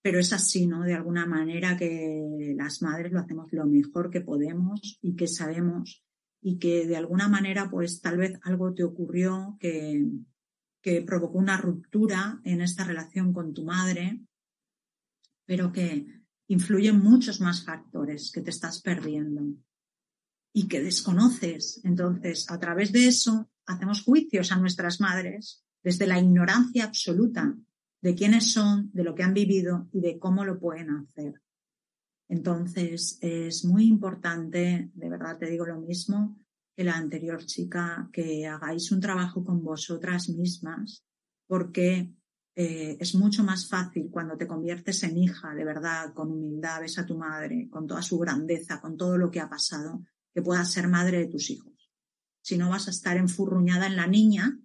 pero 0.00 0.18
es 0.18 0.32
así, 0.32 0.66
¿no? 0.66 0.82
De 0.82 0.94
alguna 0.94 1.26
manera 1.26 1.76
que 1.76 2.54
las 2.56 2.80
madres 2.80 3.12
lo 3.12 3.20
hacemos 3.20 3.52
lo 3.52 3.66
mejor 3.66 4.10
que 4.10 4.22
podemos 4.22 4.98
y 5.02 5.14
que 5.14 5.28
sabemos 5.28 6.02
y 6.40 6.56
que 6.58 6.86
de 6.86 6.96
alguna 6.96 7.28
manera, 7.28 7.68
pues 7.70 8.00
tal 8.00 8.16
vez 8.16 8.38
algo 8.44 8.72
te 8.72 8.84
ocurrió 8.84 9.58
que, 9.60 10.06
que 10.80 11.02
provocó 11.02 11.36
una 11.36 11.58
ruptura 11.58 12.40
en 12.44 12.62
esta 12.62 12.84
relación 12.84 13.34
con 13.34 13.52
tu 13.52 13.62
madre, 13.62 14.22
pero 15.44 15.70
que 15.70 16.23
influyen 16.48 17.00
muchos 17.00 17.40
más 17.40 17.64
factores 17.64 18.30
que 18.32 18.40
te 18.40 18.50
estás 18.50 18.80
perdiendo 18.80 19.42
y 20.52 20.68
que 20.68 20.82
desconoces. 20.82 21.80
Entonces, 21.84 22.50
a 22.50 22.58
través 22.58 22.92
de 22.92 23.08
eso, 23.08 23.50
hacemos 23.66 24.02
juicios 24.02 24.52
a 24.52 24.56
nuestras 24.56 25.00
madres 25.00 25.64
desde 25.82 26.06
la 26.06 26.18
ignorancia 26.18 26.84
absoluta 26.84 27.54
de 28.00 28.14
quiénes 28.14 28.52
son, 28.52 28.90
de 28.92 29.04
lo 29.04 29.14
que 29.14 29.22
han 29.22 29.34
vivido 29.34 29.88
y 29.92 30.00
de 30.00 30.18
cómo 30.18 30.44
lo 30.44 30.58
pueden 30.58 30.90
hacer. 30.90 31.40
Entonces, 32.28 33.18
es 33.20 33.64
muy 33.64 33.86
importante, 33.86 34.90
de 34.94 35.08
verdad 35.08 35.38
te 35.38 35.46
digo 35.46 35.66
lo 35.66 35.80
mismo 35.80 36.38
que 36.76 36.84
la 36.84 36.96
anterior 36.96 37.44
chica, 37.44 38.08
que 38.12 38.46
hagáis 38.46 38.90
un 38.92 39.00
trabajo 39.00 39.44
con 39.44 39.62
vosotras 39.62 40.28
mismas, 40.28 41.04
porque 41.46 42.12
eh, 42.56 42.96
es 43.00 43.14
mucho 43.16 43.42
más 43.42 43.68
fácil 43.68 44.08
cuando 44.10 44.36
te 44.36 44.46
conviertes 44.46 45.02
en 45.02 45.16
hija, 45.16 45.54
de 45.54 45.64
verdad, 45.64 46.12
con 46.14 46.30
humildad, 46.30 46.80
ves 46.80 46.98
a 46.98 47.06
tu 47.06 47.18
madre, 47.18 47.68
con 47.68 47.86
toda 47.86 48.00
su 48.00 48.18
grandeza, 48.18 48.80
con 48.80 48.96
todo 48.96 49.18
lo 49.18 49.30
que 49.30 49.40
ha 49.40 49.48
pasado, 49.48 50.02
que 50.32 50.42
puedas 50.42 50.70
ser 50.70 50.86
madre 50.86 51.18
de 51.18 51.26
tus 51.26 51.50
hijos. 51.50 51.72
Si 52.42 52.56
no 52.56 52.70
vas 52.70 52.86
a 52.86 52.90
estar 52.90 53.16
enfurruñada 53.16 53.86
en 53.86 53.96
la 53.96 54.06
niña, 54.06 54.58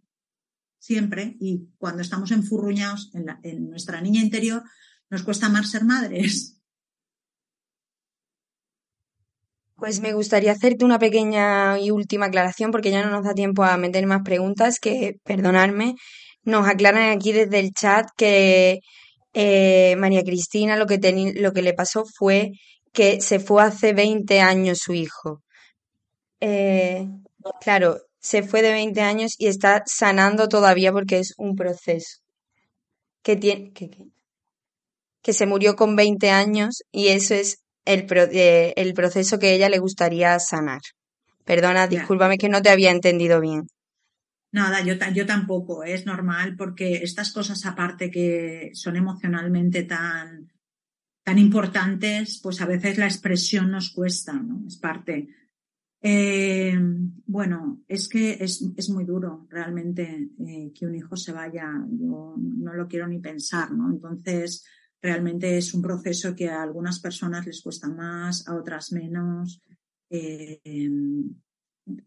siempre, 0.78 1.36
y 1.40 1.70
cuando 1.78 2.02
estamos 2.02 2.32
enfurruñados 2.32 3.10
en, 3.16 3.28
en 3.42 3.70
nuestra 3.70 4.02
niña 4.02 4.22
interior, 4.22 4.64
nos 5.10 5.24
cuesta 5.24 5.50
más 5.50 5.72
ser 5.72 5.84
madres. 5.84 6.58
Pues 9.76 10.02
me 10.02 10.14
gustaría 10.14 10.52
hacerte 10.52 10.86
una 10.86 11.00
pequeña 11.00 11.80
y 11.80 11.90
última 11.90 12.26
aclaración 12.26 12.70
porque 12.70 12.92
ya 12.92 13.04
no 13.04 13.12
nos 13.12 13.24
da 13.24 13.34
tiempo 13.34 13.64
a 13.64 13.78
meter 13.78 14.06
más 14.06 14.22
preguntas, 14.24 14.78
que 14.78 15.20
perdonadme, 15.24 15.96
nos 16.50 16.68
aclaran 16.68 17.12
aquí 17.12 17.32
desde 17.32 17.60
el 17.60 17.72
chat 17.74 18.08
que 18.18 18.80
eh, 19.34 19.96
María 19.98 20.24
Cristina 20.24 20.76
lo 20.76 20.86
que, 20.86 21.00
lo 21.36 21.54
que 21.54 21.62
le 21.62 21.74
pasó 21.74 22.06
fue 22.06 22.52
que 22.92 23.22
se 23.22 23.40
fue 23.40 23.64
hace 23.64 23.94
20 23.94 24.42
años 24.42 24.80
su 24.80 24.94
hijo. 24.94 25.42
Eh, 26.42 27.08
claro, 27.62 28.00
se 28.20 28.44
fue 28.44 28.62
de 28.62 28.72
20 28.72 29.02
años 29.02 29.36
y 29.38 29.48
está 29.48 29.84
sanando 29.86 30.48
todavía 30.48 30.92
porque 30.92 31.20
es 31.20 31.34
un 31.38 31.56
proceso. 31.56 32.20
Que, 33.22 33.36
tiene, 33.36 33.72
que, 33.74 35.34
se 35.34 35.46
murió 35.46 35.76
con 35.76 35.96
20 35.96 36.30
años 36.32 36.84
y 36.92 37.10
eso 37.10 37.36
es 37.36 37.60
el, 37.86 38.08
eh, 38.32 38.74
el 38.76 38.94
proceso 38.94 39.40
que 39.40 39.54
ella 39.54 39.70
le 39.70 39.80
gustaría 39.80 40.40
sanar. 40.40 40.82
Perdona, 41.46 41.88
discúlpame 41.88 42.38
que 42.38 42.50
no 42.50 42.62
te 42.62 42.70
había 42.70 42.92
entendido 42.92 43.40
bien. 43.42 43.68
Nada, 44.52 44.82
yo, 44.82 44.96
yo 45.14 45.26
tampoco, 45.26 45.84
es 45.84 46.06
normal 46.06 46.56
porque 46.56 47.04
estas 47.04 47.32
cosas 47.32 47.66
aparte 47.66 48.10
que 48.10 48.72
son 48.74 48.96
emocionalmente 48.96 49.84
tan, 49.84 50.52
tan 51.24 51.38
importantes, 51.38 52.40
pues 52.42 52.60
a 52.62 52.66
veces 52.66 52.98
la 52.98 53.06
expresión 53.06 53.70
nos 53.70 53.92
cuesta, 53.92 54.34
¿no? 54.34 54.66
Es 54.66 54.78
parte. 54.78 55.30
Eh, 56.02 56.76
bueno, 57.26 57.84
es 57.88 58.08
que 58.08 58.38
es, 58.40 58.66
es 58.76 58.90
muy 58.90 59.06
duro 59.06 59.46
realmente 59.50 60.30
eh, 60.40 60.72
que 60.74 60.88
un 60.88 60.96
hijo 60.96 61.16
se 61.16 61.32
vaya, 61.32 61.72
yo 61.92 62.36
no 62.38 62.74
lo 62.74 62.88
quiero 62.88 63.08
ni 63.08 63.20
pensar, 63.20 63.72
¿no? 63.72 63.92
Entonces, 63.92 64.66
realmente 65.02 65.58
es 65.58 65.74
un 65.74 65.84
proceso 65.84 66.36
que 66.36 66.50
a 66.50 66.64
algunas 66.64 67.00
personas 67.00 67.46
les 67.46 67.62
cuesta 67.62 67.88
más, 67.88 68.48
a 68.48 68.56
otras 68.56 68.92
menos. 68.92 69.62
Eh, 70.10 70.60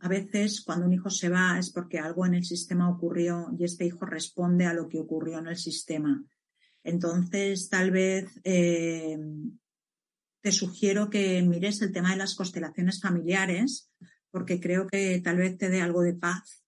a 0.01 0.09
veces 0.09 0.63
cuando 0.63 0.87
un 0.87 0.93
hijo 0.93 1.11
se 1.11 1.29
va 1.29 1.59
es 1.59 1.71
porque 1.71 1.99
algo 1.99 2.27
en 2.27 2.35
el 2.35 2.45
sistema 2.45 2.91
ocurrió 2.91 3.49
y 3.59 3.65
este 3.65 3.87
hijo 3.87 4.05
responde 4.05 4.67
a 4.67 4.75
lo 4.75 4.89
que 4.89 5.01
ocurrió 5.01 5.39
en 5.39 5.49
el 5.49 5.57
sistema. 5.57 6.25
Entonces, 6.85 7.69
tal 7.69 7.91
vez 7.91 8.41
eh, 8.45 9.19
te 10.41 10.53
sugiero 10.53 11.11
que 11.11 11.43
mires 11.43 11.81
el 11.83 11.93
tema 11.93 12.11
de 12.11 12.17
las 12.17 12.35
constelaciones 12.35 13.01
familiares, 13.01 13.91
porque 14.31 14.61
creo 14.61 14.87
que 14.87 15.21
tal 15.21 15.37
vez 15.37 15.57
te 15.57 15.69
dé 15.69 15.81
algo 15.81 16.03
de 16.03 16.15
paz 16.15 16.63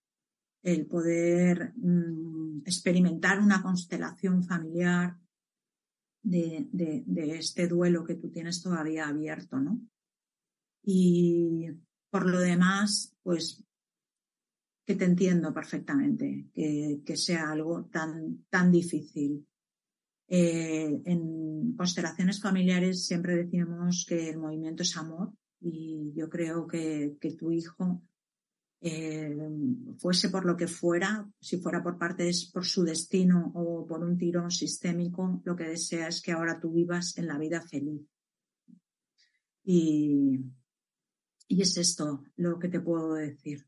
el 0.63 0.87
poder 0.87 1.73
mm, 1.75 2.61
experimentar 2.65 3.39
una 3.39 3.61
constelación 3.61 4.43
familiar 4.43 5.15
de, 6.23 6.67
de, 6.71 7.37
este 7.37 7.67
duelo 7.67 8.03
que 8.03 8.15
tú 8.15 8.31
tienes 8.31 8.63
todavía 8.63 9.07
abierto, 9.07 9.59
¿no? 9.59 9.79
Y 10.83 11.69
por 12.15 12.29
lo 12.29 12.39
demás, 12.39 13.13
pues 13.23 13.61
que 14.85 14.95
te 14.95 15.03
entiendo 15.03 15.53
perfectamente, 15.53 16.47
que, 16.53 17.17
sea 17.17 17.51
algo 17.51 17.89
tan, 17.91 18.45
tan 18.49 18.71
difícil. 18.71 19.45
Eh, 20.29 21.01
en 21.03 21.75
constelaciones 21.75 22.41
familiares 22.41 23.05
siempre 23.05 23.35
decimos 23.35 24.05
que 24.07 24.29
el 24.29 24.37
movimiento 24.37 24.83
es 24.83 24.95
amor 24.95 25.33
y 25.59 26.13
yo 26.15 26.29
creo 26.29 26.65
que, 26.65 27.17
que 27.19 27.33
tu 27.33 27.51
hijo 27.51 28.01
eh, 28.79 29.37
fuese 29.97 30.29
por 30.29 30.45
lo 30.45 30.55
que 30.55 30.67
fuera, 30.67 31.29
si 31.41 31.57
fuera 31.57 31.83
por 31.83 31.97
parte 31.97 32.31
por 32.53 32.65
su 32.65 32.85
destino 32.85 33.51
o 33.55 33.85
por 33.85 34.01
un 34.01 34.17
tirón 34.17 34.51
sistémico, 34.51 35.41
lo 35.43 35.53
que 35.53 35.65
desea 35.65 36.07
es 36.07 36.21
que 36.21 36.31
ahora 36.31 36.61
tú 36.61 36.71
vivas 36.71 37.17
en 37.17 37.27
la 37.27 37.37
vida 37.37 37.61
feliz. 37.61 38.07
Y, 39.65 40.39
y 41.47 41.61
es 41.61 41.77
esto 41.77 42.23
lo 42.35 42.59
que 42.59 42.69
te 42.69 42.79
puedo 42.79 43.13
decir. 43.13 43.65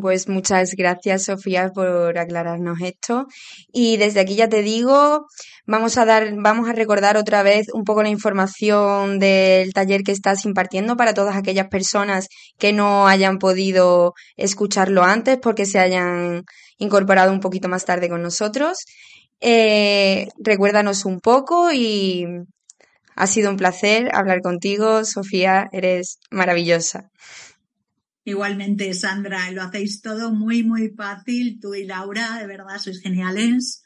Pues 0.00 0.28
muchas 0.28 0.74
gracias, 0.76 1.24
Sofía, 1.24 1.70
por 1.74 2.16
aclararnos 2.16 2.78
esto. 2.80 3.26
Y 3.72 3.96
desde 3.96 4.20
aquí 4.20 4.36
ya 4.36 4.48
te 4.48 4.62
digo, 4.62 5.26
vamos 5.66 5.98
a 5.98 6.04
dar, 6.04 6.32
vamos 6.36 6.68
a 6.68 6.72
recordar 6.72 7.16
otra 7.16 7.42
vez 7.42 7.66
un 7.72 7.82
poco 7.82 8.04
la 8.04 8.08
información 8.08 9.18
del 9.18 9.72
taller 9.72 10.04
que 10.04 10.12
estás 10.12 10.44
impartiendo 10.44 10.96
para 10.96 11.14
todas 11.14 11.34
aquellas 11.34 11.66
personas 11.66 12.28
que 12.58 12.72
no 12.72 13.08
hayan 13.08 13.38
podido 13.38 14.14
escucharlo 14.36 15.02
antes 15.02 15.38
porque 15.38 15.66
se 15.66 15.80
hayan 15.80 16.44
incorporado 16.78 17.32
un 17.32 17.40
poquito 17.40 17.68
más 17.68 17.84
tarde 17.84 18.08
con 18.08 18.22
nosotros. 18.22 18.84
Eh, 19.40 20.28
recuérdanos 20.38 21.04
un 21.04 21.18
poco 21.18 21.72
y 21.72 22.24
ha 23.14 23.26
sido 23.26 23.50
un 23.50 23.56
placer 23.56 24.14
hablar 24.14 24.40
contigo, 24.42 25.04
Sofía, 25.04 25.68
eres 25.72 26.18
maravillosa. 26.30 27.10
Igualmente, 28.24 28.94
Sandra, 28.94 29.50
lo 29.50 29.62
hacéis 29.62 30.00
todo 30.00 30.32
muy, 30.32 30.62
muy 30.62 30.90
fácil. 30.90 31.58
Tú 31.60 31.74
y 31.74 31.84
Laura, 31.84 32.38
de 32.38 32.46
verdad, 32.46 32.78
sois 32.78 33.00
geniales. 33.00 33.82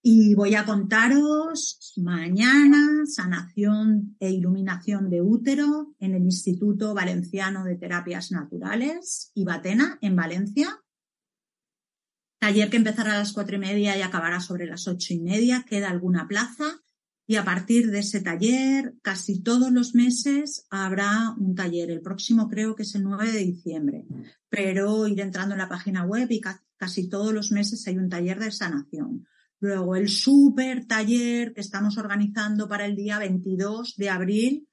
Y 0.00 0.34
voy 0.34 0.54
a 0.54 0.64
contaros 0.64 1.94
mañana 1.96 3.04
sanación 3.06 4.16
e 4.20 4.30
iluminación 4.30 5.08
de 5.08 5.22
útero 5.22 5.94
en 5.98 6.14
el 6.14 6.24
Instituto 6.24 6.92
Valenciano 6.92 7.64
de 7.64 7.76
Terapias 7.76 8.30
Naturales, 8.30 9.32
Ibatena, 9.34 9.98
en 10.02 10.14
Valencia. 10.14 10.78
Taller 12.38 12.68
que 12.68 12.76
empezará 12.76 13.14
a 13.14 13.18
las 13.20 13.32
cuatro 13.32 13.56
y 13.56 13.60
media 13.60 13.96
y 13.96 14.02
acabará 14.02 14.40
sobre 14.40 14.66
las 14.66 14.86
ocho 14.86 15.14
y 15.14 15.20
media. 15.20 15.64
Queda 15.66 15.88
alguna 15.88 16.28
plaza. 16.28 16.83
Y 17.26 17.36
a 17.36 17.44
partir 17.44 17.90
de 17.90 18.00
ese 18.00 18.20
taller, 18.20 18.94
casi 19.00 19.40
todos 19.40 19.72
los 19.72 19.94
meses 19.94 20.66
habrá 20.68 21.34
un 21.38 21.54
taller. 21.54 21.90
El 21.90 22.02
próximo 22.02 22.48
creo 22.48 22.74
que 22.74 22.82
es 22.82 22.94
el 22.94 23.04
9 23.04 23.32
de 23.32 23.38
diciembre, 23.38 24.04
pero 24.50 25.08
ir 25.08 25.20
entrando 25.20 25.54
en 25.54 25.60
la 25.60 25.68
página 25.68 26.04
web 26.04 26.28
y 26.30 26.40
casi 26.76 27.08
todos 27.08 27.32
los 27.32 27.50
meses 27.50 27.86
hay 27.86 27.96
un 27.96 28.10
taller 28.10 28.38
de 28.38 28.52
sanación. 28.52 29.26
Luego 29.58 29.96
el 29.96 30.10
super 30.10 30.84
taller 30.84 31.54
que 31.54 31.62
estamos 31.62 31.96
organizando 31.96 32.68
para 32.68 32.84
el 32.84 32.94
día 32.94 33.18
22 33.18 33.96
de 33.96 34.10
abril 34.10 34.68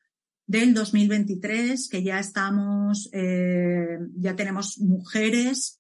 del 0.46 0.74
2023, 0.74 1.88
que 1.88 2.04
ya 2.04 2.20
estamos, 2.20 3.10
eh, 3.14 3.98
ya 4.18 4.36
tenemos 4.36 4.80
mujeres 4.80 5.80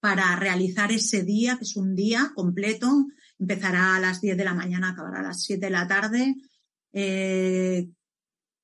para 0.00 0.34
realizar 0.36 0.90
ese 0.92 1.22
día, 1.24 1.58
que 1.58 1.64
es 1.64 1.76
un 1.76 1.94
día 1.94 2.32
completo 2.34 3.08
empezará 3.38 3.96
a 3.96 4.00
las 4.00 4.20
10 4.20 4.36
de 4.36 4.44
la 4.44 4.54
mañana, 4.54 4.90
acabará 4.90 5.20
a 5.20 5.22
las 5.22 5.42
7 5.42 5.66
de 5.66 5.70
la 5.70 5.86
tarde, 5.86 6.34
eh, 6.92 7.88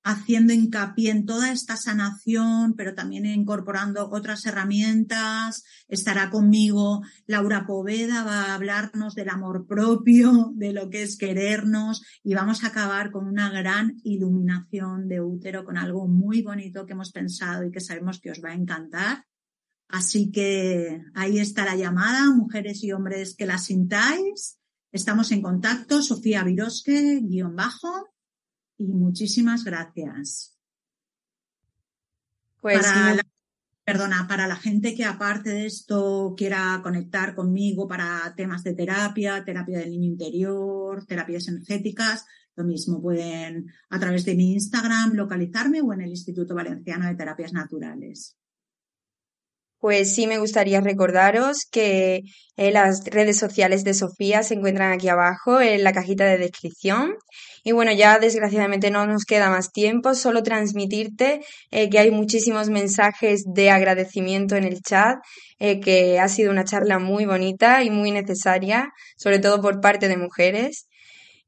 haciendo 0.05 0.53
hincapié 0.53 1.11
en 1.11 1.25
toda 1.25 1.51
esta 1.51 1.77
sanación, 1.77 2.75
pero 2.77 2.95
también 2.95 3.25
incorporando 3.25 4.11
otras 4.11 4.45
herramientas. 4.45 5.65
Estará 5.89 6.29
conmigo 6.29 7.03
Laura 7.27 7.67
Poveda, 7.67 8.23
va 8.23 8.45
a 8.45 8.55
hablarnos 8.55 9.15
del 9.15 9.31
amor 9.31 9.67
propio, 9.67 10.53
de 10.55 10.75
lo 10.75 10.91
que 10.91 11.03
es 11.03 11.17
querernos 11.17 12.03
y 12.23 12.35
vamos 12.35 12.65
a 12.65 12.69
acabar 12.69 13.11
con 13.11 13.27
una 13.27 13.51
gran 13.51 13.97
iluminación 14.05 15.09
de 15.09 15.23
útero, 15.23 15.65
con 15.65 15.79
algo 15.79 16.07
muy 16.07 16.43
bonito 16.43 16.85
que 16.85 16.93
hemos 16.93 17.11
pensado 17.11 17.65
y 17.65 17.71
que 17.71 17.81
sabemos 17.81 18.21
que 18.21 18.31
os 18.31 18.45
va 18.45 18.51
a 18.51 18.55
encantar. 18.55 19.25
Así 19.89 20.31
que 20.31 21.01
ahí 21.15 21.39
está 21.39 21.65
la 21.65 21.77
llamada, 21.77 22.31
mujeres 22.35 22.85
y 22.85 22.93
hombres 22.93 23.35
que 23.35 23.47
la 23.47 23.57
sintáis 23.57 24.59
Estamos 24.95 25.33
en 25.33 25.43
contacto, 25.43 26.01
Sofía 26.03 26.45
Virosque, 26.45 27.19
guion 27.21 27.57
bajo, 27.57 28.15
y 28.79 28.93
muchísimas 28.93 29.65
gracias. 29.65 30.57
Pues 32.61 32.87
para 32.87 33.21
perdona, 33.85 34.27
para 34.29 34.47
la 34.47 34.55
gente 34.55 34.95
que 34.95 35.05
aparte 35.05 35.51
de 35.51 35.67
esto 35.67 36.35
quiera 36.37 36.79
conectar 36.85 37.35
conmigo 37.35 37.89
para 37.89 38.33
temas 38.37 38.63
de 38.63 38.75
terapia, 38.75 39.45
terapia 39.45 39.81
del 39.81 39.91
niño 39.91 40.13
interior, 40.13 41.05
terapias 41.07 41.49
energéticas, 41.49 42.25
lo 42.55 42.63
mismo 42.63 43.03
pueden 43.03 43.67
a 43.91 43.99
través 43.99 44.25
de 44.25 44.37
mi 44.37 44.53
Instagram 44.53 45.15
localizarme 45.15 45.83
o 45.83 45.93
en 45.93 46.03
el 46.03 46.11
Instituto 46.11 46.55
Valenciano 46.55 47.09
de 47.09 47.17
Terapias 47.17 47.53
Naturales. 47.53 48.39
Pues 49.85 50.15
sí, 50.15 50.27
me 50.27 50.39
gustaría 50.39 50.81
recordaros 50.81 51.67
que 51.71 52.23
eh, 52.57 52.71
las 52.73 53.05
redes 53.05 53.37
sociales 53.37 53.85
de 53.85 53.93
Sofía 53.93 54.43
se 54.43 54.55
encuentran 54.55 54.93
aquí 54.93 55.09
abajo 55.09 55.61
en 55.61 55.85
la 55.85 55.93
cajita 55.93 56.25
de 56.25 56.39
descripción. 56.39 57.17
Y 57.65 57.73
bueno, 57.73 57.93
ya 57.93 58.19
desgraciadamente 58.19 58.91
no 58.91 59.07
nos 59.07 59.27
queda 59.27 59.51
más 59.51 59.73
tiempo, 59.73 60.15
solo 60.15 60.43
transmitirte 60.43 61.43
eh, 61.71 61.91
que 61.91 61.99
hay 61.99 62.11
muchísimos 62.11 62.71
mensajes 62.71 63.45
de 63.45 63.69
agradecimiento 63.69 64.57
en 64.57 64.65
el 64.65 64.81
chat, 64.81 65.19
eh, 65.59 65.81
que 65.81 66.19
ha 66.19 66.29
sido 66.29 66.51
una 66.51 66.65
charla 66.65 66.99
muy 66.99 67.27
bonita 67.27 67.83
y 67.83 67.91
muy 67.91 68.11
necesaria, 68.11 68.89
sobre 69.19 69.39
todo 69.39 69.61
por 69.61 69.83
parte 69.83 70.09
de 70.09 70.17
mujeres. 70.17 70.87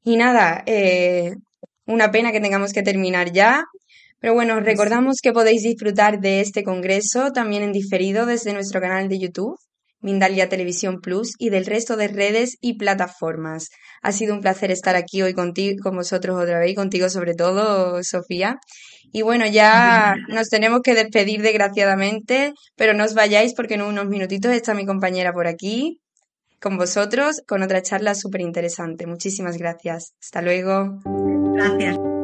Y 0.04 0.18
nada, 0.18 0.62
una 1.86 2.10
pena 2.10 2.32
que 2.32 2.40
tengamos 2.40 2.74
que 2.74 2.82
terminar 2.82 3.32
ya, 3.32 3.64
pero 4.20 4.34
bueno, 4.34 4.60
recordamos 4.60 5.16
que 5.22 5.32
podéis 5.32 5.62
disfrutar 5.62 6.20
de 6.20 6.40
este 6.40 6.64
congreso 6.64 7.32
también 7.32 7.62
en 7.62 7.72
diferido 7.72 8.26
desde 8.26 8.52
nuestro 8.52 8.80
canal 8.80 9.08
de 9.08 9.18
YouTube, 9.18 9.58
Mindalia 10.00 10.48
Televisión 10.48 11.00
Plus, 11.00 11.34
y 11.38 11.50
del 11.50 11.66
resto 11.66 11.96
de 11.96 12.08
redes 12.08 12.56
y 12.60 12.78
plataformas. 12.78 13.68
Ha 14.02 14.12
sido 14.12 14.34
un 14.34 14.40
placer 14.40 14.70
estar 14.70 14.96
aquí 14.96 15.22
hoy 15.22 15.34
contigo, 15.34 15.76
con 15.82 15.96
vosotros 15.96 16.40
otra 16.40 16.58
vez, 16.58 16.70
y 16.70 16.74
contigo 16.74 17.08
sobre 17.08 17.34
todo, 17.34 18.02
Sofía. 18.02 18.58
Y 19.12 19.22
bueno, 19.22 19.46
ya 19.46 20.14
nos 20.28 20.48
tenemos 20.48 20.80
que 20.82 20.94
despedir 20.94 21.42
desgraciadamente, 21.42 22.52
pero 22.76 22.94
no 22.94 23.04
os 23.04 23.14
vayáis 23.14 23.54
porque 23.54 23.74
en 23.74 23.82
unos 23.82 24.06
minutitos 24.06 24.52
está 24.52 24.74
mi 24.74 24.86
compañera 24.86 25.32
por 25.32 25.46
aquí 25.46 26.00
con 26.60 26.78
vosotros 26.78 27.42
con 27.46 27.62
otra 27.62 27.82
charla 27.82 28.14
súper 28.14 28.40
interesante. 28.40 29.06
Muchísimas 29.06 29.58
gracias. 29.58 30.14
Hasta 30.20 30.42
luego. 30.42 31.00
Gracias. 31.54 32.15